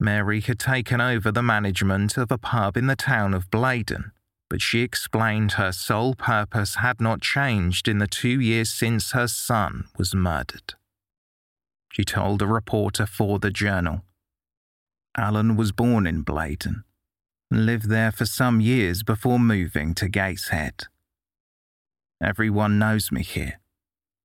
Mary 0.00 0.40
had 0.40 0.58
taken 0.58 0.98
over 0.98 1.30
the 1.30 1.42
management 1.42 2.16
of 2.16 2.32
a 2.32 2.38
pub 2.38 2.74
in 2.76 2.86
the 2.86 2.96
town 2.96 3.34
of 3.34 3.50
Blaydon, 3.50 4.12
but 4.48 4.62
she 4.62 4.80
explained 4.80 5.52
her 5.52 5.72
sole 5.72 6.14
purpose 6.14 6.76
had 6.76 7.02
not 7.02 7.20
changed 7.20 7.86
in 7.86 7.98
the 7.98 8.06
two 8.06 8.40
years 8.40 8.70
since 8.70 9.12
her 9.12 9.28
son 9.28 9.84
was 9.98 10.14
murdered. 10.14 10.74
She 11.92 12.02
told 12.02 12.40
a 12.40 12.46
reporter 12.46 13.04
for 13.04 13.38
the 13.38 13.50
journal 13.50 14.02
Allan 15.16 15.56
was 15.56 15.72
born 15.72 16.06
in 16.06 16.24
Blaydon 16.24 16.84
and 17.50 17.66
lived 17.66 17.90
there 17.90 18.12
for 18.12 18.24
some 18.24 18.60
years 18.60 19.02
before 19.02 19.38
moving 19.38 19.94
to 19.96 20.08
Gateshead. 20.08 20.84
Everyone 22.22 22.78
knows 22.78 23.10
me 23.12 23.22
here, 23.22 23.60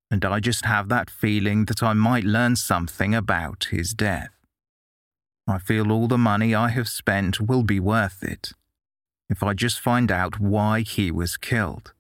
and 0.10 0.24
I 0.24 0.40
just 0.40 0.66
have 0.66 0.88
that 0.90 1.10
feeling 1.10 1.66
that 1.66 1.84
I 1.84 1.94
might 1.94 2.24
learn 2.24 2.56
something 2.56 3.14
about 3.16 3.68
his 3.72 3.94
death. 3.94 4.35
I 5.48 5.60
feel 5.60 5.92
all 5.92 6.08
the 6.08 6.18
money 6.18 6.56
I 6.56 6.70
have 6.70 6.88
spent 6.88 7.40
will 7.40 7.64
be 7.64 7.80
worth 7.80 8.24
it 8.24 8.52
if 9.30 9.42
I 9.44 9.54
just 9.54 9.80
find 9.80 10.12
out 10.12 10.40
why 10.40 10.82
he 10.82 11.12
was 11.12 11.38
killed. 11.38 11.94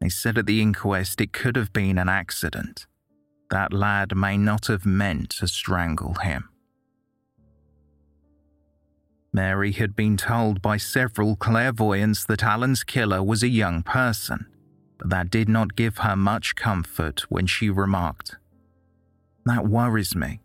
They 0.00 0.08
said 0.08 0.36
at 0.38 0.46
the 0.46 0.60
inquest 0.60 1.20
it 1.20 1.32
could 1.32 1.56
have 1.56 1.72
been 1.72 1.98
an 1.98 2.08
accident. 2.08 2.86
That 3.50 3.72
lad 3.72 4.16
may 4.16 4.36
not 4.36 4.66
have 4.66 4.84
meant 4.84 5.30
to 5.30 5.48
strangle 5.48 6.14
him. 6.14 6.48
Mary 9.32 9.72
had 9.72 9.96
been 9.96 10.16
told 10.16 10.62
by 10.62 10.76
several 10.76 11.36
clairvoyants 11.36 12.24
that 12.26 12.42
Allan's 12.42 12.84
killer 12.84 13.22
was 13.22 13.42
a 13.42 13.48
young 13.48 13.82
person, 13.82 14.46
but 14.98 15.10
that 15.10 15.30
did 15.30 15.48
not 15.48 15.74
give 15.74 15.98
her 15.98 16.14
much 16.14 16.54
comfort 16.54 17.20
when 17.30 17.46
she 17.46 17.68
remarked, 17.68 18.36
That 19.44 19.66
worries 19.66 20.14
me 20.14 20.40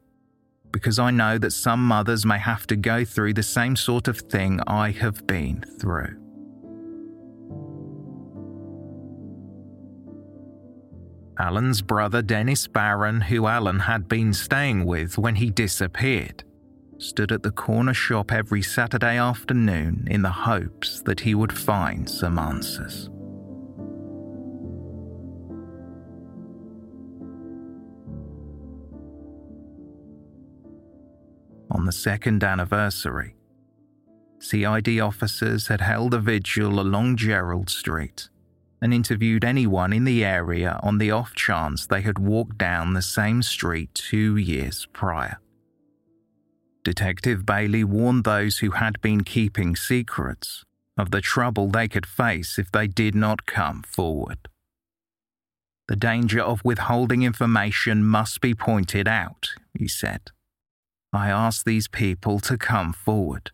because 0.72 1.00
I 1.00 1.12
know 1.12 1.38
that 1.38 1.52
some 1.52 1.86
mothers 1.86 2.26
may 2.26 2.38
have 2.38 2.68
to 2.68 2.76
go 2.76 3.04
through 3.06 3.34
the 3.34 3.44
same 3.44 3.76
sort 3.76 4.08
of 4.08 4.20
thing 4.20 4.60
I 4.68 4.92
have 4.92 5.26
been 5.26 5.64
through. 5.80 6.18
Allan's 11.40 11.82
brother 11.82 12.22
Dennis 12.22 12.68
Barron, 12.68 13.22
who 13.22 13.48
Allan 13.48 13.80
had 13.80 14.10
been 14.10 14.34
staying 14.34 14.86
with 14.86 15.18
when 15.18 15.36
he 15.36 15.50
disappeared, 15.50 16.44
stood 16.98 17.32
at 17.32 17.44
the 17.44 17.52
corner 17.52 17.94
shop 17.94 18.32
every 18.32 18.62
Saturday 18.62 19.18
afternoon 19.18 20.06
in 20.12 20.22
the 20.22 20.30
hopes 20.30 21.02
that 21.04 21.22
he 21.22 21.34
would 21.34 21.58
find 21.58 22.10
some 22.10 22.38
answers. 22.38 23.10
On 31.72 31.86
the 31.86 31.92
second 31.92 32.44
anniversary. 32.44 33.36
CID 34.40 35.00
officers 35.00 35.68
had 35.68 35.82
held 35.82 36.14
a 36.14 36.20
vigil 36.20 36.80
along 36.80 37.18
Gerald 37.18 37.70
Street 37.70 38.30
and 38.82 38.94
interviewed 38.94 39.44
anyone 39.44 39.92
in 39.92 40.06
the 40.06 40.24
area 40.24 40.80
on 40.82 40.98
the 40.98 41.12
off 41.12 41.34
chance 41.36 41.86
they 41.86 42.02
had 42.02 42.18
walked 42.18 42.58
down 42.58 42.94
the 42.94 43.02
same 43.02 43.42
street 43.42 43.94
two 43.94 44.38
years 44.38 44.88
prior. 44.94 45.40
Detective 46.84 47.46
Bailey 47.46 47.84
warned 47.84 48.24
those 48.24 48.60
who 48.60 48.72
had 48.72 49.02
been 49.02 49.24
keeping 49.24 49.76
secrets 49.76 50.64
of 50.98 51.12
the 51.12 51.22
trouble 51.22 51.68
they 51.68 51.88
could 51.88 52.06
face 52.06 52.58
if 52.58 52.72
they 52.72 52.88
did 52.88 53.16
not 53.16 53.46
come 53.46 53.84
forward. 53.84 54.48
The 55.88 55.96
danger 55.96 56.42
of 56.42 56.64
withholding 56.64 57.24
information 57.24 58.04
must 58.04 58.42
be 58.42 58.54
pointed 58.54 59.08
out, 59.08 59.50
he 59.78 59.88
said. 59.88 60.32
I 61.12 61.30
ask 61.30 61.66
these 61.66 61.88
people 61.88 62.40
to 62.42 62.58
come 62.58 62.94
forward. 62.94 63.52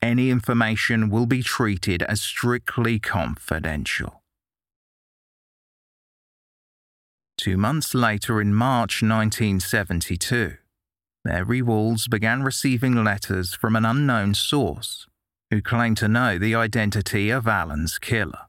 Any 0.00 0.30
information 0.30 1.10
will 1.10 1.26
be 1.26 1.42
treated 1.42 2.02
as 2.04 2.20
strictly 2.20 3.00
confidential. 3.00 4.22
Two 7.36 7.56
months 7.56 7.94
later, 7.94 8.40
in 8.40 8.54
March 8.54 9.02
1972, 9.02 10.56
Mary 11.24 11.60
Walls 11.60 12.06
began 12.06 12.42
receiving 12.42 13.02
letters 13.02 13.54
from 13.54 13.74
an 13.74 13.84
unknown 13.84 14.34
source 14.34 15.06
who 15.50 15.60
claimed 15.60 15.96
to 15.96 16.08
know 16.08 16.38
the 16.38 16.54
identity 16.54 17.30
of 17.30 17.48
Allan's 17.48 17.98
killer. 17.98 18.46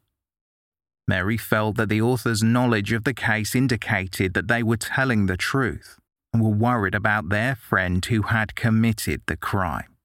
Mary 1.08 1.38
felt 1.38 1.76
that 1.78 1.90
the 1.90 2.02
author's 2.02 2.44
knowledge 2.44 2.92
of 2.92 3.04
the 3.04 3.14
case 3.14 3.56
indicated 3.56 4.34
that 4.34 4.48
they 4.48 4.62
were 4.62 4.78
telling 4.78 5.26
the 5.26 5.38
truth 5.38 5.98
were 6.40 6.50
worried 6.50 6.96
about 6.96 7.30
their 7.30 7.56
friend 7.56 8.04
who 8.06 8.24
had 8.24 8.56
committed 8.56 9.22
the 9.26 9.38
crime. 9.38 9.96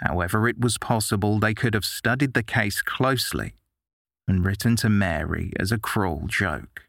However, 0.00 0.48
it 0.48 0.60
was 0.60 0.78
possible 0.78 1.38
they 1.38 1.54
could 1.54 1.74
have 1.74 1.84
studied 1.84 2.34
the 2.34 2.42
case 2.42 2.82
closely 2.82 3.54
and 4.28 4.44
written 4.44 4.76
to 4.76 4.88
Mary 4.88 5.52
as 5.58 5.72
a 5.72 5.78
cruel 5.78 6.24
joke. 6.26 6.84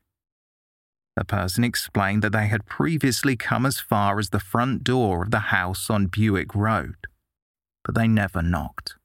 The 1.15 1.25
person 1.25 1.63
explained 1.63 2.21
that 2.23 2.31
they 2.31 2.47
had 2.47 2.65
previously 2.65 3.35
come 3.35 3.65
as 3.65 3.79
far 3.79 4.19
as 4.19 4.29
the 4.29 4.39
front 4.39 4.83
door 4.83 5.23
of 5.23 5.31
the 5.31 5.39
house 5.51 5.89
on 5.89 6.07
Buick 6.07 6.53
Road, 6.53 6.95
but 7.83 7.95
they 7.95 8.07
never 8.07 8.41
knocked, 8.41 8.95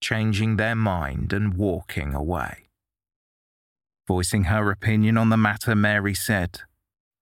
changing 0.00 0.56
their 0.56 0.74
mind 0.74 1.32
and 1.32 1.54
walking 1.54 2.12
away. 2.12 2.68
Voicing 4.06 4.44
her 4.44 4.70
opinion 4.70 5.16
on 5.16 5.30
the 5.30 5.36
matter, 5.36 5.74
Mary 5.74 6.14
said, 6.14 6.60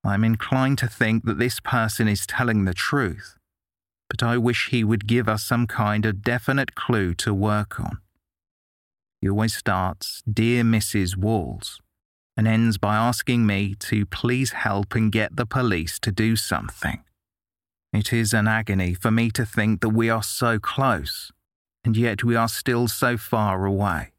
I'm 0.05 0.25
inclined 0.25 0.79
to 0.79 0.89
think 0.89 1.25
that 1.25 1.39
this 1.39 1.61
person 1.61 2.09
is 2.09 2.27
telling 2.27 2.65
the 2.65 2.75
truth, 2.75 3.37
but 4.11 4.23
I 4.23 4.37
wish 4.37 4.69
he 4.69 4.83
would 4.83 5.07
give 5.07 5.29
us 5.29 5.45
some 5.45 5.67
kind 5.67 6.05
of 6.05 6.23
definite 6.23 6.75
clue 6.75 7.15
to 7.15 7.33
work 7.33 7.79
on. 7.79 7.99
He 9.21 9.29
always 9.29 9.55
starts, 9.55 10.23
Dear 10.31 10.65
Mrs. 10.65 11.17
Walls, 11.17 11.81
and 12.37 12.49
ends 12.49 12.79
by 12.79 12.97
asking 12.97 13.47
me 13.47 13.77
to 13.77 14.05
please 14.05 14.51
help 14.51 14.97
and 14.97 15.13
get 15.13 15.37
the 15.37 15.47
police 15.47 16.01
to 16.01 16.11
do 16.11 16.35
something. 16.35 17.05
It 17.93 18.13
is 18.13 18.33
an 18.33 18.49
agony 18.49 18.95
for 18.95 19.13
me 19.13 19.31
to 19.31 19.47
think 19.47 19.83
that 19.83 19.91
we 19.91 20.11
are 20.11 20.23
so 20.25 20.59
close, 20.59 21.31
and 21.85 21.97
yet 21.97 22.25
we 22.25 22.35
are 22.35 22.49
still 22.49 22.89
so 22.89 23.17
far 23.17 23.65
away. 23.65 24.13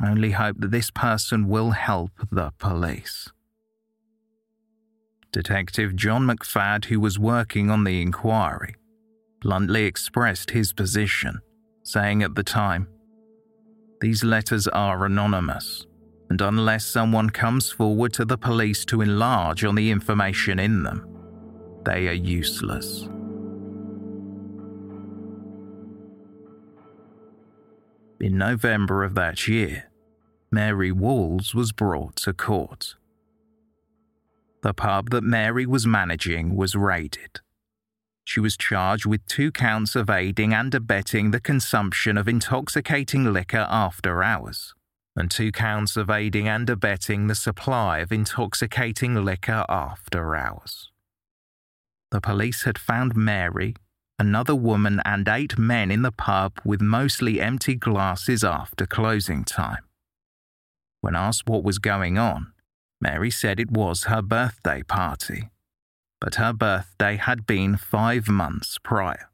I 0.00 0.10
only 0.10 0.30
hope 0.30 0.58
that 0.60 0.70
this 0.70 0.92
person 0.92 1.48
will 1.48 1.72
help 1.72 2.12
the 2.30 2.52
police. 2.58 3.30
Detective 5.32 5.94
John 5.94 6.26
McFad, 6.26 6.86
who 6.86 6.98
was 7.00 7.18
working 7.18 7.70
on 7.70 7.84
the 7.84 8.00
inquiry, 8.00 8.74
bluntly 9.40 9.84
expressed 9.84 10.50
his 10.50 10.72
position, 10.72 11.40
saying 11.82 12.22
at 12.22 12.34
the 12.34 12.42
time, 12.42 12.88
These 14.00 14.24
letters 14.24 14.66
are 14.68 15.04
anonymous, 15.04 15.86
and 16.30 16.40
unless 16.40 16.86
someone 16.86 17.28
comes 17.28 17.70
forward 17.70 18.14
to 18.14 18.24
the 18.24 18.38
police 18.38 18.86
to 18.86 19.02
enlarge 19.02 19.64
on 19.64 19.74
the 19.74 19.90
information 19.90 20.58
in 20.58 20.82
them, 20.82 21.06
they 21.84 22.08
are 22.08 22.12
useless. 22.12 23.08
In 28.20 28.36
November 28.36 29.04
of 29.04 29.14
that 29.14 29.46
year, 29.46 29.90
Mary 30.50 30.90
Walls 30.90 31.54
was 31.54 31.70
brought 31.70 32.16
to 32.16 32.32
court. 32.32 32.96
The 34.62 34.74
pub 34.74 35.10
that 35.10 35.22
Mary 35.22 35.66
was 35.66 35.86
managing 35.86 36.56
was 36.56 36.74
raided. 36.74 37.40
She 38.24 38.40
was 38.40 38.56
charged 38.56 39.06
with 39.06 39.24
two 39.26 39.52
counts 39.52 39.94
of 39.94 40.10
aiding 40.10 40.52
and 40.52 40.74
abetting 40.74 41.30
the 41.30 41.40
consumption 41.40 42.18
of 42.18 42.28
intoxicating 42.28 43.32
liquor 43.32 43.66
after 43.70 44.22
hours, 44.22 44.74
and 45.16 45.30
two 45.30 45.52
counts 45.52 45.96
of 45.96 46.10
aiding 46.10 46.48
and 46.48 46.68
abetting 46.68 47.26
the 47.26 47.34
supply 47.34 47.98
of 47.98 48.12
intoxicating 48.12 49.14
liquor 49.24 49.64
after 49.68 50.34
hours. 50.34 50.90
The 52.10 52.20
police 52.20 52.64
had 52.64 52.78
found 52.78 53.16
Mary, 53.16 53.76
another 54.18 54.54
woman, 54.54 55.00
and 55.04 55.28
eight 55.28 55.56
men 55.56 55.90
in 55.90 56.02
the 56.02 56.12
pub 56.12 56.60
with 56.64 56.80
mostly 56.80 57.40
empty 57.40 57.76
glasses 57.76 58.42
after 58.42 58.86
closing 58.86 59.44
time. 59.44 59.84
When 61.00 61.14
asked 61.14 61.48
what 61.48 61.62
was 61.62 61.78
going 61.78 62.18
on, 62.18 62.52
Mary 63.00 63.30
said 63.30 63.60
it 63.60 63.70
was 63.70 64.04
her 64.04 64.22
birthday 64.22 64.82
party, 64.82 65.50
but 66.20 66.36
her 66.36 66.52
birthday 66.52 67.16
had 67.16 67.46
been 67.46 67.76
five 67.76 68.28
months 68.28 68.78
prior. 68.82 69.30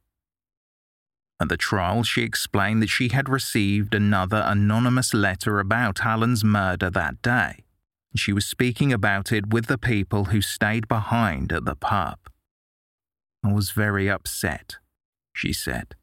At 1.41 1.49
the 1.49 1.57
trial, 1.57 2.03
she 2.03 2.23
explained 2.23 2.83
that 2.83 2.91
she 2.91 3.09
had 3.09 3.29
received 3.29 3.95
another 3.95 4.43
anonymous 4.47 5.13
letter 5.13 5.59
about 5.59 6.05
Allan's 6.05 6.45
murder 6.45 6.91
that 6.91 7.23
day. 7.23 7.65
She 8.17 8.33
was 8.33 8.47
speaking 8.47 8.93
about 8.93 9.33
it 9.33 9.49
with 9.53 9.67
the 9.67 9.79
people 9.79 10.27
who 10.27 10.41
stayed 10.41 10.87
behind 10.87 11.53
at 11.53 11.65
the 11.65 11.75
pub. 11.75 12.19
I 13.45 13.53
was 13.53 13.73
very 13.73 14.09
upset, 14.09 14.77
she 15.33 15.53
said. 15.53 15.97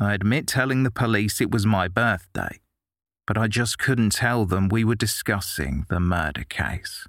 I 0.00 0.12
admit 0.12 0.46
telling 0.46 0.82
the 0.82 0.90
police 0.90 1.40
it 1.40 1.50
was 1.50 1.64
my 1.64 1.88
birthday, 1.88 2.60
but 3.26 3.36
I 3.36 3.48
just 3.48 3.78
couldn't 3.78 4.10
tell 4.10 4.46
them 4.46 4.68
we 4.68 4.84
were 4.84 4.94
discussing 4.94 5.84
the 5.88 6.00
murder 6.00 6.44
case. 6.44 7.06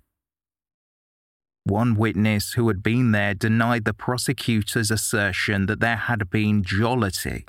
One 1.63 1.95
witness 1.95 2.53
who 2.53 2.68
had 2.70 2.82
been 2.82 3.11
there 3.11 3.34
denied 3.34 3.86
the 3.86 3.93
prosecutor's 3.93 4.89
assertion 4.89 5.65
that 5.65 5.80
there 5.80 5.97
had 5.97 6.30
been 6.30 6.63
jollity 6.63 7.45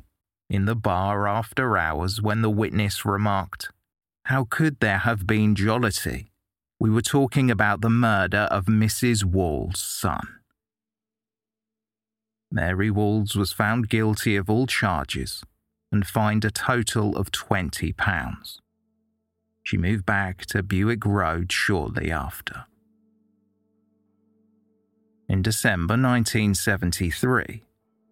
in 0.50 0.64
the 0.64 0.74
bar 0.74 1.28
after 1.28 1.78
hours 1.78 2.20
when 2.20 2.42
the 2.42 2.50
witness 2.50 3.04
remarked, 3.04 3.70
How 4.24 4.44
could 4.44 4.80
there 4.80 4.98
have 4.98 5.26
been 5.26 5.54
jollity? 5.54 6.32
We 6.80 6.90
were 6.90 7.02
talking 7.02 7.50
about 7.50 7.80
the 7.80 7.90
murder 7.90 8.48
of 8.50 8.66
Mrs. 8.66 9.24
Wall's 9.24 9.80
son. 9.80 10.40
Mary 12.50 12.90
Walls 12.90 13.36
was 13.36 13.52
found 13.52 13.88
guilty 13.88 14.34
of 14.36 14.48
all 14.48 14.66
charges 14.66 15.42
and 15.90 16.06
fined 16.06 16.44
a 16.44 16.50
total 16.50 17.16
of 17.16 17.30
£20. 17.30 18.60
She 19.62 19.76
moved 19.76 20.06
back 20.06 20.46
to 20.46 20.62
Buick 20.62 21.04
Road 21.04 21.52
shortly 21.52 22.10
after. 22.10 22.64
In 25.28 25.42
December 25.42 25.92
1973, 25.92 27.62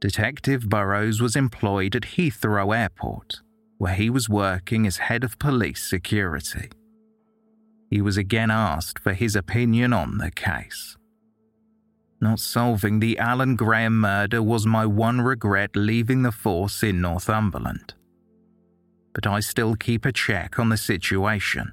Detective 0.00 0.68
Burrows 0.68 1.22
was 1.22 1.34
employed 1.34 1.96
at 1.96 2.02
Heathrow 2.02 2.76
Airport, 2.76 3.40
where 3.78 3.94
he 3.94 4.10
was 4.10 4.28
working 4.28 4.86
as 4.86 4.98
head 4.98 5.24
of 5.24 5.38
police 5.38 5.82
security. 5.88 6.68
He 7.88 8.02
was 8.02 8.18
again 8.18 8.50
asked 8.50 8.98
for 8.98 9.14
his 9.14 9.34
opinion 9.34 9.94
on 9.94 10.18
the 10.18 10.30
case. 10.30 10.98
Not 12.20 12.40
solving 12.40 13.00
the 13.00 13.18
Allan 13.18 13.56
Graham 13.56 14.00
murder 14.00 14.42
was 14.42 14.66
my 14.66 14.86
one 14.86 15.20
regret 15.20 15.76
leaving 15.76 16.22
the 16.22 16.32
force 16.32 16.82
in 16.82 17.00
Northumberland. 17.00 17.94
But 19.12 19.26
I 19.26 19.40
still 19.40 19.76
keep 19.76 20.04
a 20.04 20.12
check 20.12 20.58
on 20.58 20.70
the 20.70 20.76
situation, 20.76 21.72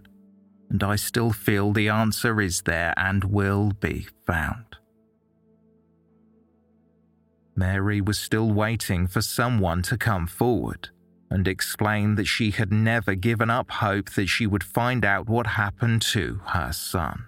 and 0.69 0.83
I 0.83 0.97
still 0.97 1.31
feel 1.31 1.71
the 1.71 1.89
answer 1.89 2.41
is 2.41 2.63
there 2.63 2.93
and 2.97 3.23
will 3.23 3.71
be 3.79 4.07
found. 4.25 4.65
Mary 7.55 8.01
was 8.01 8.17
still 8.17 8.51
waiting 8.51 9.07
for 9.07 9.21
someone 9.21 9.81
to 9.83 9.97
come 9.97 10.27
forward 10.27 10.89
and 11.29 11.47
explain 11.47 12.15
that 12.15 12.25
she 12.25 12.51
had 12.51 12.71
never 12.71 13.15
given 13.15 13.49
up 13.49 13.71
hope 13.71 14.09
that 14.11 14.27
she 14.27 14.45
would 14.45 14.63
find 14.63 15.05
out 15.05 15.29
what 15.29 15.47
happened 15.47 16.01
to 16.01 16.41
her 16.47 16.71
son. 16.71 17.25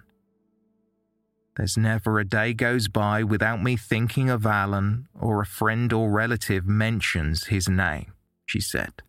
There's 1.56 1.76
never 1.76 2.18
a 2.18 2.24
day 2.24 2.52
goes 2.52 2.88
by 2.88 3.22
without 3.22 3.62
me 3.62 3.76
thinking 3.76 4.28
of 4.28 4.44
Allan 4.44 5.08
or 5.18 5.40
a 5.40 5.46
friend 5.46 5.92
or 5.92 6.10
relative 6.10 6.66
mentions 6.66 7.44
his 7.44 7.68
name, 7.68 8.12
she 8.44 8.60
said. 8.60 9.02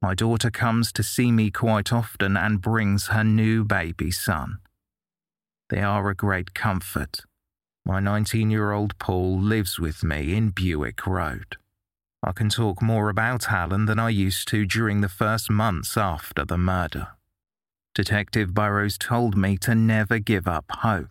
My 0.00 0.14
daughter 0.14 0.50
comes 0.50 0.92
to 0.92 1.02
see 1.02 1.30
me 1.30 1.50
quite 1.50 1.92
often 1.92 2.36
and 2.36 2.60
brings 2.60 3.08
her 3.08 3.24
new 3.24 3.64
baby 3.64 4.10
son. 4.10 4.58
They 5.68 5.80
are 5.80 6.08
a 6.08 6.14
great 6.14 6.54
comfort 6.54 7.20
my 7.86 8.00
19 8.00 8.50
year 8.50 8.72
old 8.72 8.98
Paul 8.98 9.38
lives 9.38 9.78
with 9.78 10.02
me 10.02 10.34
in 10.34 10.50
Buick 10.50 11.06
Road. 11.06 11.56
I 12.20 12.32
can 12.32 12.48
talk 12.48 12.82
more 12.82 13.08
about 13.08 13.48
Allan 13.48 13.86
than 13.86 14.00
I 14.00 14.08
used 14.08 14.48
to 14.48 14.66
during 14.66 15.02
the 15.02 15.08
first 15.08 15.48
months 15.48 15.96
after 15.96 16.44
the 16.44 16.58
murder. 16.58 17.08
Detective 17.94 18.52
Burrows 18.52 18.98
told 18.98 19.36
me 19.36 19.56
to 19.58 19.76
never 19.76 20.18
give 20.18 20.48
up 20.48 20.64
hope. 20.68 21.06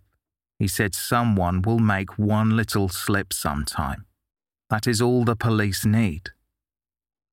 He 0.60 0.68
said 0.68 0.96
someone 0.96 1.62
will 1.62 1.80
make 1.80 2.18
one 2.18 2.56
little 2.56 2.90
slip 2.90 3.34
sometime. 3.34 4.06
That 4.70 4.88
is 4.88 5.02
all 5.02 5.26
the 5.26 5.36
police 5.36 5.86
need. 5.86 6.30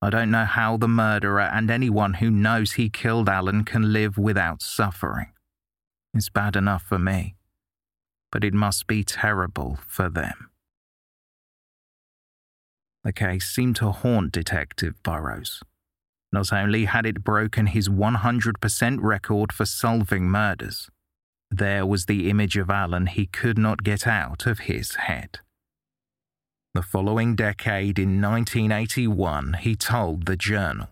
I 0.00 0.10
don't 0.10 0.30
know 0.30 0.44
how 0.44 0.76
the 0.76 0.88
murderer 0.88 1.42
and 1.42 1.70
anyone 1.70 2.14
who 2.14 2.30
knows 2.30 2.72
he 2.72 2.90
killed 2.90 3.28
Allan 3.28 3.64
can 3.64 3.92
live 3.92 4.18
without 4.18 4.60
suffering. 4.60 5.32
It's 6.12 6.28
bad 6.28 6.56
enough 6.56 6.82
for 6.82 6.98
me 6.98 7.36
but 8.32 8.42
it 8.42 8.54
must 8.54 8.86
be 8.88 9.04
terrible 9.04 9.78
for 9.86 10.08
them. 10.08 10.48
The 13.04 13.12
case 13.12 13.44
seemed 13.44 13.76
to 13.76 13.92
haunt 13.92 14.32
Detective 14.32 15.00
Burrows. 15.02 15.62
Not 16.32 16.50
only 16.52 16.86
had 16.86 17.04
it 17.04 17.22
broken 17.22 17.66
his 17.66 17.90
100% 17.90 18.98
record 19.02 19.52
for 19.52 19.66
solving 19.66 20.30
murders, 20.30 20.88
there 21.52 21.84
was 21.84 22.06
the 22.06 22.30
image 22.30 22.56
of 22.56 22.70
Allan 22.70 23.06
he 23.06 23.26
could 23.26 23.58
not 23.58 23.84
get 23.84 24.06
out 24.06 24.46
of 24.46 24.60
his 24.60 24.94
head. 24.94 25.40
The 26.74 26.82
following 26.82 27.36
decade, 27.36 27.98
in 27.98 28.20
1981, 28.22 29.58
he 29.60 29.76
told 29.76 30.24
the 30.24 30.36
Journal 30.36 30.88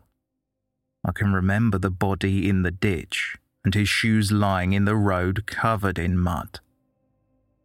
I 1.03 1.13
can 1.13 1.33
remember 1.33 1.79
the 1.79 1.91
body 1.91 2.47
in 2.47 2.63
the 2.63 2.71
ditch 2.71 3.37
and 3.65 3.75
his 3.75 3.89
shoes 3.89 4.31
lying 4.31 4.75
in 4.75 4.85
the 4.85 4.97
road 4.97 5.47
covered 5.47 5.99
in 5.99 6.19
mud. 6.19 6.61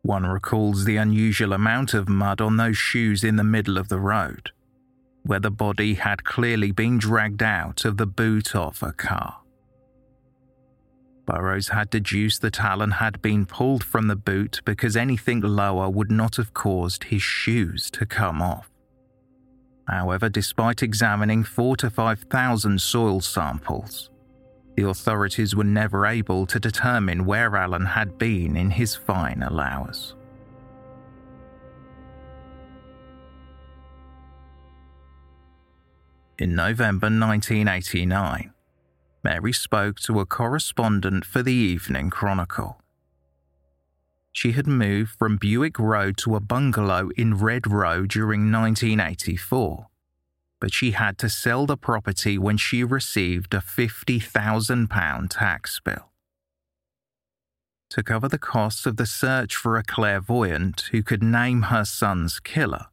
One 0.02 0.26
recalls 0.26 0.86
the 0.86 0.98
unusual 0.98 1.52
amount 1.52 1.94
of 1.94 2.08
mud 2.08 2.40
on 2.40 2.58
those 2.58 2.78
shoes 2.78 3.24
in 3.24 3.36
the 3.36 3.44
middle 3.44 3.78
of 3.78 3.90
the 3.90 4.00
road, 4.00 4.52
where 5.24 5.40
the 5.40 5.52
body 5.52 5.96
had 5.96 6.24
clearly 6.24 6.72
been 6.72 6.98
dragged 6.98 7.44
out 7.44 7.84
of 7.84 7.98
the 7.98 8.06
boot 8.06 8.56
of 8.56 8.82
a 8.82 8.94
car. 8.94 9.42
Burrows 11.26 11.70
had 11.70 11.90
deduced 11.90 12.42
that 12.42 12.60
Allan 12.60 12.92
had 12.92 13.22
been 13.22 13.46
pulled 13.46 13.84
from 13.84 14.08
the 14.08 14.16
boot 14.16 14.62
because 14.64 14.96
anything 14.96 15.42
lower 15.42 15.90
would 15.90 16.12
not 16.12 16.36
have 16.36 16.54
caused 16.54 17.06
his 17.06 17.22
shoes 17.22 17.90
to 17.92 18.06
come 18.06 18.42
off. 18.42 18.70
However, 19.88 20.30
despite 20.30 20.82
examining 20.82 21.44
four 21.44 21.76
to 21.78 21.90
5,000 21.90 22.82
soil 22.82 23.22
samples, 23.22 24.10
the 24.76 24.88
authorities 24.88 25.56
were 25.56 25.64
never 25.64 26.06
able 26.06 26.46
to 26.48 26.60
determine 26.60 27.26
where 27.26 27.56
Allan 27.56 27.86
had 27.86 28.18
been 28.18 28.58
in 28.58 28.72
his 28.72 28.96
final 28.96 29.60
hours. 29.60 30.16
In 36.38 36.54
November 36.54 37.06
1989, 37.06 38.52
Mary 39.26 39.52
spoke 39.52 40.00
to 40.00 40.20
a 40.20 40.26
correspondent 40.26 41.26
for 41.26 41.42
the 41.42 41.54
Evening 41.54 42.10
Chronicle. 42.10 42.80
She 44.32 44.52
had 44.54 44.68
moved 44.68 45.18
from 45.18 45.38
Buick 45.38 45.80
Road 45.80 46.16
to 46.18 46.36
a 46.36 46.40
bungalow 46.40 47.10
in 47.18 47.36
Red 47.36 47.66
Row 47.66 48.06
during 48.06 48.52
1984 48.52 49.88
but 50.60 50.74
she 50.74 50.92
had 50.92 51.18
to 51.18 51.30
sell 51.30 51.66
the 51.66 51.78
property 51.78 52.38
when 52.38 52.58
she 52.58 52.84
received 52.84 53.54
a 53.54 53.60
£50,000 53.60 55.28
tax 55.30 55.80
bill. 55.84 56.12
To 57.92 58.02
cover 58.02 58.28
the 58.28 58.40
costs 58.40 58.86
of 58.86 58.98
the 58.98 59.06
search 59.06 59.56
for 59.56 59.78
a 59.78 59.84
clairvoyant 59.84 60.90
who 60.92 61.04
could 61.04 61.22
name 61.22 61.64
her 61.64 61.86
son's 61.86 62.40
killer, 62.40 62.88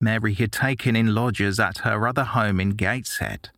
Mary 0.00 0.34
had 0.34 0.52
taken 0.52 0.96
in 0.96 1.14
lodgers 1.14 1.60
at 1.60 1.78
her 1.78 2.08
other 2.08 2.24
home 2.24 2.60
in 2.60 2.70
Gateshead, 2.70 3.50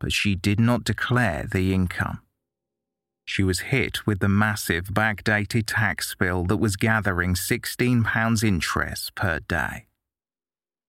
but 0.00 0.12
she 0.12 0.34
did 0.34 0.58
not 0.58 0.82
declare 0.82 1.46
the 1.52 1.72
income. 1.72 2.22
She 3.24 3.44
was 3.44 3.60
hit 3.60 4.06
with 4.06 4.18
the 4.18 4.28
massive 4.28 4.86
backdated 4.86 5.64
tax 5.66 6.16
bill 6.18 6.44
that 6.46 6.56
was 6.56 6.74
gathering 6.74 7.34
£16 7.34 8.42
interest 8.42 9.14
per 9.14 9.38
day. 9.38 9.86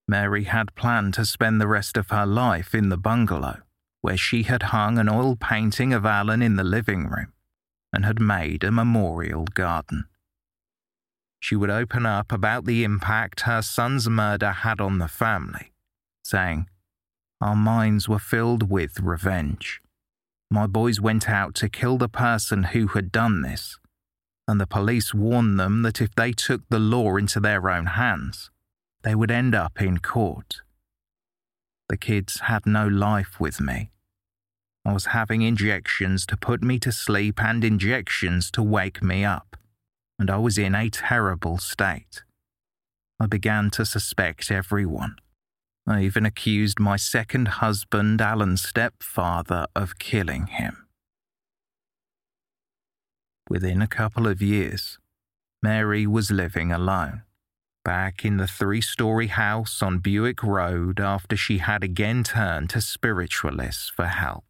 Mary 0.07 0.45
had 0.45 0.73
planned 0.73 1.13
to 1.13 1.25
spend 1.25 1.61
the 1.61 1.67
rest 1.67 1.97
of 1.97 2.09
her 2.09 2.25
life 2.25 2.73
in 2.73 2.89
the 2.89 2.97
bungalow, 2.97 3.59
where 4.01 4.17
she 4.17 4.43
had 4.43 4.63
hung 4.63 4.97
an 4.97 5.07
oil 5.07 5.35
painting 5.35 5.93
of 5.93 6.05
Allan 6.05 6.41
in 6.41 6.55
the 6.55 6.63
living 6.63 7.07
room 7.07 7.31
and 7.93 8.05
had 8.05 8.19
made 8.19 8.63
a 8.63 8.71
memorial 8.71 9.45
garden. 9.53 10.05
She 11.39 11.55
would 11.55 11.69
open 11.69 12.05
up 12.05 12.31
about 12.31 12.65
the 12.65 12.83
impact 12.83 13.41
her 13.41 13.61
son's 13.61 14.09
murder 14.09 14.51
had 14.51 14.79
on 14.79 14.99
the 14.99 15.07
family, 15.07 15.71
saying, 16.23 16.67
Our 17.41 17.55
minds 17.55 18.07
were 18.07 18.19
filled 18.19 18.69
with 18.69 18.99
revenge. 18.99 19.81
My 20.51 20.67
boys 20.67 21.01
went 21.01 21.27
out 21.27 21.55
to 21.55 21.69
kill 21.69 21.97
the 21.97 22.07
person 22.07 22.63
who 22.63 22.87
had 22.87 23.11
done 23.11 23.41
this, 23.41 23.79
and 24.47 24.61
the 24.61 24.67
police 24.67 25.11
warned 25.11 25.59
them 25.59 25.81
that 25.81 26.01
if 26.01 26.13
they 26.13 26.33
took 26.33 26.61
the 26.69 26.77
law 26.77 27.15
into 27.15 27.39
their 27.39 27.67
own 27.67 27.87
hands, 27.87 28.51
they 29.01 29.15
would 29.15 29.31
end 29.31 29.55
up 29.55 29.81
in 29.81 29.97
court. 29.97 30.57
The 31.89 31.97
kids 31.97 32.41
had 32.41 32.67
no 32.67 32.87
life 32.87 33.39
with 33.39 33.59
me. 33.59 33.89
I 34.85 34.93
was 34.93 35.07
having 35.07 35.41
injections 35.41 36.27
to 36.27 36.37
put 36.37 36.61
me 36.61 36.77
to 36.79 36.91
sleep 36.91 37.41
and 37.41 37.63
injections 37.63 38.51
to 38.51 38.61
wake 38.61 39.01
me 39.01 39.25
up, 39.25 39.57
and 40.19 40.29
I 40.29 40.37
was 40.37 40.59
in 40.59 40.75
a 40.75 40.89
terrible 40.89 41.57
state. 41.57 42.23
I 43.19 43.25
began 43.25 43.71
to 43.71 43.85
suspect 43.85 44.51
everyone. 44.51 45.15
I 45.87 46.03
even 46.03 46.25
accused 46.25 46.79
my 46.79 46.95
second 46.95 47.47
husband, 47.47 48.21
Allan's 48.21 48.61
stepfather, 48.61 49.67
of 49.75 49.97
killing 49.97 50.47
him. 50.47 50.87
Within 53.49 53.81
a 53.81 53.87
couple 53.87 54.27
of 54.27 54.41
years, 54.41 54.99
Mary 55.61 56.07
was 56.07 56.31
living 56.31 56.71
alone, 56.71 57.23
back 57.83 58.23
in 58.23 58.37
the 58.37 58.47
three 58.47 58.81
story 58.81 59.27
house 59.27 59.81
on 59.81 59.99
Buick 59.99 60.43
Road 60.43 60.99
after 60.99 61.35
she 61.35 61.57
had 61.57 61.83
again 61.83 62.23
turned 62.23 62.69
to 62.69 62.81
spiritualists 62.81 63.89
for 63.89 64.05
help. 64.05 64.45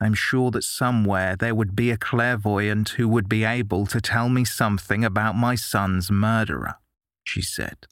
I'm 0.00 0.14
sure 0.14 0.50
that 0.52 0.64
somewhere 0.64 1.36
there 1.36 1.54
would 1.54 1.74
be 1.74 1.90
a 1.90 1.96
clairvoyant 1.96 2.90
who 2.90 3.08
would 3.08 3.28
be 3.28 3.44
able 3.44 3.86
to 3.86 4.00
tell 4.00 4.28
me 4.28 4.44
something 4.44 5.04
about 5.04 5.34
my 5.34 5.56
son's 5.56 6.10
murderer, 6.10 6.76
she 7.24 7.42
said. 7.42 7.86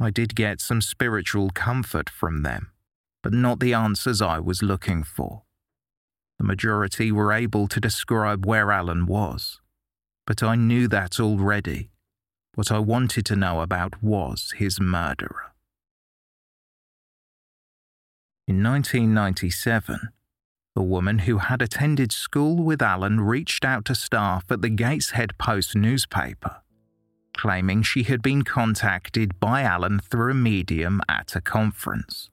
I 0.00 0.10
did 0.10 0.36
get 0.36 0.60
some 0.60 0.80
spiritual 0.80 1.50
comfort 1.50 2.08
from 2.08 2.42
them, 2.42 2.70
but 3.22 3.32
not 3.32 3.58
the 3.58 3.74
answers 3.74 4.22
I 4.22 4.38
was 4.38 4.62
looking 4.62 5.02
for. 5.02 5.42
The 6.38 6.44
majority 6.44 7.10
were 7.10 7.32
able 7.32 7.66
to 7.66 7.80
describe 7.80 8.46
where 8.46 8.70
Allan 8.70 9.06
was, 9.06 9.60
but 10.24 10.40
I 10.40 10.54
knew 10.54 10.86
that 10.88 11.18
already. 11.18 11.90
What 12.54 12.70
I 12.70 12.78
wanted 12.78 13.26
to 13.26 13.36
know 13.36 13.60
about 13.60 14.00
was 14.02 14.54
his 14.56 14.80
murderer. 14.80 15.52
In 18.46 18.62
1997, 18.62 20.10
a 20.76 20.82
woman 20.82 21.20
who 21.20 21.38
had 21.38 21.60
attended 21.60 22.12
school 22.12 22.62
with 22.62 22.80
Allan 22.80 23.20
reached 23.20 23.64
out 23.64 23.84
to 23.86 23.96
staff 23.96 24.44
at 24.48 24.62
the 24.62 24.68
Gateshead 24.68 25.36
Post 25.38 25.74
newspaper 25.74 26.62
claiming 27.38 27.82
she 27.82 28.02
had 28.02 28.20
been 28.20 28.42
contacted 28.42 29.38
by 29.38 29.62
Allan 29.62 30.00
through 30.00 30.32
a 30.32 30.34
medium 30.34 31.00
at 31.08 31.36
a 31.36 31.40
conference. 31.40 32.30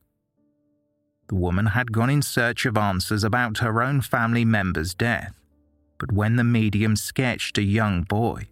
The 1.28 1.36
woman 1.36 1.68
had 1.68 1.92
gone 1.92 2.10
in 2.10 2.24
search 2.24 2.66
of 2.66 2.76
answers 2.76 3.24
about 3.24 3.60
her 3.60 3.84
own 3.84 4.02
family 4.02 4.44
member's 4.44 4.96
death, 4.96 5.40
but 6.00 6.12
when 6.12 6.38
the 6.38 6.44
medium 6.44 6.96
sketched 6.96 7.60
a 7.60 7.64
young 7.64 8.02
boy, 8.02 8.48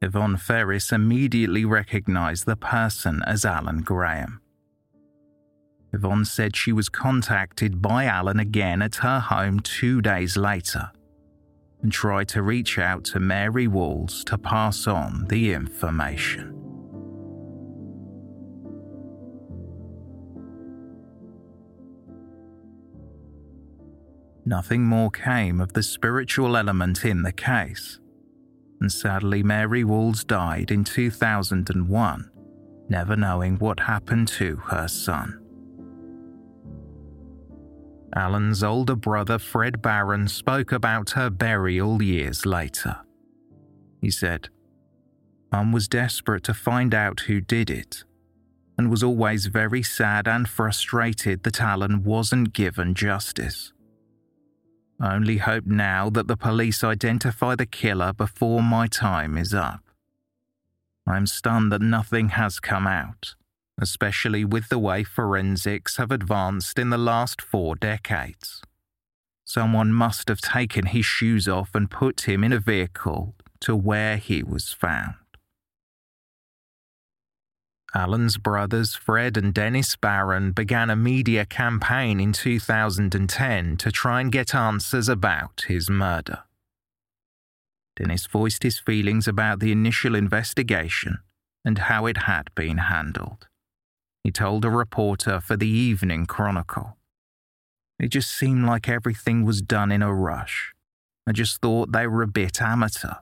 Yvonne 0.00 0.36
Ferris 0.36 0.92
immediately 0.92 1.64
recognized 1.64 2.46
the 2.46 2.56
person 2.56 3.22
as 3.26 3.44
Allan 3.44 3.82
Graham. 3.82 4.40
Yvonne 5.92 6.24
said 6.24 6.54
she 6.54 6.72
was 6.72 6.88
contacted 6.88 7.82
by 7.82 8.04
Allan 8.04 8.38
again 8.38 8.80
at 8.80 8.96
her 8.96 9.18
home 9.18 9.58
two 9.58 10.00
days 10.00 10.36
later 10.36 10.92
and 11.82 11.92
tried 11.92 12.28
to 12.28 12.42
reach 12.42 12.78
out 12.78 13.04
to 13.04 13.20
Mary 13.20 13.66
Walls 13.66 14.24
to 14.24 14.36
pass 14.36 14.86
on 14.86 15.26
the 15.28 15.52
information. 15.52 16.56
Nothing 24.44 24.84
more 24.84 25.10
came 25.10 25.60
of 25.60 25.74
the 25.74 25.82
spiritual 25.82 26.56
element 26.56 27.04
in 27.04 27.22
the 27.22 27.32
case, 27.32 28.00
and 28.80 28.90
sadly, 28.90 29.42
Mary 29.42 29.84
Walls 29.84 30.24
died 30.24 30.70
in 30.70 30.84
2001, 30.84 32.30
never 32.88 33.14
knowing 33.14 33.58
what 33.58 33.80
happened 33.80 34.26
to 34.28 34.56
her 34.56 34.88
son. 34.88 35.39
Allan's 38.14 38.64
older 38.64 38.96
brother 38.96 39.38
Fred 39.38 39.80
Barron 39.80 40.26
spoke 40.28 40.72
about 40.72 41.10
her 41.10 41.30
burial 41.30 42.02
years 42.02 42.44
later. 42.44 42.96
He 44.00 44.10
said, 44.10 44.48
Mum 45.52 45.72
was 45.72 45.88
desperate 45.88 46.44
to 46.44 46.54
find 46.54 46.94
out 46.94 47.20
who 47.20 47.40
did 47.40 47.70
it, 47.70 48.04
and 48.78 48.90
was 48.90 49.02
always 49.02 49.46
very 49.46 49.82
sad 49.82 50.26
and 50.26 50.48
frustrated 50.48 51.42
that 51.42 51.60
Allan 51.60 52.02
wasn't 52.02 52.52
given 52.52 52.94
justice. 52.94 53.72
I 55.00 55.14
only 55.14 55.38
hope 55.38 55.66
now 55.66 56.10
that 56.10 56.28
the 56.28 56.36
police 56.36 56.84
identify 56.84 57.54
the 57.54 57.66
killer 57.66 58.12
before 58.12 58.62
my 58.62 58.86
time 58.86 59.36
is 59.36 59.54
up. 59.54 59.82
I'm 61.06 61.26
stunned 61.26 61.72
that 61.72 61.82
nothing 61.82 62.30
has 62.30 62.60
come 62.60 62.86
out 62.86 63.34
especially 63.80 64.44
with 64.44 64.68
the 64.68 64.78
way 64.78 65.02
forensics 65.02 65.96
have 65.96 66.12
advanced 66.12 66.78
in 66.78 66.90
the 66.90 66.98
last 66.98 67.40
four 67.40 67.74
decades. 67.74 68.62
Someone 69.44 69.92
must 69.92 70.28
have 70.28 70.40
taken 70.40 70.86
his 70.86 71.04
shoes 71.04 71.48
off 71.48 71.74
and 71.74 71.90
put 71.90 72.28
him 72.28 72.44
in 72.44 72.52
a 72.52 72.60
vehicle 72.60 73.34
to 73.60 73.74
where 73.74 74.16
he 74.16 74.42
was 74.42 74.72
found. 74.72 75.14
Allan's 77.92 78.36
brothers 78.36 78.94
Fred 78.94 79.36
and 79.36 79.52
Dennis 79.52 79.96
Barron 79.96 80.52
began 80.52 80.90
a 80.90 80.94
media 80.94 81.44
campaign 81.44 82.20
in 82.20 82.32
2010 82.32 83.76
to 83.78 83.90
try 83.90 84.20
and 84.20 84.30
get 84.30 84.54
answers 84.54 85.08
about 85.08 85.64
his 85.66 85.90
murder. 85.90 86.44
Dennis 87.96 88.26
voiced 88.26 88.62
his 88.62 88.78
feelings 88.78 89.26
about 89.26 89.58
the 89.58 89.72
initial 89.72 90.14
investigation 90.14 91.18
and 91.64 91.78
how 91.78 92.06
it 92.06 92.18
had 92.18 92.54
been 92.54 92.78
handled 92.78 93.48
he 94.22 94.30
told 94.30 94.64
a 94.64 94.70
reporter 94.70 95.40
for 95.40 95.56
the 95.56 95.68
Evening 95.68 96.26
Chronicle. 96.26 96.96
It 97.98 98.08
just 98.08 98.30
seemed 98.30 98.64
like 98.64 98.88
everything 98.88 99.44
was 99.44 99.62
done 99.62 99.92
in 99.92 100.02
a 100.02 100.14
rush. 100.14 100.72
I 101.26 101.32
just 101.32 101.60
thought 101.60 101.92
they 101.92 102.06
were 102.06 102.22
a 102.22 102.26
bit 102.26 102.60
amateur. 102.60 103.14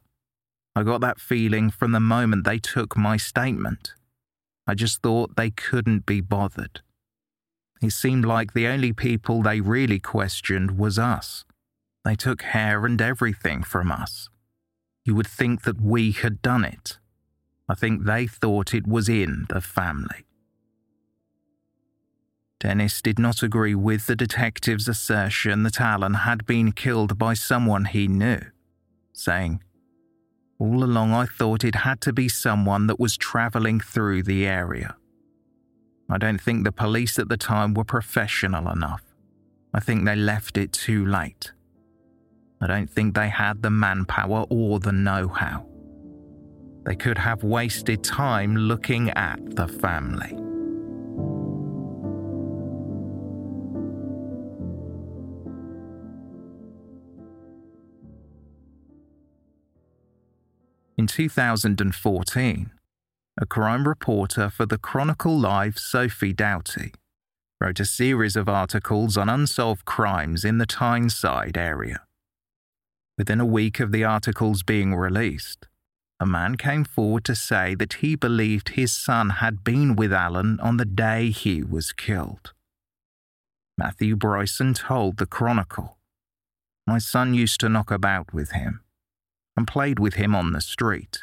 I 0.74 0.82
got 0.84 1.00
that 1.00 1.20
feeling 1.20 1.70
from 1.70 1.92
the 1.92 2.00
moment 2.00 2.44
they 2.44 2.58
took 2.58 2.96
my 2.96 3.16
statement. 3.16 3.94
I 4.66 4.74
just 4.74 5.02
thought 5.02 5.36
they 5.36 5.50
couldn't 5.50 6.06
be 6.06 6.20
bothered. 6.20 6.82
It 7.82 7.92
seemed 7.92 8.24
like 8.24 8.52
the 8.52 8.66
only 8.66 8.92
people 8.92 9.42
they 9.42 9.60
really 9.60 9.98
questioned 9.98 10.78
was 10.78 10.98
us. 10.98 11.44
They 12.04 12.14
took 12.14 12.42
hair 12.42 12.86
and 12.86 13.00
everything 13.00 13.62
from 13.62 13.90
us. 13.90 14.28
You 15.04 15.14
would 15.14 15.26
think 15.26 15.62
that 15.62 15.80
we 15.80 16.12
had 16.12 16.42
done 16.42 16.64
it. 16.64 16.98
I 17.68 17.74
think 17.74 18.04
they 18.04 18.26
thought 18.26 18.74
it 18.74 18.86
was 18.86 19.08
in 19.08 19.46
the 19.48 19.60
family. 19.60 20.24
Dennis 22.60 23.00
did 23.00 23.18
not 23.20 23.42
agree 23.42 23.74
with 23.74 24.06
the 24.06 24.16
detective's 24.16 24.88
assertion 24.88 25.62
that 25.62 25.80
Allan 25.80 26.14
had 26.14 26.44
been 26.44 26.72
killed 26.72 27.16
by 27.16 27.34
someone 27.34 27.84
he 27.84 28.08
knew, 28.08 28.40
saying, 29.12 29.62
All 30.58 30.82
along 30.82 31.12
I 31.12 31.26
thought 31.26 31.62
it 31.62 31.76
had 31.76 32.00
to 32.02 32.12
be 32.12 32.28
someone 32.28 32.88
that 32.88 32.98
was 32.98 33.16
travelling 33.16 33.78
through 33.78 34.24
the 34.24 34.44
area. 34.44 34.96
I 36.10 36.18
don't 36.18 36.40
think 36.40 36.64
the 36.64 36.72
police 36.72 37.18
at 37.18 37.28
the 37.28 37.36
time 37.36 37.74
were 37.74 37.84
professional 37.84 38.68
enough. 38.70 39.04
I 39.72 39.78
think 39.78 40.04
they 40.04 40.16
left 40.16 40.56
it 40.56 40.72
too 40.72 41.06
late. 41.06 41.52
I 42.60 42.66
don't 42.66 42.90
think 42.90 43.14
they 43.14 43.28
had 43.28 43.62
the 43.62 43.70
manpower 43.70 44.46
or 44.50 44.80
the 44.80 44.90
know 44.90 45.28
how. 45.28 45.66
They 46.84 46.96
could 46.96 47.18
have 47.18 47.44
wasted 47.44 48.02
time 48.02 48.56
looking 48.56 49.10
at 49.10 49.38
the 49.54 49.68
family. 49.68 50.47
In 60.98 61.06
2014, 61.06 62.70
a 63.40 63.46
crime 63.46 63.86
reporter 63.86 64.50
for 64.50 64.66
the 64.66 64.78
Chronicle 64.78 65.38
Live, 65.38 65.78
Sophie 65.78 66.32
Doughty, 66.32 66.92
wrote 67.60 67.78
a 67.78 67.84
series 67.84 68.34
of 68.34 68.48
articles 68.48 69.16
on 69.16 69.28
unsolved 69.28 69.84
crimes 69.84 70.44
in 70.44 70.58
the 70.58 70.66
Tyneside 70.66 71.56
area. 71.56 72.00
Within 73.16 73.40
a 73.40 73.46
week 73.46 73.78
of 73.78 73.92
the 73.92 74.02
articles 74.02 74.64
being 74.64 74.92
released, 74.92 75.68
a 76.18 76.26
man 76.26 76.56
came 76.56 76.84
forward 76.84 77.24
to 77.26 77.36
say 77.36 77.76
that 77.76 77.94
he 77.94 78.16
believed 78.16 78.70
his 78.70 78.90
son 78.92 79.30
had 79.30 79.62
been 79.62 79.94
with 79.94 80.12
Allan 80.12 80.58
on 80.58 80.78
the 80.78 80.84
day 80.84 81.30
he 81.30 81.62
was 81.62 81.92
killed. 81.92 82.54
Matthew 83.76 84.16
Bryson 84.16 84.74
told 84.74 85.18
the 85.18 85.26
Chronicle, 85.26 85.96
My 86.88 86.98
son 86.98 87.34
used 87.34 87.60
to 87.60 87.68
knock 87.68 87.92
about 87.92 88.34
with 88.34 88.50
him 88.50 88.80
and 89.58 89.66
played 89.66 89.98
with 89.98 90.14
him 90.14 90.36
on 90.36 90.52
the 90.52 90.60
street. 90.60 91.18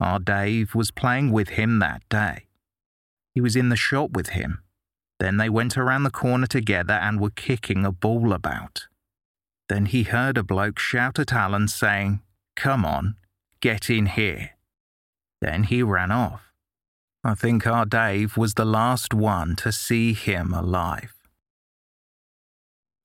Our 0.00 0.18
Dave 0.18 0.74
was 0.74 0.90
playing 0.90 1.32
with 1.32 1.50
him 1.50 1.80
that 1.80 2.02
day. 2.08 2.46
He 3.34 3.42
was 3.42 3.54
in 3.54 3.68
the 3.68 3.76
shop 3.76 4.12
with 4.12 4.30
him. 4.30 4.62
Then 5.20 5.36
they 5.36 5.50
went 5.50 5.76
around 5.76 6.04
the 6.04 6.10
corner 6.10 6.46
together 6.46 6.94
and 6.94 7.20
were 7.20 7.30
kicking 7.30 7.84
a 7.84 7.92
ball 7.92 8.32
about. 8.32 8.86
Then 9.68 9.84
he 9.84 10.04
heard 10.04 10.38
a 10.38 10.42
bloke 10.42 10.78
shout 10.78 11.18
at 11.18 11.32
Allan 11.32 11.68
saying, 11.68 12.22
Come 12.54 12.86
on, 12.86 13.16
get 13.60 13.90
in 13.90 14.06
here. 14.06 14.52
Then 15.42 15.64
he 15.64 15.82
ran 15.82 16.10
off. 16.10 16.54
I 17.22 17.34
think 17.34 17.66
our 17.66 17.84
Dave 17.84 18.38
was 18.38 18.54
the 18.54 18.64
last 18.64 19.12
one 19.12 19.56
to 19.56 19.72
see 19.72 20.14
him 20.14 20.54
alive. 20.54 21.15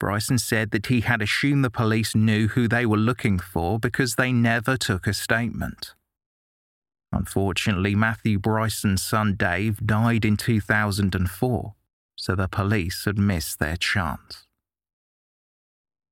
Bryson 0.01 0.39
said 0.39 0.71
that 0.71 0.87
he 0.87 1.01
had 1.01 1.21
assumed 1.21 1.63
the 1.63 1.69
police 1.69 2.15
knew 2.15 2.47
who 2.47 2.67
they 2.67 2.87
were 2.87 2.97
looking 2.97 3.37
for 3.37 3.77
because 3.77 4.15
they 4.15 4.33
never 4.33 4.75
took 4.75 5.05
a 5.05 5.13
statement. 5.13 5.93
Unfortunately, 7.11 7.93
Matthew 7.93 8.39
Bryson's 8.39 9.03
son 9.03 9.35
Dave 9.35 9.85
died 9.85 10.25
in 10.25 10.37
2004, 10.37 11.75
so 12.15 12.33
the 12.33 12.47
police 12.47 13.05
had 13.05 13.19
missed 13.19 13.59
their 13.59 13.77
chance. 13.77 14.47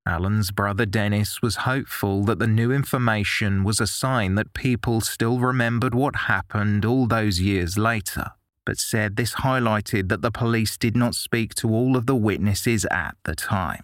Allan's 0.06 0.52
brother 0.52 0.86
Dennis 0.86 1.42
was 1.42 1.66
hopeful 1.66 2.24
that 2.26 2.38
the 2.38 2.46
new 2.46 2.72
information 2.72 3.64
was 3.64 3.80
a 3.80 3.88
sign 3.88 4.36
that 4.36 4.54
people 4.54 5.02
still 5.02 5.40
remembered 5.40 5.96
what 5.96 6.28
happened 6.28 6.86
all 6.86 7.08
those 7.08 7.42
years 7.42 7.76
later, 7.76 8.34
but 8.70 8.78
said 8.78 9.16
this 9.16 9.34
highlighted 9.34 10.10
that 10.10 10.22
the 10.22 10.30
police 10.30 10.78
did 10.78 10.96
not 10.96 11.16
speak 11.16 11.56
to 11.56 11.68
all 11.74 11.98
of 11.98 12.06
the 12.06 12.16
witnesses 12.16 12.86
at 12.92 13.16
the 13.24 13.34
time. 13.34 13.84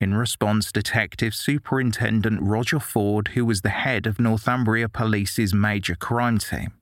In 0.00 0.14
response, 0.14 0.72
Detective 0.72 1.32
Superintendent 1.32 2.42
Roger 2.42 2.80
Ford, 2.80 3.28
who 3.34 3.44
was 3.44 3.60
the 3.60 3.68
head 3.68 4.04
of 4.04 4.18
Northumbria 4.18 4.88
Police's 4.88 5.54
major 5.54 5.94
crime 5.94 6.38
team, 6.38 6.72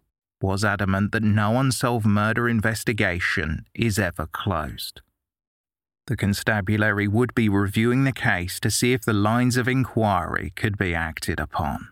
was 0.40 0.64
adamant 0.64 1.12
that 1.12 1.22
no 1.22 1.60
unsolved 1.60 2.06
murder 2.06 2.48
investigation 2.48 3.66
is 3.74 3.98
ever 3.98 4.26
closed. 4.26 5.02
The 6.06 6.16
constabulary 6.16 7.06
would 7.06 7.34
be 7.34 7.50
reviewing 7.50 8.04
the 8.04 8.12
case 8.12 8.58
to 8.60 8.70
see 8.70 8.94
if 8.94 9.02
the 9.02 9.12
lines 9.12 9.58
of 9.58 9.68
inquiry 9.68 10.54
could 10.56 10.78
be 10.78 10.94
acted 10.94 11.40
upon. 11.40 11.88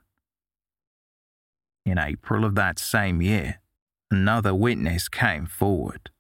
In 1.85 1.99
April 1.99 2.47
of 2.47 2.55
that 2.55 2.79
same 2.79 3.21
year, 3.21 3.61
another 4.11 4.55
witness 4.55 5.09
came 5.09 5.47
forward. 5.47 6.11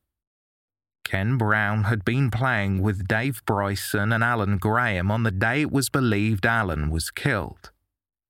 Ken 1.05 1.39
Brown 1.39 1.84
had 1.84 2.05
been 2.05 2.30
playing 2.30 2.82
with 2.82 3.09
Dave 3.09 3.43
Bryson 3.47 4.12
and 4.12 4.22
Allan 4.22 4.59
Graham 4.59 5.11
on 5.11 5.22
the 5.22 5.30
day 5.30 5.62
it 5.62 5.72
was 5.72 5.89
believed 5.89 6.45
Allan 6.45 6.91
was 6.91 7.11
killed, 7.11 7.70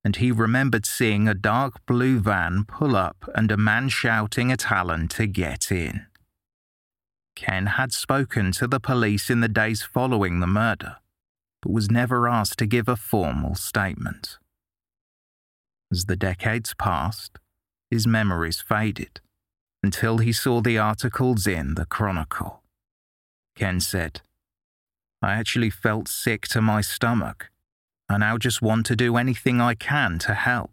and 0.05 0.15
he 0.15 0.31
remembered 0.31 0.87
seeing 0.87 1.27
a 1.27 1.35
dark 1.35 1.85
blue 1.87 2.21
van 2.21 2.65
pull 2.65 2.95
up 2.95 3.29
and 3.35 3.51
a 3.51 3.57
man 3.57 3.89
shouting 3.89 4.53
at 4.53 4.71
Allan 4.71 5.09
to 5.09 5.27
get 5.27 5.73
in. 5.73 6.07
Ken 7.35 7.67
had 7.67 7.93
spoken 7.93 8.53
to 8.53 8.69
the 8.69 8.81
police 8.81 9.29
in 9.29 9.41
the 9.41 9.49
days 9.49 9.83
following 9.83 10.39
the 10.39 10.47
murder, 10.47 10.99
but 11.63 11.73
was 11.73 11.91
never 11.91 12.29
asked 12.29 12.59
to 12.61 12.67
give 12.67 12.89
a 12.89 12.97
formal 12.97 13.57
statement. 13.57 14.39
As 15.91 16.05
the 16.05 16.17
decades 16.17 16.75
passed, 16.75 17.39
his 17.91 18.07
memories 18.07 18.61
faded 18.61 19.21
until 19.83 20.19
he 20.19 20.33
saw 20.33 20.61
the 20.61 20.79
articles 20.79 21.47
in 21.47 21.75
the 21.75 21.87
Chronicle. 21.87 22.63
Ken 23.55 23.81
said. 23.81 24.21
I 25.21 25.35
actually 25.35 25.71
felt 25.71 26.09
sick 26.09 26.47
to 26.49 26.63
my 26.63 26.81
stomach. 26.81 27.51
I 28.09 28.19
now 28.19 28.39
just 28.39 28.63
want 28.63 28.87
to 28.87 28.97
do 28.97 29.17
anything 29.17 29.61
I 29.61 29.75
can 29.75 30.19
to 30.21 30.35
help. 30.35 30.71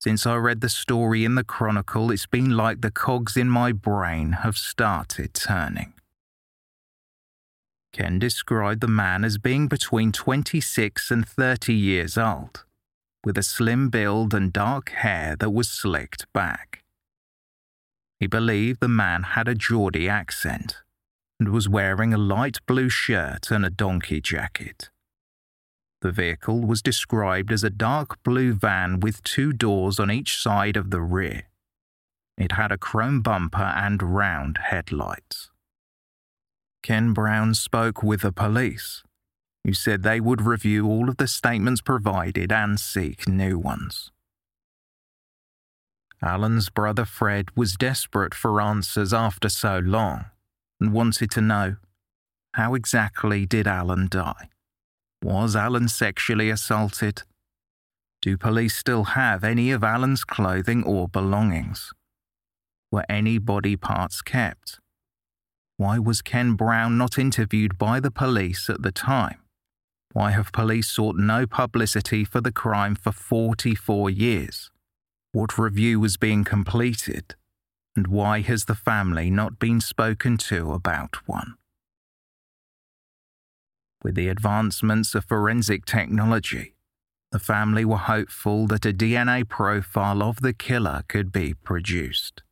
Since 0.00 0.26
I 0.26 0.36
read 0.36 0.60
the 0.60 0.68
story 0.68 1.24
in 1.24 1.36
the 1.36 1.44
Chronicle, 1.44 2.10
it's 2.10 2.26
been 2.26 2.50
like 2.50 2.80
the 2.80 2.90
cogs 2.90 3.36
in 3.36 3.48
my 3.48 3.72
brain 3.72 4.32
have 4.32 4.58
started 4.58 5.32
turning. 5.32 5.94
Ken 7.92 8.18
described 8.18 8.82
the 8.82 8.88
man 8.88 9.24
as 9.24 9.38
being 9.38 9.68
between 9.68 10.12
26 10.12 11.10
and 11.10 11.26
30 11.26 11.72
years 11.72 12.18
old, 12.18 12.64
with 13.24 13.38
a 13.38 13.42
slim 13.42 13.88
build 13.88 14.34
and 14.34 14.52
dark 14.52 14.90
hair 14.90 15.34
that 15.36 15.50
was 15.50 15.68
slicked 15.68 16.30
back. 16.34 16.82
He 18.18 18.26
believed 18.26 18.80
the 18.80 18.88
man 18.88 19.22
had 19.22 19.48
a 19.48 19.54
Geordie 19.54 20.08
accent 20.08 20.78
and 21.38 21.50
was 21.50 21.68
wearing 21.68 22.14
a 22.14 22.18
light 22.18 22.58
blue 22.66 22.88
shirt 22.88 23.50
and 23.50 23.64
a 23.64 23.70
donkey 23.70 24.20
jacket. 24.20 24.90
The 26.00 26.12
vehicle 26.12 26.60
was 26.60 26.82
described 26.82 27.52
as 27.52 27.64
a 27.64 27.70
dark 27.70 28.22
blue 28.22 28.54
van 28.54 29.00
with 29.00 29.22
two 29.22 29.52
doors 29.52 29.98
on 29.98 30.10
each 30.10 30.40
side 30.40 30.76
of 30.76 30.90
the 30.90 31.00
rear. 31.00 31.44
It 32.38 32.52
had 32.52 32.70
a 32.70 32.78
chrome 32.78 33.22
bumper 33.22 33.72
and 33.74 34.02
round 34.02 34.58
headlights. 34.58 35.50
Ken 36.82 37.12
Brown 37.12 37.54
spoke 37.54 38.02
with 38.02 38.20
the 38.20 38.32
police, 38.32 39.02
who 39.64 39.72
said 39.72 40.02
they 40.02 40.20
would 40.20 40.42
review 40.42 40.86
all 40.86 41.08
of 41.08 41.16
the 41.16 41.26
statements 41.26 41.80
provided 41.80 42.52
and 42.52 42.78
seek 42.78 43.26
new 43.26 43.58
ones. 43.58 44.12
Allan's 46.22 46.70
brother 46.70 47.04
Fred 47.04 47.48
was 47.54 47.74
desperate 47.74 48.34
for 48.34 48.60
answers 48.60 49.12
after 49.12 49.48
so 49.48 49.78
long 49.78 50.26
and 50.80 50.92
wanted 50.92 51.30
to 51.32 51.40
know 51.40 51.76
how 52.54 52.74
exactly 52.74 53.44
did 53.44 53.66
Allan 53.66 54.08
die? 54.10 54.48
Was 55.22 55.54
Allan 55.54 55.88
sexually 55.88 56.48
assaulted? 56.48 57.22
Do 58.22 58.36
police 58.38 58.74
still 58.74 59.04
have 59.04 59.44
any 59.44 59.70
of 59.70 59.84
Allan's 59.84 60.24
clothing 60.24 60.82
or 60.84 61.06
belongings? 61.06 61.92
Were 62.90 63.04
any 63.08 63.38
body 63.38 63.76
parts 63.76 64.22
kept? 64.22 64.78
Why 65.76 65.98
was 65.98 66.22
Ken 66.22 66.54
Brown 66.54 66.96
not 66.96 67.18
interviewed 67.18 67.76
by 67.76 68.00
the 68.00 68.10
police 68.10 68.70
at 68.70 68.82
the 68.82 68.92
time? 68.92 69.40
Why 70.14 70.30
have 70.30 70.50
police 70.50 70.88
sought 70.88 71.16
no 71.16 71.46
publicity 71.46 72.24
for 72.24 72.40
the 72.40 72.52
crime 72.52 72.94
for 72.94 73.12
44 73.12 74.08
years? 74.08 74.70
What 75.36 75.58
review 75.58 76.00
was 76.00 76.16
being 76.16 76.44
completed? 76.44 77.34
And 77.94 78.06
why 78.06 78.40
has 78.40 78.64
the 78.64 78.74
family 78.74 79.30
not 79.30 79.58
been 79.58 79.82
spoken 79.82 80.38
to 80.48 80.72
about 80.72 81.28
one? 81.28 81.56
With 84.02 84.14
the 84.14 84.28
advancements 84.28 85.14
of 85.14 85.26
forensic 85.26 85.84
technology, 85.84 86.74
the 87.32 87.38
family 87.38 87.84
were 87.84 87.98
hopeful 87.98 88.66
that 88.68 88.86
a 88.86 88.94
DNA 88.94 89.46
profile 89.46 90.22
of 90.22 90.40
the 90.40 90.54
killer 90.54 91.02
could 91.06 91.32
be 91.32 91.52
produced. 91.52 92.42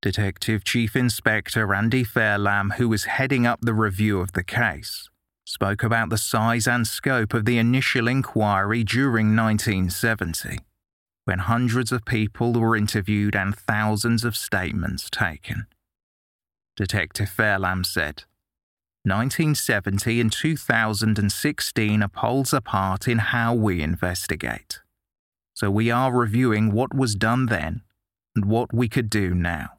Detective 0.00 0.62
Chief 0.62 0.94
Inspector 0.94 1.74
Andy 1.74 2.04
Fairlamb, 2.04 2.74
who 2.74 2.88
was 2.88 3.06
heading 3.06 3.48
up 3.48 3.62
the 3.62 3.74
review 3.74 4.20
of 4.20 4.30
the 4.30 4.44
case, 4.44 5.10
spoke 5.44 5.82
about 5.82 6.08
the 6.08 6.18
size 6.18 6.68
and 6.68 6.86
scope 6.86 7.34
of 7.34 7.46
the 7.46 7.58
initial 7.58 8.06
inquiry 8.06 8.84
during 8.84 9.34
1970 9.34 10.60
when 11.24 11.40
hundreds 11.40 11.92
of 11.92 12.04
people 12.04 12.52
were 12.52 12.76
interviewed 12.76 13.36
and 13.36 13.56
thousands 13.56 14.24
of 14.24 14.36
statements 14.36 15.08
taken. 15.10 15.66
Detective 16.76 17.28
Fairlamb 17.28 17.84
said, 17.84 18.24
1970 19.04 20.20
and 20.20 20.32
2016 20.32 22.02
are 22.02 22.08
poles 22.08 22.52
apart 22.52 23.08
in 23.08 23.18
how 23.18 23.52
we 23.52 23.82
investigate. 23.82 24.80
So 25.54 25.70
we 25.70 25.90
are 25.90 26.12
reviewing 26.12 26.72
what 26.72 26.94
was 26.94 27.14
done 27.14 27.46
then 27.46 27.82
and 28.36 28.44
what 28.44 28.72
we 28.72 28.88
could 28.88 29.10
do 29.10 29.34
now. 29.34 29.78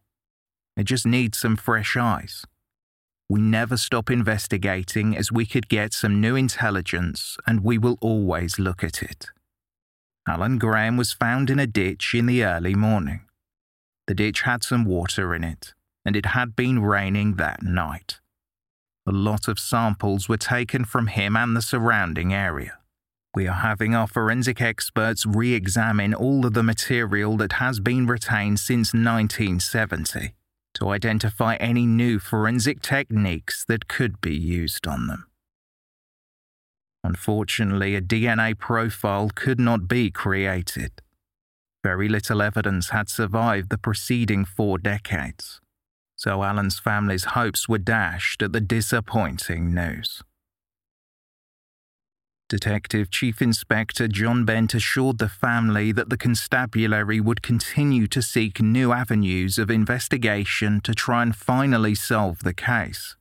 It 0.75 0.83
just 0.83 1.05
needs 1.05 1.37
some 1.37 1.55
fresh 1.55 1.95
eyes. 1.95 2.45
We 3.29 3.41
never 3.41 3.77
stop 3.77 4.11
investigating 4.11 5.15
as 5.15 5.31
we 5.31 5.45
could 5.45 5.69
get 5.69 5.93
some 5.93 6.19
new 6.19 6.35
intelligence 6.35 7.37
and 7.47 7.63
we 7.63 7.77
will 7.77 7.97
always 8.01 8.59
look 8.59 8.83
at 8.83 9.01
it. 9.01 9.27
Allan 10.27 10.57
Graham 10.57 10.95
was 10.95 11.11
found 11.11 11.49
in 11.49 11.59
a 11.59 11.67
ditch 11.67 12.13
in 12.13 12.27
the 12.27 12.43
early 12.43 12.75
morning. 12.75 13.21
The 14.07 14.15
ditch 14.15 14.41
had 14.41 14.63
some 14.63 14.85
water 14.85 15.35
in 15.35 15.43
it, 15.43 15.73
and 16.05 16.15
it 16.15 16.27
had 16.27 16.55
been 16.55 16.81
raining 16.81 17.35
that 17.35 17.61
night. 17.61 18.19
A 19.05 19.11
lot 19.11 19.49
of 19.49 19.59
samples 19.59 20.29
were 20.29 20.37
taken 20.37 20.85
from 20.85 21.07
him 21.07 21.35
and 21.35 21.55
the 21.55 21.61
surrounding 21.61 22.33
area. 22.33 22.77
We 23.35 23.47
are 23.47 23.61
having 23.61 23.93
our 23.95 24.07
forensic 24.07 24.61
experts 24.61 25.25
re 25.25 25.53
examine 25.53 26.13
all 26.13 26.45
of 26.45 26.53
the 26.53 26.63
material 26.63 27.35
that 27.37 27.53
has 27.53 27.81
been 27.81 28.07
retained 28.07 28.59
since 28.59 28.93
1970 28.93 30.35
to 30.75 30.89
identify 30.89 31.55
any 31.55 31.85
new 31.85 32.19
forensic 32.19 32.81
techniques 32.81 33.65
that 33.65 33.87
could 33.87 34.21
be 34.21 34.35
used 34.35 34.87
on 34.87 35.07
them. 35.07 35.25
Unfortunately, 37.03 37.95
a 37.95 38.01
DNA 38.01 38.57
profile 38.57 39.29
could 39.35 39.59
not 39.59 39.87
be 39.87 40.09
created. 40.09 40.91
Very 41.83 42.07
little 42.07 42.41
evidence 42.41 42.89
had 42.91 43.09
survived 43.09 43.69
the 43.69 43.77
preceding 43.77 44.45
four 44.45 44.77
decades, 44.77 45.59
so 46.15 46.41
Allan's 46.43 46.79
family's 46.79 47.25
hopes 47.25 47.67
were 47.67 47.77
dashed 47.77 48.41
at 48.41 48.53
the 48.53 48.61
disappointing 48.61 49.73
news. 49.73 50.23
Detective 52.47 53.09
Chief 53.09 53.41
Inspector 53.41 54.07
John 54.09 54.45
Bent 54.45 54.73
assured 54.73 55.17
the 55.17 55.27
family 55.27 55.91
that 55.91 56.09
the 56.09 56.17
constabulary 56.17 57.19
would 57.19 57.41
continue 57.41 58.05
to 58.07 58.21
seek 58.21 58.61
new 58.61 58.93
avenues 58.93 59.57
of 59.57 59.71
investigation 59.71 60.79
to 60.81 60.93
try 60.93 61.23
and 61.23 61.35
finally 61.35 61.95
solve 61.95 62.43
the 62.43 62.53
case, 62.53 63.15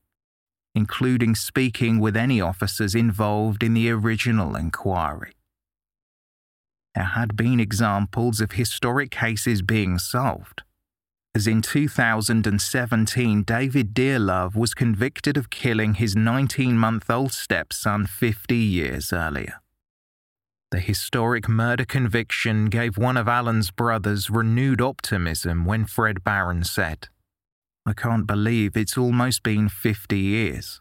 including 0.74 1.34
speaking 1.34 2.00
with 2.00 2.16
any 2.16 2.40
officers 2.40 2.94
involved 2.94 3.62
in 3.62 3.74
the 3.74 3.90
original 3.90 4.56
inquiry. 4.56 5.32
There 6.94 7.04
had 7.04 7.36
been 7.36 7.60
examples 7.60 8.40
of 8.40 8.52
historic 8.52 9.10
cases 9.10 9.62
being 9.62 9.98
solved 9.98 10.62
as 11.34 11.46
in 11.46 11.62
2017, 11.62 13.42
David 13.42 13.94
Dearlove 13.94 14.54
was 14.54 14.74
convicted 14.74 15.38
of 15.38 15.48
killing 15.48 15.94
his 15.94 16.14
19 16.14 16.76
month 16.76 17.08
old 17.08 17.32
stepson 17.32 18.06
50 18.06 18.54
years 18.54 19.14
earlier. 19.14 19.60
The 20.72 20.80
historic 20.80 21.48
murder 21.48 21.86
conviction 21.86 22.66
gave 22.66 22.98
one 22.98 23.16
of 23.16 23.28
Allan's 23.28 23.70
brothers 23.70 24.28
renewed 24.28 24.82
optimism 24.82 25.64
when 25.64 25.86
Fred 25.86 26.22
Barron 26.22 26.64
said, 26.64 27.08
I 27.84 27.92
can't 27.92 28.26
believe 28.26 28.76
it's 28.76 28.96
almost 28.96 29.42
been 29.42 29.68
50 29.68 30.16
years. 30.16 30.80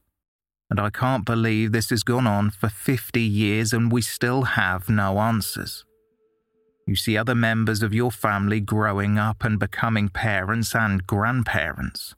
And 0.69 0.80
I 0.80 0.90
can't 0.90 1.26
believe 1.26 1.72
this 1.72 1.90
has 1.90 2.03
gone 2.03 2.28
on 2.28 2.52
for 2.52 2.69
50 2.69 3.19
years 3.19 3.73
and 3.73 3.91
we 3.91 4.02
still 4.02 4.44
have 4.44 4.88
no 4.88 5.19
answers. 5.19 5.84
You 6.88 6.95
see 6.95 7.18
other 7.18 7.36
members 7.36 7.82
of 7.84 7.94
your 7.94 8.11
family 8.11 8.60
growing 8.60 9.18
up 9.18 9.44
and 9.44 9.60
becoming 9.60 10.10
parents 10.10 10.76
and 10.76 11.06
grandparents. 11.06 12.15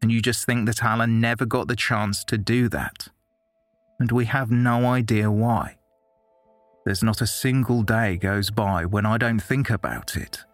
And 0.00 0.12
you 0.12 0.22
just 0.22 0.46
think 0.46 0.66
that 0.66 0.82
Allan 0.84 1.20
never 1.20 1.44
got 1.44 1.68
the 1.68 1.76
chance 1.76 2.24
to 2.24 2.38
do 2.38 2.68
that. 2.68 3.08
And 3.98 4.12
we 4.12 4.26
have 4.26 4.50
no 4.50 4.86
idea 4.86 5.30
why. 5.30 5.76
There's 6.84 7.02
not 7.02 7.20
a 7.20 7.26
single 7.26 7.82
day 7.82 8.16
goes 8.16 8.50
by 8.50 8.84
when 8.84 9.04
I 9.04 9.18
don't 9.18 9.40
think 9.40 9.70
about 9.70 10.16
it. 10.16 10.44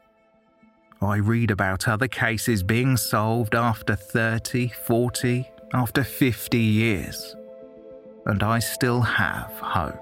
I 1.03 1.17
read 1.17 1.51
about 1.51 1.89
other 1.89 2.07
cases 2.07 2.63
being 2.63 2.97
solved 2.97 3.57
after 3.57 3.97
30, 3.97 4.69
40, 4.69 5.51
after 5.75 6.05
50 6.05 6.59
years. 6.59 7.35
And 8.27 8.43
I 8.43 8.61
still 8.61 9.01
have 9.01 9.51
hope. 9.59 9.99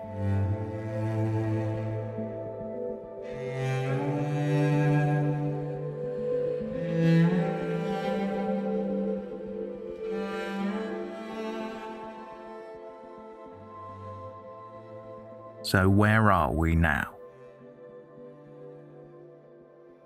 So, 15.63 15.89
where 15.89 16.31
are 16.33 16.53
we 16.53 16.75
now? 16.75 17.20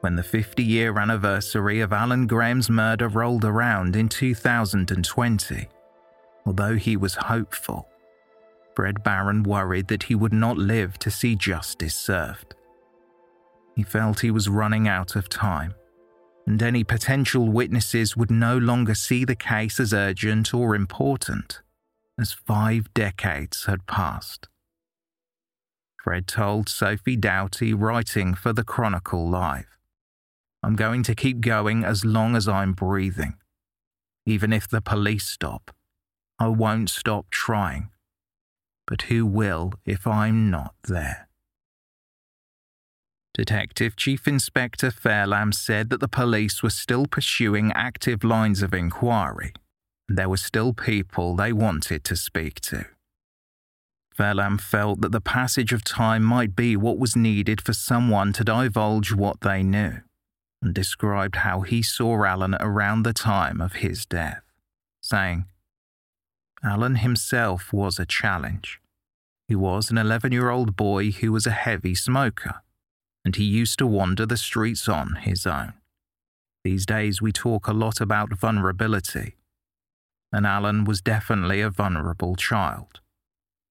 When 0.05 0.17
the 0.17 0.23
50 0.23 0.63
year 0.63 0.99
anniversary 0.99 1.81
of 1.81 1.91
Allan 1.91 2.27
Graham's 2.27 2.69
murder 2.69 3.09
rolled 3.09 3.43
around 3.43 3.97
in 3.97 4.11
2020, 4.11 5.67
although 6.45 6.77
he 6.77 6.95
was 6.95 7.15
hopeful, 7.15 7.89
Fred 8.77 9.03
Barron 9.03 9.45
worried 9.45 9.89
that 9.89 10.03
he 10.03 10.15
would 10.15 10.35
not 10.35 10.59
live 10.59 10.99
to 10.99 11.11
see 11.11 11.35
justice 11.35 11.95
served. 11.95 12.55
He 13.77 13.83
felt 13.83 14.21
he 14.21 14.31
was 14.31 14.47
running 14.47 14.87
out 14.87 15.17
of 15.17 15.31
time, 15.31 15.73
and 16.47 16.63
any 16.63 16.85
potential 16.85 17.49
witnesses 17.49 18.15
would 18.15 18.31
no 18.31 18.59
longer 18.59 18.95
see 18.95 19.25
the 19.25 19.35
case 19.35 19.81
as 19.81 19.95
urgent 19.95 20.53
or 20.53 20.75
important, 20.75 21.63
as 22.21 22.35
five 22.35 22.93
decades 22.93 23.65
had 23.65 23.87
passed. 23.87 24.49
Fred 26.03 26.27
told 26.27 26.69
Sophie 26.69 27.17
Doughty, 27.17 27.73
writing 27.73 28.35
for 28.35 28.53
the 28.53 28.65
Chronicle 28.65 29.27
Live. 29.27 29.74
I'm 30.65 30.77
going 30.77 31.03
to 31.03 31.15
keep 31.15 31.43
going 31.43 31.85
as 31.85 32.07
long 32.07 32.35
as 32.35 32.49
I'm 32.49 32.73
breathing. 32.73 33.35
Even 34.25 34.51
if 34.51 34.67
the 34.67 34.81
police 34.81 35.27
stop, 35.27 35.71
I 36.39 36.49
won't 36.49 36.89
stop 36.89 37.27
trying. 37.29 37.91
But 38.87 39.03
who 39.03 39.27
will 39.27 39.75
if 39.85 40.07
I'm 40.07 40.51
not 40.51 40.75
there? 40.89 41.29
Detective 43.35 43.95
Chief 43.95 44.27
Inspector 44.27 44.91
Fairlamb 44.91 45.53
said 45.53 45.91
that 45.91 46.01
the 46.01 46.09
police 46.09 46.63
were 46.63 46.71
still 46.71 47.05
pursuing 47.05 47.71
active 47.75 48.25
lines 48.25 48.63
of 48.63 48.73
inquiry. 48.73 49.53
There 50.09 50.31
were 50.31 50.39
still 50.39 50.73
people 50.73 51.37
they 51.37 51.53
wanted 51.53 52.05
to 52.05 52.17
speak 52.17 52.63
to. 52.63 52.87
Fairlamb 54.17 54.59
felt 54.59 55.03
that 55.03 55.13
the 55.13 55.21
passage 55.21 55.75
of 55.75 55.85
time 55.85 56.23
might 56.23 56.57
be 56.57 56.75
what 56.75 56.99
was 56.99 57.15
needed 57.15 57.61
for 57.61 57.75
someone 57.75 58.33
to 58.33 58.45
divulge 58.45 59.13
what 59.13 59.43
they 59.43 59.63
knew, 59.63 59.99
and 60.65 60.75
described 60.75 61.37
how 61.37 61.61
he 61.61 61.83
saw 61.83 62.25
Allan 62.25 62.57
around 62.59 63.03
the 63.03 63.13
time 63.13 63.61
of 63.61 63.75
his 63.75 64.07
death, 64.07 64.43
saying, 65.03 65.45
Allan 66.65 66.97
himself 66.97 67.71
was 67.73 67.99
a 67.99 68.07
challenge. 68.07 68.81
He 69.47 69.55
was 69.55 69.91
an 69.91 69.99
11 69.99 70.33
year 70.33 70.49
old 70.49 70.75
boy 70.75 71.11
who 71.11 71.31
was 71.31 71.47
a 71.47 71.51
heavy 71.51 71.95
smoker, 71.95 72.63
and 73.25 73.37
he 73.37 73.45
used 73.45 73.79
to 73.79 73.87
wander 73.87 74.25
the 74.25 74.39
streets 74.39 74.89
on 74.89 75.17
his 75.17 75.47
own. 75.47 75.75
These 76.65 76.87
days 76.87 77.21
we 77.21 77.31
talk 77.31 77.69
a 77.69 77.75
lot 77.75 78.01
about 78.01 78.33
vulnerability, 78.33 79.37
and 80.33 80.47
Allan 80.47 80.85
was 80.85 81.03
definitely 81.03 81.61
a 81.61 81.69
vulnerable 81.69 82.37
child. 82.37 83.01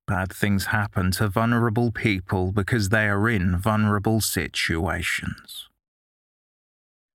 Bad 0.05 0.31
things 0.31 0.65
happen 0.65 1.09
to 1.13 1.27
vulnerable 1.27 1.91
people 1.91 2.51
because 2.51 2.89
they 2.89 3.07
are 3.07 3.27
in 3.27 3.57
vulnerable 3.57 4.21
situations. 4.21 5.69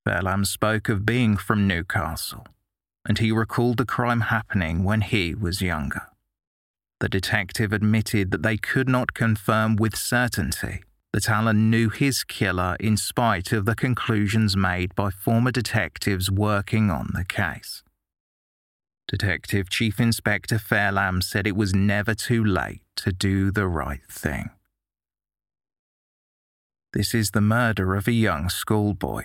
Fairlamb 0.09 0.47
spoke 0.47 0.89
of 0.89 1.05
being 1.05 1.37
from 1.37 1.69
Newcastle, 1.69 2.47
and 3.07 3.19
he 3.19 3.31
recalled 3.31 3.77
the 3.77 3.85
crime 3.85 4.23
happening 4.23 4.83
when 4.83 5.03
he 5.03 5.35
was 5.35 5.61
younger. 5.61 6.09
The 7.01 7.11
detective 7.11 7.75
admitted 7.75 8.31
that 8.31 8.43
they 8.43 8.57
could 8.57 8.89
not 8.89 9.13
confirm 9.13 9.77
with 9.77 9.95
certainty 9.95 10.83
that 11.13 11.29
Allan 11.29 11.69
knew 11.69 11.91
his 11.91 12.25
killer 12.25 12.77
in 12.81 12.97
spite 12.97 13.53
of 13.53 13.67
the 13.67 13.75
conclusions 13.75 14.57
made 14.57 14.95
by 14.95 15.11
former 15.11 15.51
detectives 15.51 16.31
working 16.31 16.91
on 16.91 17.11
the 17.13 17.25
case. 17.25 17.83
Detective 19.09 19.69
Chief 19.69 20.01
Inspector 20.01 20.57
Fairlamb 20.59 21.23
said 21.23 21.47
it 21.47 21.57
was 21.57 21.75
never 21.75 22.15
too 22.15 22.43
late 22.43 22.81
to 22.97 23.13
do 23.13 23.51
the 23.51 23.69
right 23.69 24.05
thing. 24.11 24.51
This 26.95 27.15
is 27.15 27.33
the 27.33 27.43
murder 27.43 27.95
of 27.95 28.09
a 28.09 28.13
young 28.13 28.49
schoolboy, 28.49 29.25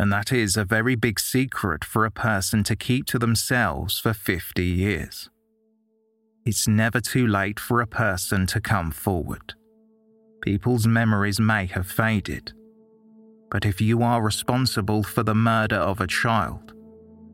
and 0.00 0.10
that 0.10 0.32
is 0.32 0.56
a 0.56 0.64
very 0.64 0.94
big 0.94 1.20
secret 1.20 1.84
for 1.84 2.06
a 2.06 2.10
person 2.10 2.64
to 2.64 2.74
keep 2.74 3.04
to 3.04 3.18
themselves 3.18 3.98
for 3.98 4.14
50 4.14 4.64
years. 4.64 5.28
It's 6.46 6.66
never 6.66 7.02
too 7.02 7.26
late 7.26 7.60
for 7.60 7.82
a 7.82 7.86
person 7.86 8.46
to 8.46 8.62
come 8.62 8.92
forward. 8.92 9.52
People's 10.40 10.86
memories 10.86 11.38
may 11.38 11.66
have 11.66 11.86
faded, 11.86 12.50
but 13.50 13.66
if 13.66 13.78
you 13.78 14.02
are 14.02 14.22
responsible 14.22 15.02
for 15.02 15.22
the 15.22 15.34
murder 15.34 15.76
of 15.76 16.00
a 16.00 16.06
child, 16.06 16.72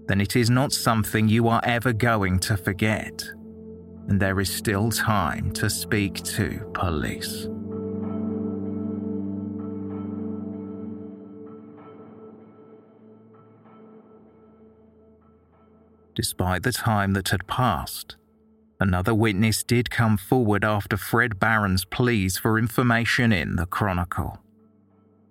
then 0.08 0.20
it 0.20 0.34
is 0.34 0.50
not 0.50 0.72
something 0.72 1.28
you 1.28 1.46
are 1.46 1.60
ever 1.62 1.92
going 1.92 2.40
to 2.40 2.56
forget, 2.56 3.22
and 4.08 4.18
there 4.18 4.40
is 4.40 4.52
still 4.52 4.90
time 4.90 5.52
to 5.52 5.70
speak 5.70 6.14
to 6.24 6.68
police. 6.74 7.46
Despite 16.16 16.62
the 16.62 16.72
time 16.72 17.12
that 17.12 17.28
had 17.28 17.46
passed, 17.46 18.16
another 18.80 19.14
witness 19.14 19.62
did 19.62 19.90
come 19.90 20.16
forward 20.16 20.64
after 20.64 20.96
Fred 20.96 21.38
Barron's 21.38 21.84
pleas 21.84 22.38
for 22.38 22.58
information 22.58 23.32
in 23.32 23.56
the 23.56 23.66
Chronicle. 23.66 24.40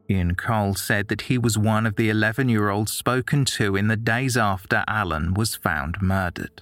Ian 0.07 0.35
Cole 0.35 0.75
said 0.75 1.07
that 1.07 1.21
he 1.21 1.39
was 1.39 1.57
one 1.57 1.87
of 1.87 1.95
the 1.95 2.11
11 2.11 2.49
year 2.49 2.69
olds 2.69 2.91
spoken 2.91 3.45
to 3.45 3.75
in 3.75 3.87
the 3.87 3.97
days 3.97 4.37
after 4.37 4.83
Allan 4.87 5.33
was 5.33 5.55
found 5.55 6.03
murdered. 6.03 6.61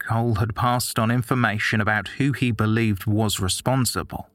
Cole 0.00 0.34
had 0.34 0.56
passed 0.56 0.98
on 0.98 1.12
information 1.12 1.80
about 1.80 2.08
who 2.18 2.32
he 2.32 2.50
believed 2.50 3.06
was 3.06 3.38
responsible, 3.38 4.28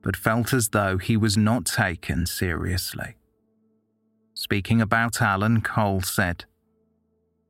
but 0.00 0.16
felt 0.16 0.52
as 0.52 0.68
though 0.68 0.98
he 0.98 1.16
was 1.16 1.36
not 1.36 1.64
taken 1.64 2.24
seriously. 2.24 3.16
Speaking 4.34 4.80
about 4.80 5.20
Allan, 5.20 5.60
Cole 5.60 6.02
said, 6.02 6.44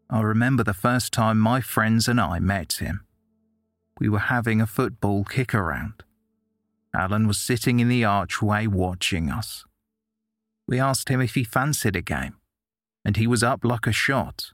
I 0.08 0.20
remember 0.20 0.62
the 0.62 0.74
first 0.74 1.12
time 1.12 1.38
my 1.38 1.60
friends 1.60 2.06
and 2.06 2.20
I 2.20 2.38
met 2.38 2.74
him. 2.74 3.04
We 3.98 4.08
were 4.08 4.20
having 4.20 4.60
a 4.60 4.66
football 4.66 5.24
kick 5.24 5.54
around. 5.54 6.04
Allan 6.94 7.26
was 7.26 7.38
sitting 7.38 7.80
in 7.80 7.88
the 7.88 8.04
archway 8.04 8.66
watching 8.66 9.30
us. 9.30 9.64
We 10.68 10.78
asked 10.78 11.08
him 11.08 11.20
if 11.20 11.34
he 11.34 11.44
fancied 11.44 11.96
a 11.96 12.02
game, 12.02 12.36
and 13.04 13.16
he 13.16 13.26
was 13.26 13.42
up 13.42 13.64
like 13.64 13.86
a 13.86 13.92
shot, 13.92 14.52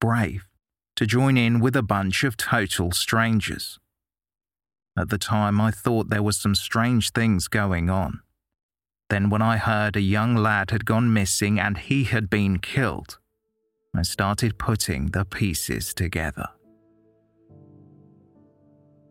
brave, 0.00 0.48
to 0.96 1.06
join 1.06 1.36
in 1.36 1.60
with 1.60 1.76
a 1.76 1.82
bunch 1.82 2.24
of 2.24 2.36
total 2.36 2.92
strangers. 2.92 3.78
At 4.96 5.10
the 5.10 5.18
time, 5.18 5.60
I 5.60 5.70
thought 5.70 6.10
there 6.10 6.22
was 6.22 6.36
some 6.36 6.54
strange 6.54 7.10
things 7.10 7.46
going 7.46 7.88
on. 7.90 8.20
Then, 9.10 9.30
when 9.30 9.42
I 9.42 9.56
heard 9.56 9.96
a 9.96 10.00
young 10.00 10.34
lad 10.34 10.70
had 10.70 10.84
gone 10.84 11.12
missing 11.12 11.60
and 11.60 11.78
he 11.78 12.04
had 12.04 12.28
been 12.28 12.58
killed, 12.58 13.17
I 13.98 14.02
started 14.02 14.58
putting 14.58 15.06
the 15.06 15.24
pieces 15.24 15.92
together. 15.92 16.46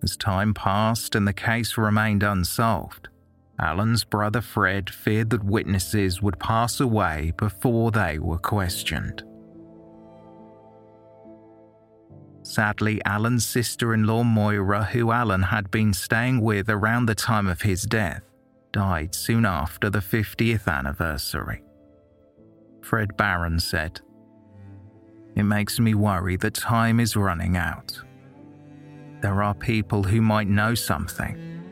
As 0.01 0.15
time 0.15 0.53
passed 0.53 1.13
and 1.13 1.27
the 1.27 1.33
case 1.33 1.77
remained 1.77 2.23
unsolved, 2.23 3.09
Allan's 3.59 4.05
brother 4.05 4.39
Fred 4.39 4.89
feared 4.89 5.31
that 5.31 5.43
witnesses 5.43 6.21
would 6.21 6.39
pass 6.39 6.79
away 6.79 7.33
before 7.35 7.91
they 7.91 8.17
were 8.17 8.37
questioned. 8.37 9.23
Sadly, 12.43 13.03
Allan's 13.03 13.45
sister 13.45 13.93
in 13.93 14.05
law 14.05 14.23
Moira, 14.23 14.85
who 14.85 15.11
Allan 15.11 15.43
had 15.43 15.69
been 15.69 15.93
staying 15.93 16.39
with 16.39 16.69
around 16.69 17.07
the 17.07 17.15
time 17.15 17.47
of 17.47 17.61
his 17.61 17.83
death, 17.83 18.23
died 18.71 19.13
soon 19.13 19.45
after 19.45 19.89
the 19.89 19.99
50th 19.99 20.65
anniversary. 20.65 21.61
Fred 22.83 23.17
Barron 23.17 23.59
said, 23.59 23.99
It 25.37 25.43
makes 25.43 25.79
me 25.79 25.93
worry 25.93 26.35
that 26.37 26.55
time 26.55 26.99
is 26.99 27.15
running 27.15 27.57
out. 27.57 28.01
There 29.21 29.43
are 29.43 29.53
people 29.53 30.01
who 30.01 30.19
might 30.19 30.47
know 30.47 30.73
something 30.73 31.63